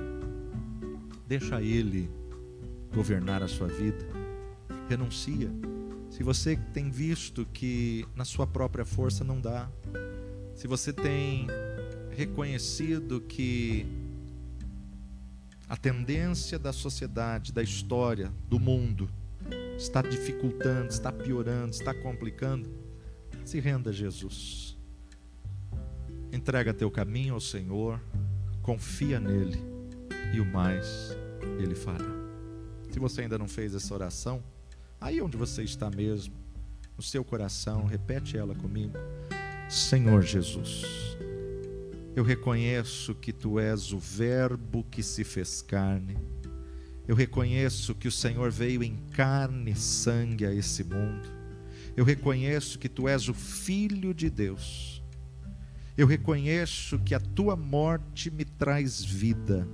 Deixa 1.27 1.63
ele 1.63 2.11
governar 2.95 3.43
a 3.43 3.49
sua 3.49 3.69
vida. 3.69 4.07
Renuncia. 4.89 5.51
Se 6.13 6.23
você 6.23 6.57
tem 6.75 6.91
visto 6.91 7.47
que 7.47 8.07
na 8.15 8.23
sua 8.23 8.47
própria 8.47 8.85
força 8.85 9.25
não 9.25 9.41
dá, 9.41 9.71
se 10.55 10.69
você 10.69 10.93
tem 10.93 11.47
reconhecido 12.11 13.23
que 13.23 13.87
a 15.67 15.75
tendência 15.75 16.59
da 16.59 16.71
sociedade, 16.71 17.51
da 17.51 17.63
história, 17.63 18.31
do 18.47 18.61
mundo 18.61 19.09
está 19.75 20.03
dificultando, 20.03 20.91
está 20.91 21.11
piorando, 21.11 21.71
está 21.71 21.95
complicando, 21.95 22.69
se 23.43 23.59
renda 23.59 23.89
a 23.89 23.93
Jesus. 23.93 24.77
Entrega 26.31 26.75
teu 26.75 26.91
caminho 26.91 27.33
ao 27.33 27.41
Senhor, 27.41 27.99
confia 28.61 29.19
nele 29.19 29.59
e 30.35 30.41
o 30.41 30.45
mais 30.45 31.17
ele 31.59 31.75
fará. 31.75 32.13
Se 32.91 32.99
você 32.99 33.23
ainda 33.23 33.39
não 33.39 33.49
fez 33.49 33.75
essa 33.75 33.95
oração, 33.95 34.43
aí 35.03 35.21
onde 35.21 35.37
você 35.37 35.63
está 35.63 35.91
mesmo, 35.91 36.35
no 36.97 37.03
seu 37.03 37.25
coração, 37.25 37.85
repete 37.85 38.37
ela 38.37 38.55
comigo. 38.55 38.95
Senhor 39.69 40.23
Jesus, 40.23 40.85
eu 42.15 42.23
reconheço 42.23 43.15
que 43.15 43.33
tu 43.33 43.59
és 43.59 43.93
o 43.93 43.99
Verbo 43.99 44.85
que 44.85 45.03
se 45.03 45.25
fez 45.25 45.61
carne. 45.61 46.17
Eu 47.09 47.17
reconheço 47.17 47.95
que 47.97 48.07
o 48.07 48.13
Senhor 48.13 48.51
veio 48.51 48.83
em 48.83 48.97
carne 49.13 49.73
e 49.73 49.77
sangue 49.77 50.47
a 50.47 50.55
esse 50.55 50.85
mundo. 50.85 51.29
Eu 51.97 52.05
reconheço 52.05 52.79
que 52.79 52.89
tu 52.89 53.09
és 53.09 53.29
o 53.29 53.35
Filho 53.35 54.15
de 54.15 54.31
Deus. 54.31 55.03
Eu 55.99 56.07
reconheço 56.07 56.99
que 57.01 57.15
a 57.15 57.21
tua 57.21 57.57
morte 57.57 58.31
me 58.31 58.45
traz 58.45 59.05
vida. 59.05 59.67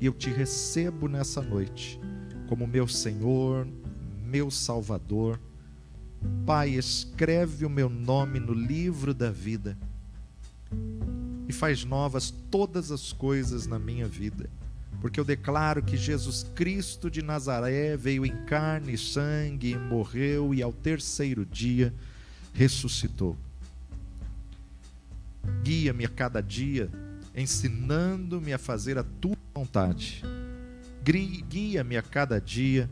E 0.00 0.06
eu 0.06 0.14
te 0.14 0.30
recebo 0.30 1.08
nessa 1.08 1.42
noite 1.42 2.00
como 2.48 2.66
meu 2.66 2.88
Senhor, 2.88 3.66
meu 4.32 4.50
Salvador. 4.50 5.38
Pai, 6.46 6.70
escreve 6.70 7.66
o 7.66 7.70
meu 7.70 7.90
nome 7.90 8.40
no 8.40 8.54
livro 8.54 9.12
da 9.12 9.30
vida 9.30 9.76
e 11.46 11.52
faz 11.52 11.84
novas 11.84 12.30
todas 12.50 12.90
as 12.90 13.12
coisas 13.12 13.66
na 13.66 13.78
minha 13.78 14.08
vida. 14.08 14.48
Porque 15.02 15.20
eu 15.20 15.24
declaro 15.24 15.82
que 15.82 15.98
Jesus 15.98 16.46
Cristo 16.54 17.10
de 17.10 17.20
Nazaré 17.20 17.94
veio 17.94 18.24
em 18.24 18.44
carne 18.46 18.94
e 18.94 18.98
sangue, 18.98 19.72
e 19.72 19.78
morreu 19.78 20.54
e 20.54 20.62
ao 20.62 20.72
terceiro 20.72 21.44
dia 21.44 21.92
ressuscitou. 22.54 23.36
Guia-me 25.62 26.06
a 26.06 26.08
cada 26.08 26.40
dia, 26.40 26.88
ensinando-me 27.36 28.54
a 28.54 28.58
fazer 28.58 28.96
a 28.96 29.02
tua 29.02 29.36
vontade. 29.54 30.22
Guia-me 31.02 31.96
a 31.96 32.02
cada 32.02 32.40
dia 32.40 32.88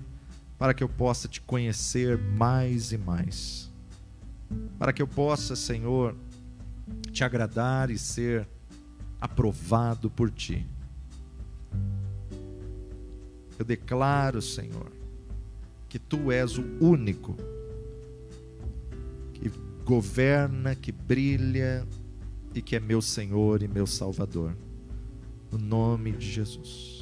para 0.61 0.75
que 0.75 0.85
eu 0.85 0.89
possa 0.91 1.27
te 1.27 1.41
conhecer 1.41 2.19
mais 2.19 2.93
e 2.93 2.99
mais. 2.99 3.73
para 4.79 4.93
que 4.93 5.01
eu 5.01 5.09
possa, 5.09 5.57
Senhor, 5.57 6.15
te 7.11 7.25
agradar 7.25 7.89
e 7.91 7.97
ser 7.97 8.47
aprovado 9.19 10.11
por 10.11 10.31
ti. 10.31 10.67
Eu 13.59 13.65
declaro, 13.65 14.43
Senhor, 14.43 14.93
que 15.89 15.99
tu 15.99 16.31
és 16.31 16.59
o 16.59 16.65
único 16.79 17.37
que 19.33 19.51
governa, 19.85 20.75
que 20.75 20.93
brilha 20.93 21.87
e 22.55 22.61
que 22.61 22.77
é 22.77 22.81
meu 22.81 23.01
Senhor 23.01 23.63
e 23.63 23.69
meu 23.69 23.87
Salvador. 23.87 24.55
No 25.51 25.57
nome 25.57 26.13
de 26.13 26.31
Jesus. 26.31 27.01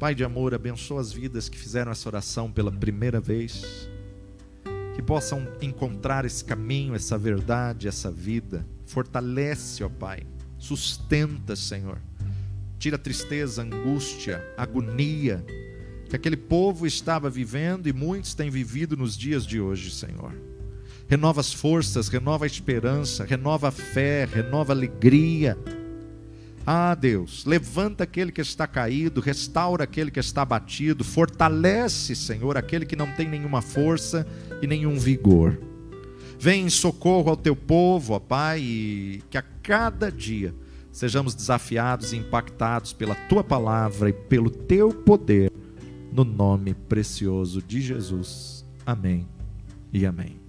Pai 0.00 0.14
de 0.14 0.24
amor, 0.24 0.54
abençoa 0.54 0.98
as 0.98 1.12
vidas 1.12 1.50
que 1.50 1.58
fizeram 1.58 1.92
essa 1.92 2.08
oração 2.08 2.50
pela 2.50 2.72
primeira 2.72 3.20
vez. 3.20 3.86
Que 4.94 5.02
possam 5.02 5.46
encontrar 5.60 6.24
esse 6.24 6.42
caminho, 6.42 6.94
essa 6.94 7.18
verdade, 7.18 7.86
essa 7.86 8.10
vida. 8.10 8.66
Fortalece, 8.86 9.84
ó 9.84 9.90
Pai. 9.90 10.22
Sustenta, 10.58 11.54
Senhor. 11.54 11.98
Tira 12.78 12.96
tristeza, 12.96 13.62
angústia, 13.62 14.42
agonia 14.56 15.44
que 16.08 16.16
aquele 16.16 16.36
povo 16.36 16.86
estava 16.86 17.28
vivendo 17.28 17.86
e 17.86 17.92
muitos 17.92 18.34
têm 18.34 18.48
vivido 18.48 18.96
nos 18.96 19.16
dias 19.16 19.46
de 19.46 19.60
hoje, 19.60 19.90
Senhor. 19.90 20.32
Renova 21.08 21.40
as 21.40 21.52
forças, 21.52 22.08
renova 22.08 22.44
a 22.44 22.46
esperança, 22.46 23.24
renova 23.24 23.68
a 23.68 23.70
fé, 23.70 24.24
renova 24.24 24.72
a 24.72 24.76
alegria. 24.76 25.58
Ah, 26.66 26.94
Deus, 26.94 27.44
levanta 27.44 28.04
aquele 28.04 28.30
que 28.30 28.40
está 28.40 28.66
caído, 28.66 29.20
restaura 29.20 29.84
aquele 29.84 30.10
que 30.10 30.20
está 30.20 30.42
abatido, 30.42 31.02
fortalece, 31.02 32.14
Senhor, 32.14 32.56
aquele 32.56 32.84
que 32.84 32.94
não 32.94 33.10
tem 33.12 33.28
nenhuma 33.28 33.62
força 33.62 34.26
e 34.60 34.66
nenhum 34.66 34.98
vigor. 34.98 35.58
Vem 36.38 36.66
em 36.66 36.70
socorro 36.70 37.30
ao 37.30 37.36
teu 37.36 37.56
povo, 37.56 38.14
ó 38.14 38.18
Pai, 38.18 38.60
e 38.60 39.22
que 39.28 39.36
a 39.36 39.42
cada 39.42 40.10
dia 40.10 40.54
sejamos 40.92 41.34
desafiados 41.34 42.12
e 42.12 42.16
impactados 42.16 42.92
pela 42.92 43.14
tua 43.14 43.44
palavra 43.44 44.10
e 44.10 44.12
pelo 44.12 44.50
teu 44.50 44.92
poder, 44.92 45.52
no 46.12 46.24
nome 46.24 46.74
precioso 46.74 47.62
de 47.62 47.80
Jesus. 47.80 48.64
Amém 48.86 49.28
e 49.92 50.06
amém. 50.06 50.40